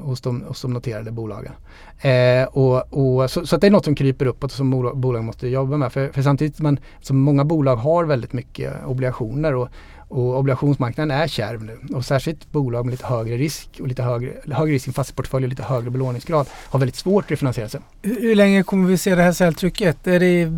hos, 0.00 0.20
de, 0.20 0.42
hos 0.42 0.62
de 0.62 0.72
noterade 0.72 1.10
bolagen. 1.10 1.52
Eh, 2.00 2.44
och, 2.44 2.92
och, 2.92 3.30
så, 3.30 3.46
så 3.46 3.56
det 3.56 3.66
är 3.66 3.70
något 3.70 3.84
som 3.84 3.94
kryper 3.94 4.26
uppåt 4.26 4.50
och 4.50 4.56
som 4.56 4.70
bolagen 4.70 5.26
måste 5.26 5.48
jobba 5.48 5.76
med. 5.76 5.92
För, 5.92 6.08
för 6.08 6.22
samtidigt 6.22 6.60
man, 6.60 6.78
som 7.00 7.18
många 7.18 7.44
bolag 7.44 7.76
har 7.76 8.04
väldigt 8.04 8.32
mycket 8.32 8.72
obligationer 8.86 9.54
och, 9.54 9.68
och 10.08 10.38
obligationsmarknaden 10.38 11.10
är 11.10 11.26
kärv 11.28 11.64
nu. 11.64 11.78
Och 11.94 12.04
särskilt 12.04 12.52
bolag 12.52 12.84
med 12.84 12.92
lite 12.92 13.06
högre 13.06 13.36
risk 13.36 13.68
och 13.80 13.88
lite 13.88 14.02
högre, 14.02 14.32
högre 14.52 14.74
risk 14.74 14.88
i 14.88 14.92
fastighetsportfölj 14.92 15.44
och 15.44 15.50
lite 15.50 15.62
högre 15.62 15.90
belåningsgrad 15.90 16.46
har 16.52 16.78
väldigt 16.78 16.96
svårt 16.96 17.24
att 17.24 17.30
refinansiera 17.30 17.68
sig. 17.68 17.80
Hur, 18.02 18.20
hur 18.20 18.34
länge 18.34 18.62
kommer 18.62 18.88
vi 18.88 18.98
se 18.98 19.14
det 19.14 19.22
här 19.22 19.32
säljtrycket? 19.32 20.04
Det, 20.04 20.52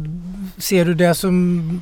ser 0.59 0.85
du 0.85 0.95
det 0.95 1.14
som 1.14 1.81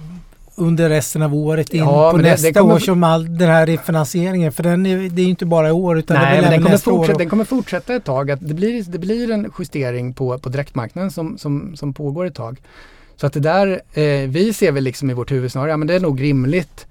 under 0.56 0.88
resten 0.88 1.22
av 1.22 1.34
året 1.34 1.74
in 1.74 1.80
ja, 1.80 2.10
på 2.10 2.16
nästa 2.16 2.46
det, 2.46 2.52
det 2.52 2.60
kommer, 2.60 2.74
år 2.74 2.78
som 2.78 3.04
all 3.04 3.38
den 3.38 3.48
här 3.48 3.66
refinansieringen. 3.66 4.52
För 4.52 4.62
den 4.62 4.86
är, 4.86 5.08
det 5.10 5.22
är 5.22 5.26
inte 5.26 5.46
bara 5.46 5.68
i 5.68 5.72
år 5.72 5.98
utan 5.98 6.16
nej, 6.16 6.36
det 6.36 6.42
men 6.42 6.50
den 6.50 6.62
kommer, 6.62 6.78
fortsätta, 6.78 7.18
den 7.18 7.28
kommer 7.28 7.44
fortsätta 7.44 7.94
ett 7.94 8.04
tag. 8.04 8.30
Att 8.30 8.48
det, 8.48 8.54
blir, 8.54 8.82
det 8.82 8.98
blir 8.98 9.30
en 9.30 9.52
justering 9.58 10.14
på, 10.14 10.38
på 10.38 10.48
direktmarknaden 10.48 11.10
som, 11.10 11.38
som, 11.38 11.76
som 11.76 11.92
pågår 11.92 12.24
ett 12.24 12.34
tag. 12.34 12.60
Så 13.16 13.26
att 13.26 13.32
det 13.32 13.40
där, 13.40 13.80
eh, 13.92 14.28
vi 14.28 14.52
ser 14.52 14.72
väl 14.72 14.84
liksom 14.84 15.10
i 15.10 15.14
vårt 15.14 15.32
huvudscenario, 15.32 15.70
ja 15.70 15.76
men 15.76 15.88
det 15.88 15.94
är 15.94 16.00
nog 16.00 16.22
rimligt 16.22 16.86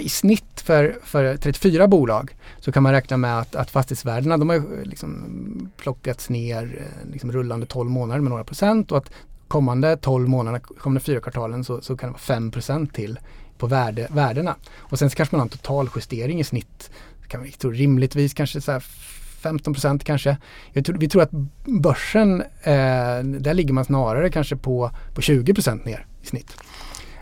i 0.00 0.08
snitt 0.08 0.60
för, 0.64 0.98
för 1.04 1.36
34 1.36 1.88
bolag 1.88 2.34
så 2.58 2.72
kan 2.72 2.82
man 2.82 2.92
räkna 2.92 3.16
med 3.16 3.38
att, 3.38 3.54
att 3.54 3.70
fastighetsvärdena 3.70 4.36
de 4.36 4.48
har 4.48 4.62
liksom 4.84 5.70
plockats 5.76 6.28
ner 6.28 6.62
eh, 6.62 7.12
liksom 7.12 7.32
rullande 7.32 7.66
12 7.66 7.90
månader 7.90 8.20
med 8.20 8.30
några 8.30 8.44
procent 8.44 8.92
och 8.92 8.98
att 8.98 9.10
kommande 9.50 9.96
12 9.96 10.28
månaderna, 10.28 10.60
kommande 10.60 11.00
fyra 11.00 11.20
kvartalen 11.20 11.64
så, 11.64 11.80
så 11.80 11.96
kan 11.96 12.12
det 12.12 12.18
vara 12.26 12.40
5% 12.40 12.92
till 12.92 13.18
på 13.58 13.66
värde, 13.66 14.08
värdena. 14.10 14.56
Och 14.78 14.98
sen 14.98 15.10
så 15.10 15.16
kanske 15.16 15.34
man 15.34 15.40
har 15.40 15.46
en 15.46 15.50
total 15.50 15.88
justering 15.96 16.40
i 16.40 16.44
snitt. 16.44 16.90
Kan 17.28 17.42
vi 17.42 17.50
tror 17.52 17.72
rimligtvis 17.72 18.34
kanske 18.34 18.60
så 18.60 18.80
15% 19.42 19.98
kanske. 20.04 20.36
Tror, 20.84 20.96
vi 20.98 21.08
tror 21.08 21.22
att 21.22 21.30
börsen, 21.82 22.40
eh, 22.62 23.22
där 23.22 23.54
ligger 23.54 23.74
man 23.74 23.84
snarare 23.84 24.30
kanske 24.30 24.56
på, 24.56 24.90
på 25.14 25.20
20% 25.20 25.84
ner 25.84 26.06
i 26.22 26.26
snitt. 26.26 26.56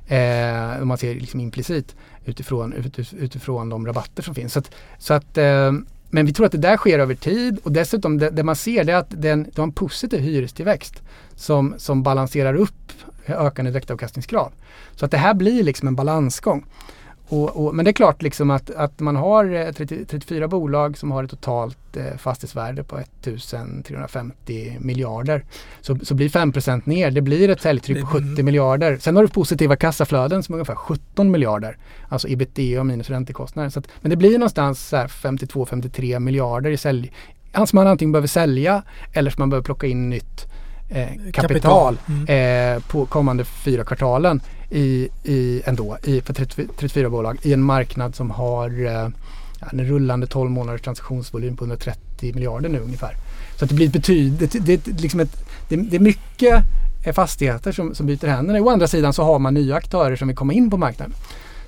Eh, 0.06 0.82
om 0.82 0.88
man 0.88 0.98
ser 0.98 1.14
liksom 1.14 1.40
implicit 1.40 1.96
utifrån, 2.24 2.72
utifrån 3.18 3.68
de 3.68 3.86
rabatter 3.86 4.22
som 4.22 4.34
finns. 4.34 4.52
Så 4.52 4.58
att, 4.58 4.74
så 4.98 5.14
att 5.14 5.38
eh, 5.38 5.72
men 6.10 6.26
vi 6.26 6.32
tror 6.32 6.46
att 6.46 6.52
det 6.52 6.58
där 6.58 6.76
sker 6.76 6.98
över 6.98 7.14
tid 7.14 7.58
och 7.62 7.72
dessutom 7.72 8.18
det, 8.18 8.30
det 8.30 8.42
man 8.42 8.56
ser 8.56 8.84
det 8.84 8.92
är 8.92 8.96
att 8.96 9.22
den, 9.22 9.42
det 9.42 9.58
har 9.58 9.62
en 9.66 9.72
positiv 9.72 10.20
hyrestillväxt 10.20 11.02
som, 11.34 11.74
som 11.78 12.02
balanserar 12.02 12.54
upp 12.54 12.92
ökande 13.26 13.70
direktavkastningskrav. 13.70 14.52
Så 14.96 15.04
att 15.04 15.10
det 15.10 15.18
här 15.18 15.34
blir 15.34 15.62
liksom 15.62 15.88
en 15.88 15.96
balansgång. 15.96 16.64
Och, 17.28 17.66
och, 17.66 17.74
men 17.74 17.84
det 17.84 17.90
är 17.90 17.92
klart 17.92 18.22
liksom 18.22 18.50
att, 18.50 18.70
att 18.70 19.00
man 19.00 19.16
har 19.16 19.72
30, 19.72 19.94
eh, 19.94 20.06
34 20.06 20.48
bolag 20.48 20.98
som 20.98 21.10
har 21.10 21.24
ett 21.24 21.30
totalt 21.30 21.96
eh, 21.96 22.16
fastighetsvärde 22.18 22.84
på 22.84 22.98
1350 22.98 24.76
miljarder. 24.80 25.44
Så, 25.80 25.98
så 26.02 26.14
blir 26.14 26.28
5% 26.28 26.82
ner, 26.84 27.10
det 27.10 27.20
blir 27.20 27.50
ett 27.50 27.60
säljtryck 27.60 28.00
på 28.00 28.06
70 28.06 28.42
miljarder. 28.42 28.98
Sen 29.00 29.16
har 29.16 29.22
du 29.22 29.28
positiva 29.28 29.76
kassaflöden 29.76 30.42
som 30.42 30.52
är 30.52 30.56
ungefär 30.56 30.74
17 30.74 31.30
miljarder. 31.30 31.76
Alltså 32.08 32.28
ebitda 32.28 32.84
minus 32.84 33.10
räntekostnader. 33.10 33.70
Så 33.70 33.78
att, 33.78 33.88
men 34.00 34.10
det 34.10 34.16
blir 34.16 34.38
någonstans 34.38 34.92
52-53 34.92 36.18
miljarder 36.18 36.70
i 36.70 36.76
sälj. 36.76 37.12
Alltså 37.52 37.76
man 37.76 37.86
antingen 37.86 38.12
behöver 38.12 38.28
sälja 38.28 38.82
eller 39.12 39.30
så 39.30 39.40
man 39.40 39.50
behöver 39.50 39.64
plocka 39.64 39.86
in 39.86 40.10
nytt 40.10 40.46
eh, 40.88 41.08
kapital, 41.08 41.32
kapital. 41.32 41.98
Mm. 42.08 42.76
Eh, 42.76 42.82
på 42.82 43.06
kommande 43.06 43.44
fyra 43.44 43.84
kvartalen 43.84 44.40
i, 44.70 45.08
i, 45.24 45.62
ändå 45.64 45.98
i, 46.04 46.20
för 46.20 46.34
30, 46.34 46.66
34 46.76 47.10
bolag 47.10 47.38
i 47.42 47.52
en 47.52 47.62
marknad 47.62 48.14
som 48.14 48.30
har 48.30 48.86
eh, 48.86 49.08
en 49.72 49.84
rullande 49.84 50.26
12 50.26 50.50
månaders 50.50 50.80
transaktionsvolym 50.82 51.56
på 51.56 51.64
130 51.64 52.34
miljarder 52.34 52.68
nu 52.68 52.78
ungefär. 52.78 53.14
Så 53.56 53.64
att 53.64 53.68
det 53.68 53.74
blir 53.74 53.88
betyd, 53.88 54.32
det, 54.32 54.66
det, 54.66 55.00
liksom 55.00 55.20
ett, 55.20 55.44
det, 55.68 55.76
det 55.76 55.96
är 55.96 56.00
mycket 56.00 56.64
fastigheter 57.14 57.72
som, 57.72 57.94
som 57.94 58.06
byter 58.06 58.26
händer. 58.26 58.60
Å 58.60 58.70
andra 58.70 58.86
sidan 58.86 59.12
så 59.12 59.22
har 59.22 59.38
man 59.38 59.54
nya 59.54 59.76
aktörer 59.76 60.16
som 60.16 60.28
vill 60.28 60.36
komma 60.36 60.52
in 60.52 60.70
på 60.70 60.76
marknaden. 60.76 61.14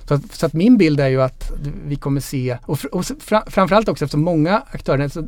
Så 0.07 0.13
att, 0.13 0.31
så 0.31 0.45
att 0.45 0.53
min 0.53 0.77
bild 0.77 0.99
är 0.99 1.07
ju 1.07 1.21
att 1.21 1.51
vi 1.85 1.95
kommer 1.95 2.21
se, 2.21 2.57
och, 2.65 2.85
och 2.91 3.05
framförallt 3.47 3.89
också 3.89 4.05
eftersom 4.05 4.21
många 4.21 4.63
aktörer, 4.71 5.07
så 5.07 5.27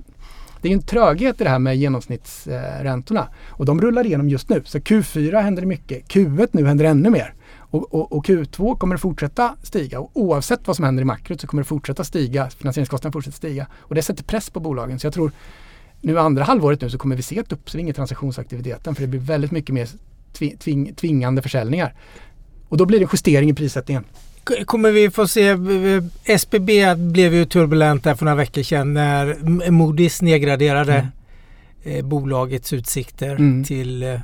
det 0.63 0.69
är 0.69 0.73
en 0.73 0.81
tröghet 0.81 1.41
i 1.41 1.43
det 1.43 1.49
här 1.49 1.59
med 1.59 1.77
genomsnittsräntorna. 1.77 3.27
Och 3.49 3.65
de 3.65 3.81
rullar 3.81 4.05
igenom 4.05 4.29
just 4.29 4.49
nu. 4.49 4.61
Så 4.65 4.77
Q4 4.77 5.41
händer 5.41 5.61
det 5.61 5.67
mycket. 5.67 6.07
Q1 6.07 6.49
nu 6.51 6.65
händer 6.65 6.85
ännu 6.85 7.09
mer. 7.09 7.33
Och, 7.55 7.93
och, 7.93 8.11
och, 8.11 8.25
Q2 8.25 8.77
kommer 8.77 8.95
det 8.95 8.99
fortsätta 9.01 9.55
stiga. 9.63 9.99
Och 9.99 10.11
oavsett 10.13 10.67
vad 10.67 10.75
som 10.75 10.85
händer 10.85 11.01
i 11.01 11.05
makrot 11.05 11.41
så 11.41 11.47
kommer 11.47 11.63
det 11.63 11.67
fortsätta 11.67 12.03
stiga. 12.03 12.49
Finansieringskostnaderna 12.49 13.11
fortsätter 13.11 13.37
stiga. 13.37 13.67
Och 13.79 13.95
det 13.95 14.01
sätter 14.01 14.23
press 14.23 14.49
på 14.49 14.59
bolagen. 14.59 14.99
Så 14.99 15.07
jag 15.07 15.13
tror 15.13 15.31
nu 16.01 16.19
andra 16.19 16.43
halvåret 16.43 16.81
nu 16.81 16.89
så 16.89 16.97
kommer 16.97 17.15
vi 17.15 17.21
se 17.21 17.37
ett 17.37 17.51
uppsving 17.51 17.89
i 17.89 17.93
transaktionsaktiviteten. 17.93 18.95
För 18.95 19.01
det 19.01 19.07
blir 19.07 19.19
väldigt 19.19 19.51
mycket 19.51 19.75
mer 19.75 19.89
tving, 20.57 20.95
tvingande 20.95 21.41
försäljningar. 21.41 21.95
Och 22.69 22.77
då 22.77 22.85
blir 22.85 22.99
det 22.99 23.07
justering 23.11 23.49
i 23.49 23.53
prissättningen. 23.53 24.03
Kommer 24.65 24.91
vi 24.91 25.09
få 25.09 25.27
se, 25.27 25.57
SBB 26.23 26.95
blev 26.95 27.33
ju 27.33 27.45
turbulent 27.45 28.03
där 28.03 28.15
för 28.15 28.25
några 28.25 28.35
veckor 28.35 28.63
sedan 28.63 28.93
när 28.93 29.33
Moody's 29.69 30.23
nedgraderade 30.23 30.93
mm. 30.93 31.07
Eh, 31.85 32.05
bolagets 32.05 32.73
utsikter 32.73 33.29
mm. 33.29 33.63
till 33.63 34.03
eh, 34.03 34.19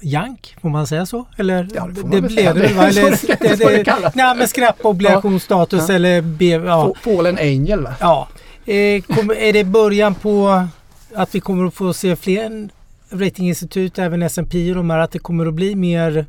Jank, 0.00 0.56
får 0.62 0.68
man 0.68 0.86
säga 0.86 1.06
så? 1.06 1.26
Eller 1.36 1.68
ja, 1.74 1.86
det, 1.86 2.02
det 2.02 2.20
blev 2.20 2.54
det 2.54 2.72
va? 2.72 2.86
Eller, 2.88 3.10
det, 3.10 3.56
det, 3.56 3.84
det, 3.84 4.12
nej, 4.14 4.36
men 4.36 4.48
skrapp 4.48 4.84
obligationsstatus 4.84 5.88
ja. 5.88 5.94
eller 5.94 6.20
B, 6.20 6.50
ja. 6.50 6.94
Fallen 7.00 7.38
Angel 7.38 7.82
va? 7.82 7.94
Ja. 8.00 8.28
Eh, 8.66 9.02
kom, 9.02 9.30
är 9.30 9.52
det 9.52 9.64
början 9.64 10.14
på 10.14 10.66
att 11.14 11.34
vi 11.34 11.40
kommer 11.40 11.66
att 11.66 11.74
få 11.74 11.92
se 11.92 12.16
fler 12.16 12.68
ratinginstitut, 13.10 13.98
även 13.98 14.22
S&P 14.22 14.70
och 14.70 14.76
de 14.76 14.90
här, 14.90 14.98
att 14.98 15.10
det 15.10 15.18
kommer 15.18 15.46
att 15.46 15.54
bli 15.54 15.74
mer 15.74 16.26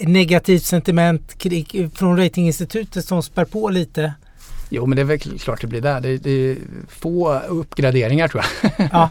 negativt 0.00 0.62
sentiment 0.62 1.36
från 1.94 2.16
ratinginstitutet 2.16 3.04
som 3.04 3.22
spär 3.22 3.44
på 3.44 3.68
lite? 3.68 4.12
Jo 4.68 4.86
men 4.86 4.96
det 4.96 5.02
är 5.02 5.04
väl 5.04 5.18
klart 5.18 5.60
det 5.60 5.66
blir 5.66 5.80
där. 5.80 6.00
Det, 6.00 6.16
det 6.16 6.30
är 6.30 6.56
få 6.88 7.38
uppgraderingar 7.48 8.28
tror 8.28 8.44
jag. 8.62 8.88
Ja. 8.92 9.10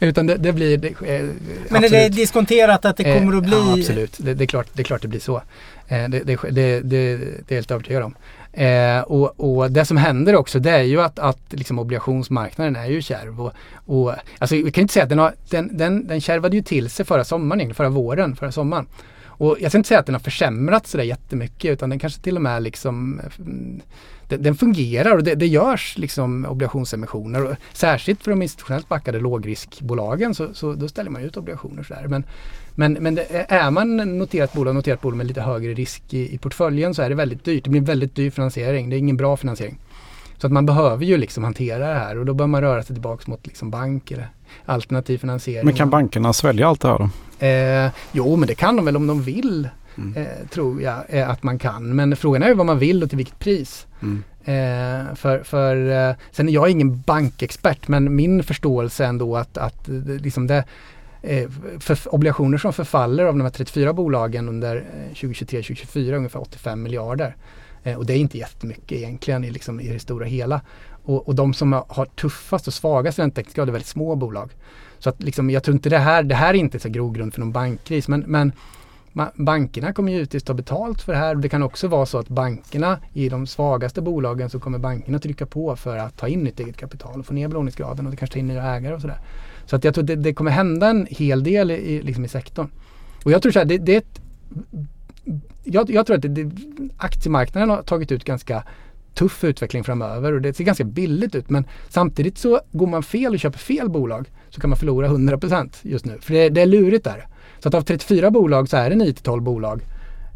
Utan 0.00 0.26
det, 0.26 0.34
det 0.34 0.52
blir... 0.52 0.78
Det, 0.78 0.88
eh, 0.88 1.28
men 1.68 1.84
är 1.84 1.90
det 1.90 2.08
diskonterat 2.08 2.84
att 2.84 2.96
det 2.96 3.04
eh, 3.04 3.18
kommer 3.18 3.36
att 3.36 3.42
bli? 3.42 3.52
Ja, 3.52 3.74
absolut, 3.78 4.16
det, 4.18 4.34
det, 4.34 4.44
är 4.44 4.46
klart, 4.46 4.66
det 4.72 4.82
är 4.82 4.84
klart 4.84 5.02
det 5.02 5.08
blir 5.08 5.20
så. 5.20 5.42
Eh, 5.88 6.08
det, 6.08 6.20
det, 6.24 6.36
det, 6.50 6.80
det, 6.80 6.96
är 6.96 7.18
jag 7.48 7.54
helt 7.54 7.70
övertygad 7.70 8.02
om. 8.02 8.14
Eh, 8.52 9.00
och, 9.00 9.56
och, 9.56 9.70
det 9.70 9.84
som 9.84 9.96
händer 9.96 10.36
också 10.36 10.58
det 10.58 10.70
är 10.70 10.82
ju 10.82 11.00
att, 11.02 11.18
att 11.18 11.40
liksom 11.48 11.78
obligationsmarknaden 11.78 12.76
är 12.76 12.86
ju 12.86 13.02
kärv. 13.02 13.40
Och, 13.40 13.52
och, 13.86 14.14
alltså, 14.38 14.56
vi 14.56 14.72
kan 14.72 14.82
inte 14.82 14.94
säga 14.94 15.02
att 15.02 15.08
den, 15.08 15.18
har, 15.18 15.34
den, 15.50 15.76
den, 15.76 16.06
den 16.06 16.20
kärvade 16.20 16.56
ju 16.56 16.62
till 16.62 16.90
sig 16.90 17.04
förra 17.04 17.24
sommaren, 17.24 17.74
förra 17.74 17.88
våren, 17.88 18.36
förra 18.36 18.52
sommaren. 18.52 18.86
Och 19.40 19.56
jag 19.60 19.70
ska 19.70 19.78
inte 19.78 19.88
säga 19.88 20.00
att 20.00 20.06
den 20.06 20.14
har 20.14 20.20
försämrats 20.20 20.90
sådär 20.90 21.04
jättemycket 21.04 21.70
utan 21.70 21.90
den 21.90 21.98
kanske 21.98 22.20
till 22.20 22.36
och 22.36 22.42
med 22.42 22.62
liksom 22.62 23.20
eh, 23.20 23.44
den, 24.28 24.42
den 24.42 24.54
fungerar 24.54 25.16
och 25.16 25.22
det, 25.22 25.34
det 25.34 25.46
görs 25.46 25.98
liksom 25.98 26.46
obligationsemissioner. 26.46 27.44
Och 27.44 27.54
särskilt 27.72 28.22
för 28.22 28.30
de 28.30 28.42
institutionellt 28.42 28.88
backade 28.88 29.20
lågriskbolagen 29.20 30.34
så, 30.34 30.54
så 30.54 30.72
då 30.72 30.88
ställer 30.88 31.10
man 31.10 31.22
ut 31.22 31.36
obligationer. 31.36 31.82
Sådär. 31.82 32.06
Men, 32.08 32.24
men, 32.74 32.92
men 32.92 33.14
det, 33.14 33.46
är 33.48 33.70
man 33.70 33.96
noterat 33.96 34.52
bolag, 34.52 34.74
noterat 34.74 35.00
bolag 35.00 35.16
med 35.16 35.26
lite 35.26 35.40
högre 35.40 35.74
risk 35.74 36.14
i, 36.14 36.34
i 36.34 36.38
portföljen 36.38 36.94
så 36.94 37.02
är 37.02 37.08
det 37.08 37.14
väldigt 37.14 37.44
dyrt. 37.44 37.64
Det 37.64 37.70
blir 37.70 37.80
väldigt 37.80 38.14
dyr 38.14 38.30
finansiering. 38.30 38.90
Det 38.90 38.96
är 38.96 38.98
ingen 38.98 39.16
bra 39.16 39.36
finansiering. 39.36 39.78
Så 40.38 40.46
att 40.46 40.52
man 40.52 40.66
behöver 40.66 41.04
ju 41.04 41.16
liksom 41.16 41.44
hantera 41.44 41.88
det 41.88 41.98
här 41.98 42.18
och 42.18 42.26
då 42.26 42.34
bör 42.34 42.46
man 42.46 42.60
röra 42.60 42.82
sig 42.82 42.94
tillbaka 42.96 43.24
mot 43.26 43.46
liksom 43.46 43.70
bank 43.70 44.10
eller 44.10 44.28
alternativ 44.64 45.18
finansiering. 45.18 45.64
Men 45.64 45.74
kan 45.74 45.90
bankerna 45.90 46.32
svälja 46.32 46.68
allt 46.68 46.80
det 46.80 46.88
här 46.88 46.98
då? 46.98 47.10
Eh, 47.40 47.90
jo, 48.12 48.36
men 48.36 48.48
det 48.48 48.54
kan 48.54 48.76
de 48.76 48.84
väl 48.84 48.96
om 48.96 49.06
de 49.06 49.22
vill. 49.22 49.68
Mm. 49.98 50.16
Eh, 50.16 50.48
tror 50.50 50.82
jag 50.82 51.04
eh, 51.08 51.30
att 51.30 51.42
man 51.42 51.58
kan. 51.58 51.96
Men 51.96 52.16
frågan 52.16 52.42
är 52.42 52.48
ju 52.48 52.54
vad 52.54 52.66
man 52.66 52.78
vill 52.78 53.02
och 53.02 53.08
till 53.08 53.16
vilket 53.16 53.38
pris. 53.38 53.86
Mm. 54.02 54.22
Eh, 54.44 55.14
för, 55.14 55.42
för, 55.42 55.90
eh, 55.90 56.14
sen 56.30 56.48
är 56.48 56.52
jag 56.52 56.70
ingen 56.70 57.00
bankexpert 57.00 57.88
men 57.88 58.16
min 58.16 58.42
förståelse 58.42 59.04
ändå 59.04 59.36
att, 59.36 59.58
att 59.58 59.88
liksom 60.20 60.46
det, 60.46 60.64
eh, 61.22 61.50
för 61.78 62.14
obligationer 62.14 62.58
som 62.58 62.72
förfaller 62.72 63.24
av 63.24 63.36
de 63.36 63.40
här 63.40 63.50
34 63.50 63.92
bolagen 63.92 64.48
under 64.48 64.84
2023-2024 65.14 66.16
ungefär 66.16 66.40
85 66.40 66.82
miljarder. 66.82 67.36
och 67.96 68.06
det 68.06 68.12
är 68.12 68.16
inte 68.16 68.38
jättemycket 68.38 68.92
egentligen 68.92 69.44
i, 69.44 69.50
liksom, 69.50 69.80
i 69.80 69.88
det 69.88 69.98
stora 69.98 70.26
hela. 70.26 70.60
Och, 71.04 71.28
och 71.28 71.34
de 71.34 71.54
som 71.54 71.72
har 71.72 72.04
tuffast 72.04 72.66
och 72.66 72.74
svagast 72.74 73.18
räntetäckningsgrad 73.18 73.68
är 73.68 73.72
väldigt 73.72 73.88
små 73.88 74.16
bolag. 74.16 74.50
Så 75.00 75.08
att 75.10 75.22
liksom, 75.22 75.50
jag 75.50 75.62
tror 75.62 75.74
inte 75.74 75.88
det 75.88 75.98
här, 75.98 76.22
det 76.22 76.34
här 76.34 76.54
är 76.54 76.58
inte 76.58 76.78
så 76.78 76.88
grogrund 76.88 77.34
för 77.34 77.40
någon 77.40 77.52
bankkris 77.52 78.08
men, 78.08 78.20
men 78.20 78.52
bankerna 79.34 79.92
kommer 79.92 80.12
givetvis 80.12 80.42
ta 80.42 80.54
betalt 80.54 81.02
för 81.02 81.12
det 81.12 81.18
här. 81.18 81.34
Det 81.34 81.48
kan 81.48 81.62
också 81.62 81.88
vara 81.88 82.06
så 82.06 82.18
att 82.18 82.28
bankerna 82.28 82.98
i 83.12 83.28
de 83.28 83.46
svagaste 83.46 84.02
bolagen 84.02 84.50
så 84.50 84.60
kommer 84.60 84.78
bankerna 84.78 85.18
trycka 85.18 85.46
på 85.46 85.76
för 85.76 85.96
att 85.96 86.16
ta 86.16 86.28
in 86.28 86.40
nytt 86.44 86.60
eget 86.60 86.76
kapital 86.76 87.20
och 87.20 87.26
få 87.26 87.34
ner 87.34 87.48
belåningsgraden 87.48 88.06
och 88.06 88.18
kanske 88.18 88.34
ta 88.34 88.38
in 88.38 88.46
nya 88.46 88.62
ägare 88.62 88.94
och 88.94 89.00
sådär. 89.00 89.18
Så 89.66 89.76
att 89.76 89.84
jag 89.84 89.94
tror 89.94 90.04
det, 90.04 90.16
det 90.16 90.34
kommer 90.34 90.50
hända 90.50 90.88
en 90.88 91.06
hel 91.10 91.42
del 91.42 91.70
i, 91.70 92.02
liksom 92.02 92.24
i 92.24 92.28
sektorn. 92.28 92.68
Och 93.24 93.30
jag 93.30 93.42
tror 93.42 93.52
så 93.52 93.58
här, 93.58 93.66
det, 93.66 93.78
det 93.78 93.94
är 93.94 93.98
ett, 93.98 94.20
jag, 95.64 95.90
jag, 95.90 96.06
tror 96.06 96.16
att 96.16 96.22
det, 96.22 96.28
det, 96.28 96.50
aktiemarknaden 96.96 97.70
har 97.70 97.82
tagit 97.82 98.12
ut 98.12 98.24
ganska 98.24 98.64
tuff 99.14 99.44
utveckling 99.44 99.84
framöver 99.84 100.32
och 100.32 100.40
det 100.40 100.56
ser 100.56 100.64
ganska 100.64 100.84
billigt 100.84 101.34
ut 101.34 101.50
men 101.50 101.64
samtidigt 101.88 102.38
så 102.38 102.60
går 102.72 102.86
man 102.86 103.02
fel 103.02 103.34
och 103.34 103.40
köper 103.40 103.58
fel 103.58 103.90
bolag 103.90 104.30
så 104.50 104.60
kan 104.60 104.70
man 104.70 104.76
förlora 104.76 105.08
100% 105.08 105.74
just 105.82 106.04
nu. 106.04 106.18
För 106.20 106.34
det, 106.34 106.48
det 106.48 106.60
är 106.60 106.66
lurigt 106.66 107.04
där. 107.04 107.26
Så 107.58 107.68
att 107.68 107.74
av 107.74 107.82
34 107.82 108.30
bolag 108.30 108.68
så 108.68 108.76
är 108.76 108.90
det 108.90 108.96
9-12 108.96 109.40
bolag 109.40 109.82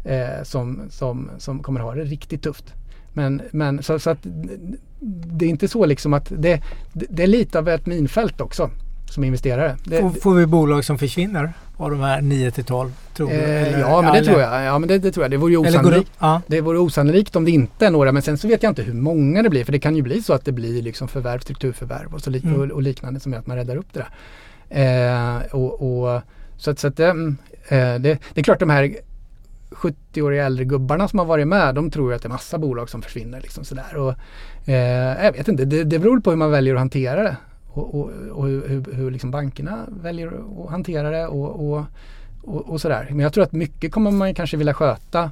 eh, 0.05 0.43
som, 0.43 0.81
som, 0.89 1.29
som 1.37 1.63
kommer 1.63 1.79
ha 1.79 1.95
det 1.95 2.03
riktigt 2.03 2.43
tufft. 2.43 2.73
Men, 3.13 3.41
men 3.51 3.83
så, 3.83 3.99
så, 3.99 4.09
att 4.09 4.27
det 4.99 5.45
är 5.45 5.49
inte 5.49 5.67
så 5.67 5.85
liksom 5.85 6.13
att 6.13 6.31
det, 6.37 6.61
det 6.93 7.23
är 7.23 7.27
lite 7.27 7.59
av 7.59 7.69
ett 7.69 7.85
minfält 7.85 8.41
också 8.41 8.69
som 9.15 9.23
investerare. 9.23 9.77
Det, 9.83 10.01
får, 10.01 10.09
får, 10.09 10.33
vi 10.33 10.45
bolag 10.45 10.85
som 10.85 10.97
försvinner 10.97 11.53
av 11.77 11.91
de 11.91 11.99
här 11.99 12.21
9 12.21 12.51
till 12.51 12.63
12? 12.63 12.91
Tror 13.13 13.31
eh, 13.31 13.37
eller, 13.37 13.79
ja, 13.79 14.01
men 14.01 14.11
det 14.11 14.17
eller, 14.17 14.31
tror 14.31 14.41
jag. 14.41 14.63
Ja, 14.63 14.79
men 14.79 14.89
det, 14.89 14.97
det, 14.97 15.11
tror 15.11 15.23
jag. 15.23 15.31
Det 15.31 15.37
vore, 15.37 15.57
osannolikt, 15.57 16.11
ja. 16.19 16.41
det 16.47 16.61
vore 16.61 16.79
osannolikt 16.79 17.35
om 17.35 17.45
det 17.45 17.51
inte 17.51 17.85
är 17.85 17.91
några. 17.91 18.11
Men 18.11 18.21
sen 18.21 18.37
så 18.37 18.47
vet 18.47 18.63
jag 18.63 18.71
inte 18.71 18.83
hur 18.83 18.93
många 18.93 19.43
det 19.43 19.49
blir. 19.49 19.65
För 19.65 19.71
det 19.71 19.79
kan 19.79 19.95
ju 19.95 20.01
bli 20.01 20.21
så 20.21 20.33
att 20.33 20.45
det 20.45 20.51
blir 20.51 20.81
liksom 20.81 21.07
förvärv, 21.07 21.39
strukturförvärv 21.39 22.13
och, 22.13 22.21
så 22.21 22.29
li 22.29 22.41
mm. 22.43 22.61
och, 22.61 22.71
och, 22.71 22.81
liknande 22.81 23.19
som 23.19 23.31
gör 23.31 23.39
att 23.39 23.47
man 23.47 23.57
räddar 23.57 23.75
upp 23.75 23.87
det 23.93 23.99
där. 23.99 25.37
Eh, 25.37 25.41
och, 25.55 25.73
och, 25.81 26.21
så 26.57 26.71
att, 26.71 26.79
så 26.79 26.87
att 26.87 26.99
mm, 26.99 27.37
eh, 27.67 27.77
det, 27.77 27.99
det, 28.33 28.39
är 28.39 28.43
klart 28.43 28.59
de 28.59 28.69
här 28.69 28.95
70-åriga 29.71 30.45
äldre 30.45 30.65
gubbarna 30.65 31.07
som 31.07 31.19
har 31.19 31.25
varit 31.25 31.47
med, 31.47 31.75
de 31.75 31.91
tror 31.91 32.13
att 32.13 32.21
det 32.21 32.27
är 32.27 32.29
massa 32.29 32.57
bolag 32.57 32.89
som 32.89 33.01
försvinner. 33.01 33.41
Liksom 33.41 33.63
sådär. 33.63 33.95
Och, 33.97 34.13
eh, 34.69 35.25
jag 35.25 35.31
vet 35.31 35.47
inte, 35.47 35.65
det, 35.65 35.83
det 35.83 35.99
beror 35.99 36.19
på 36.19 36.29
hur 36.29 36.37
man 36.37 36.51
väljer 36.51 36.73
att 36.73 36.79
hantera 36.79 37.23
det 37.23 37.35
och, 37.75 37.95
och, 37.95 38.11
och 38.31 38.47
hur, 38.47 38.93
hur 38.93 39.11
liksom 39.11 39.31
bankerna 39.31 39.85
väljer 40.01 40.27
att 40.63 40.69
hantera 40.69 41.09
det 41.09 41.27
och, 41.27 41.71
och, 41.71 41.85
och, 42.43 42.81
sådär. 42.81 43.07
Men 43.09 43.19
jag 43.19 43.33
tror 43.33 43.43
att 43.43 43.51
mycket 43.51 43.91
kommer 43.91 44.11
man 44.11 44.33
kanske 44.33 44.57
vilja 44.57 44.73
sköta 44.73 45.31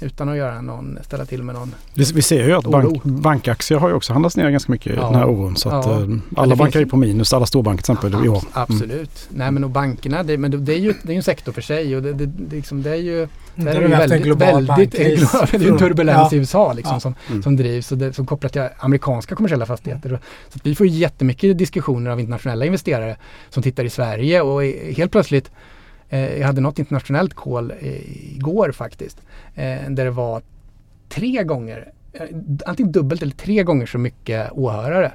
utan 0.00 0.28
att 0.28 0.36
göra 0.36 0.60
någon, 0.60 0.98
ställa 1.02 1.24
till 1.24 1.42
med 1.42 1.54
någon 1.54 1.74
Vi, 1.94 2.04
vi 2.14 2.22
ser 2.22 2.46
ju 2.46 2.52
att 2.52 2.64
bank, 2.64 3.02
bankaktier 3.02 3.78
har 3.78 3.88
ju 3.88 3.94
också 3.94 4.12
handlats 4.12 4.36
ner 4.36 4.50
ganska 4.50 4.72
mycket 4.72 4.96
ja. 4.96 5.02
i 5.02 5.04
den 5.04 5.14
här 5.14 5.28
oron. 5.28 5.56
Så 5.56 5.68
att 5.68 5.86
ja. 5.86 6.02
Eh, 6.02 6.08
alla 6.36 6.56
banker 6.56 6.80
är 6.80 6.84
på 6.84 6.96
minus, 6.96 7.32
alla 7.32 7.46
storbanker 7.46 7.82
till 7.82 7.92
exempel 7.92 8.12
ja, 8.12 8.24
i 8.24 8.28
år. 8.28 8.38
Mm. 8.38 8.50
Absolut. 8.52 9.28
Nej 9.28 9.50
men 9.50 9.64
och 9.64 9.70
bankerna, 9.70 10.22
det, 10.22 10.38
men 10.38 10.64
det 10.64 10.74
är 10.74 10.78
ju 10.78 10.94
det 11.02 11.12
är 11.12 11.16
en 11.16 11.22
sektor 11.22 11.52
för 11.52 11.62
sig 11.62 11.96
och 11.96 12.02
det, 12.02 12.12
det, 12.12 12.26
det, 12.26 12.56
liksom, 12.56 12.82
det 12.82 12.90
är 12.90 12.94
ju 12.94 13.28
det 13.54 13.70
är 13.70 13.80
ju 13.80 13.88
väldigt, 13.88 14.22
global 14.22 14.66
väldigt 14.66 14.92
det 14.92 15.04
är 15.52 15.72
en 15.72 15.78
turbulens 15.78 16.32
i 16.32 16.36
USA 16.36 16.72
liksom, 16.72 17.00
som, 17.00 17.14
mm. 17.28 17.42
som 17.42 17.56
drivs 17.56 17.92
och 17.92 17.98
det, 17.98 18.12
som 18.12 18.26
kopplat 18.26 18.52
till 18.52 18.68
amerikanska 18.78 19.34
kommersiella 19.34 19.66
fastigheter. 19.66 20.20
Så 20.48 20.58
vi 20.62 20.74
får 20.74 20.86
jättemycket 20.86 21.58
diskussioner 21.58 22.10
av 22.10 22.20
internationella 22.20 22.64
investerare 22.64 23.16
som 23.48 23.62
tittar 23.62 23.84
i 23.84 23.90
Sverige 23.90 24.40
och 24.40 24.62
helt 24.96 25.12
plötsligt 25.12 25.50
jag 26.18 26.46
hade 26.46 26.60
något 26.60 26.78
internationellt 26.78 27.34
call 27.34 27.70
eh, 27.80 28.36
igår 28.36 28.72
faktiskt. 28.72 29.20
Eh, 29.54 29.90
där 29.90 30.04
det 30.04 30.10
var 30.10 30.42
tre 31.08 31.44
gånger, 31.44 31.92
antingen 32.66 32.92
dubbelt 32.92 33.22
eller 33.22 33.32
tre 33.32 33.62
gånger 33.62 33.86
så 33.86 33.98
mycket 33.98 34.52
åhörare. 34.52 35.12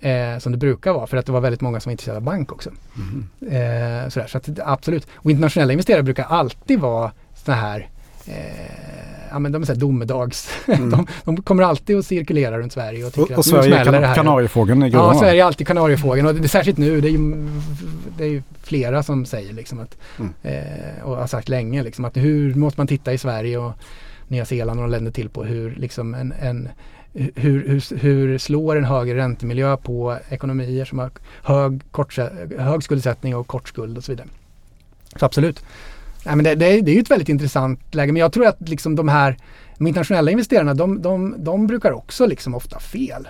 Eh, 0.00 0.38
som 0.38 0.52
det 0.52 0.58
brukar 0.58 0.92
vara 0.92 1.06
för 1.06 1.16
att 1.16 1.26
det 1.26 1.32
var 1.32 1.40
väldigt 1.40 1.60
många 1.60 1.80
som 1.80 1.90
var 1.90 1.92
intresserade 1.92 2.16
av 2.16 2.22
bank 2.22 2.52
också. 2.52 2.70
Mm. 2.96 3.28
Eh, 3.40 4.08
sådär, 4.08 4.26
så 4.26 4.38
att, 4.38 4.48
absolut. 4.64 5.06
Och 5.14 5.30
internationella 5.30 5.72
investerare 5.72 6.02
brukar 6.02 6.24
alltid 6.24 6.80
vara 6.80 7.12
sådana 7.34 7.60
här 7.60 7.88
eh, 8.26 9.07
ja, 9.30 9.38
men 9.38 9.52
de 9.52 9.62
är 9.62 9.66
så 9.66 9.72
här 9.72 9.80
domedags. 9.80 10.50
Mm. 10.66 10.90
de, 10.90 11.06
de, 11.24 11.42
kommer 11.42 11.62
alltid 11.62 11.98
att 11.98 12.06
cirkulera 12.06 12.58
runt 12.58 12.72
Sverige 12.72 13.04
och 13.04 13.12
tycker 13.12 13.22
och, 13.22 13.30
och 13.30 13.38
att 13.38 13.46
Sverige 13.46 13.68
nu 13.68 13.84
smäller 13.84 14.00
det 14.00 14.06
här. 14.06 14.14
Kanariefågeln 14.14 14.82
är 14.82 14.88
Ja, 14.88 15.14
Sverige 15.18 15.42
är 15.42 15.46
alltid 15.46 15.66
kanariefågeln 15.66 16.26
och 16.26 16.34
det 16.34 16.46
är 16.46 16.48
särskilt 16.48 16.78
nu. 16.78 17.00
Det 17.00 17.08
är 17.08 17.10
ju, 17.10 17.46
det 18.16 18.24
är 18.24 18.28
ju 18.28 18.42
flera 18.62 19.02
som 19.02 19.26
säger 19.26 19.52
liksom 19.52 19.80
att, 19.80 19.98
mm. 20.18 20.32
eh, 20.42 21.04
och 21.04 21.16
har 21.16 21.26
sagt 21.26 21.48
länge 21.48 21.82
liksom 21.82 22.04
att 22.04 22.16
hur 22.16 22.54
måste 22.54 22.80
man 22.80 22.86
titta 22.86 23.12
i 23.12 23.18
Sverige 23.18 23.58
och 23.58 23.72
Nya 24.28 24.44
Zeeland 24.44 24.80
och 24.80 24.88
länder 24.88 25.10
till 25.10 25.28
på 25.28 25.44
hur 25.44 25.74
liksom 25.76 26.14
en, 26.14 26.32
en 26.40 26.68
hur, 27.12 27.32
hur, 27.68 27.98
hur, 27.98 28.38
slår 28.38 28.76
en 28.76 28.84
högre 28.84 29.16
räntemiljö 29.16 29.76
på 29.76 30.18
ekonomier 30.28 30.84
som 30.84 30.98
har 30.98 31.10
hög, 31.42 31.82
kort, 31.90 32.18
hög 32.58 32.82
skuldsättning 32.82 33.36
och 33.36 33.46
kort 33.46 33.68
skuld 33.68 33.96
och 33.96 34.04
så 34.04 34.12
vidare. 34.12 34.28
Så 35.16 35.26
absolut. 35.26 35.64
Nej, 36.28 36.36
men 36.36 36.44
det, 36.44 36.54
det, 36.54 36.80
det 36.80 36.90
är 36.90 36.94
ju 36.94 37.00
ett 37.00 37.10
väldigt 37.10 37.28
intressant 37.28 37.94
läge 37.94 38.12
men 38.12 38.20
jag 38.20 38.32
tror 38.32 38.46
att 38.46 38.68
liksom 38.68 38.96
de 38.96 39.08
här 39.08 39.36
de 39.78 39.86
internationella 39.86 40.30
investerarna 40.30 40.74
de, 40.74 41.02
de, 41.02 41.34
de 41.38 41.66
brukar 41.66 41.92
också 41.92 42.26
liksom 42.26 42.54
ofta 42.54 42.78
fel. 42.78 43.28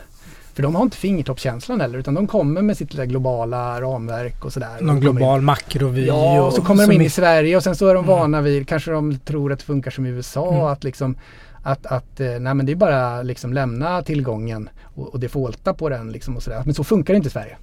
För 0.54 0.62
de 0.62 0.74
har 0.74 0.82
inte 0.82 0.96
fingertoppskänslan 0.96 1.80
heller 1.80 1.98
utan 1.98 2.14
de 2.14 2.26
kommer 2.26 2.62
med 2.62 2.76
sitt 2.76 2.92
globala 2.92 3.80
ramverk 3.80 4.44
och 4.44 4.52
sådär. 4.52 4.80
Någon 4.80 5.00
global 5.00 5.40
makrovy. 5.40 6.06
Ja, 6.06 6.42
och 6.42 6.52
så 6.52 6.62
kommer 6.62 6.86
de 6.86 6.94
in 6.94 7.02
i 7.02 7.10
Sverige 7.10 7.56
och 7.56 7.62
sen 7.62 7.76
så 7.76 7.86
är 7.86 7.94
de 7.94 8.04
mm. 8.04 8.16
vana 8.16 8.40
vid, 8.40 8.68
kanske 8.68 8.90
de 8.90 9.18
tror 9.18 9.52
att 9.52 9.58
det 9.58 9.64
funkar 9.64 9.90
som 9.90 10.06
i 10.06 10.08
USA. 10.08 10.52
Mm. 10.52 10.64
Att 10.64 10.84
liksom 10.84 11.16
att, 11.62 11.86
att 11.86 12.20
eh, 12.20 12.26
nej 12.26 12.54
men 12.54 12.66
det 12.66 12.72
är 12.72 12.76
bara 12.76 13.22
liksom 13.22 13.52
lämna 13.52 14.02
tillgången 14.02 14.68
och, 14.82 15.08
och 15.08 15.20
defaulta 15.20 15.74
på 15.74 15.88
den 15.88 16.12
liksom 16.12 16.36
och 16.36 16.42
sådär. 16.42 16.62
Men 16.64 16.74
så 16.74 16.84
funkar 16.84 17.14
det 17.14 17.16
inte 17.16 17.28
i 17.28 17.30
Sverige. 17.30 17.56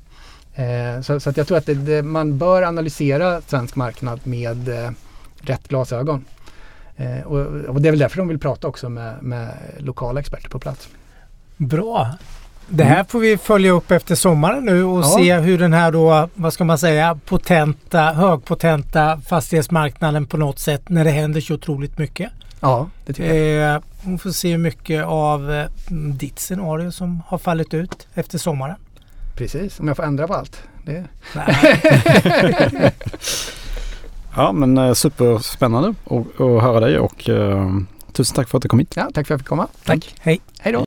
Eh, 0.56 1.02
så, 1.02 1.20
så, 1.20 1.34
jag 1.36 1.48
tror 1.48 1.58
att 1.58 1.66
det, 1.66 1.74
det, 1.74 2.04
man 2.04 2.38
bör 2.38 2.62
analysera 2.62 3.42
svensk 3.42 3.76
marknad 3.76 4.20
med 4.24 4.70
eh, 4.70 4.92
rätt 5.46 5.68
glasögon. 5.68 6.26
Eh, 6.96 7.22
och, 7.26 7.40
och, 7.70 7.82
det 7.82 7.90
är 7.90 7.92
väl 7.92 8.00
därför 8.00 8.18
de 8.18 8.28
vill 8.28 8.40
prata 8.40 8.68
också 8.68 8.90
med, 8.90 9.24
med 9.24 9.50
lokala 9.78 10.20
experter 10.20 10.50
på 10.50 10.60
plats. 10.60 10.90
Bra. 11.58 12.10
Det 12.68 12.84
här 12.84 13.04
får 13.04 13.20
vi 13.20 13.38
följa 13.38 13.72
upp 13.72 13.92
efter 13.92 14.16
sommaren 14.16 14.66
nu 14.66 14.84
och 14.84 15.00
ja. 15.00 15.14
se 15.18 15.38
hur 15.38 15.58
den 15.58 15.74
här 15.74 15.92
då, 15.92 16.30
vad 16.36 16.54
ska 16.54 16.64
man 16.64 16.78
säga, 16.78 17.20
potenta, 17.26 18.02
högpotenta 18.02 19.22
fastighetsmarknaden 19.28 20.26
på 20.26 20.38
något 20.38 20.60
sätt 20.60 20.90
när 20.90 21.04
det 21.04 21.12
händer 21.12 21.42
så 21.42 21.54
otroligt 21.54 21.98
mycket. 21.98 22.32
Ja, 22.60 22.90
det 23.06 23.14
tycker 23.14 23.34
jag. 23.34 23.76
Eh, 23.76 23.82
vi 24.06 24.18
får 24.18 24.30
se 24.30 24.58
mycket 24.58 25.06
av 25.06 25.52
eh, 25.52 25.66
ditt 25.92 26.40
scenario 26.40 26.92
som 26.92 27.22
har 27.28 27.38
fallit 27.38 27.74
ut 27.74 28.08
efter 28.14 28.38
sommaren. 28.38 28.76
Precis, 29.36 29.80
om 29.80 29.88
jag 29.88 29.98
får 29.98 30.04
ändra 30.04 30.28
på 30.28 30.34
allt. 30.34 30.64
Det... 30.86 31.04
ja 34.36 34.52
men 34.52 34.78
eh, 34.78 34.94
superspännande 34.94 35.94
att 36.06 36.40
höra 36.40 36.80
dig 36.80 37.00
och 37.00 37.30
eh, 37.30 37.70
tusen 38.12 38.36
tack 38.36 38.50
för 38.50 38.58
att 38.58 38.62
du 38.62 38.70
kom 38.70 38.80
hit. 38.80 38.94
Ja, 38.96 39.04
tack 39.04 39.14
för 39.14 39.22
att 39.22 39.30
jag 39.30 39.40
fick 39.40 39.48
komma. 39.48 39.68
Tack. 39.84 40.16
Hej. 40.20 40.42
Hej 40.60 40.74
då. 40.74 40.80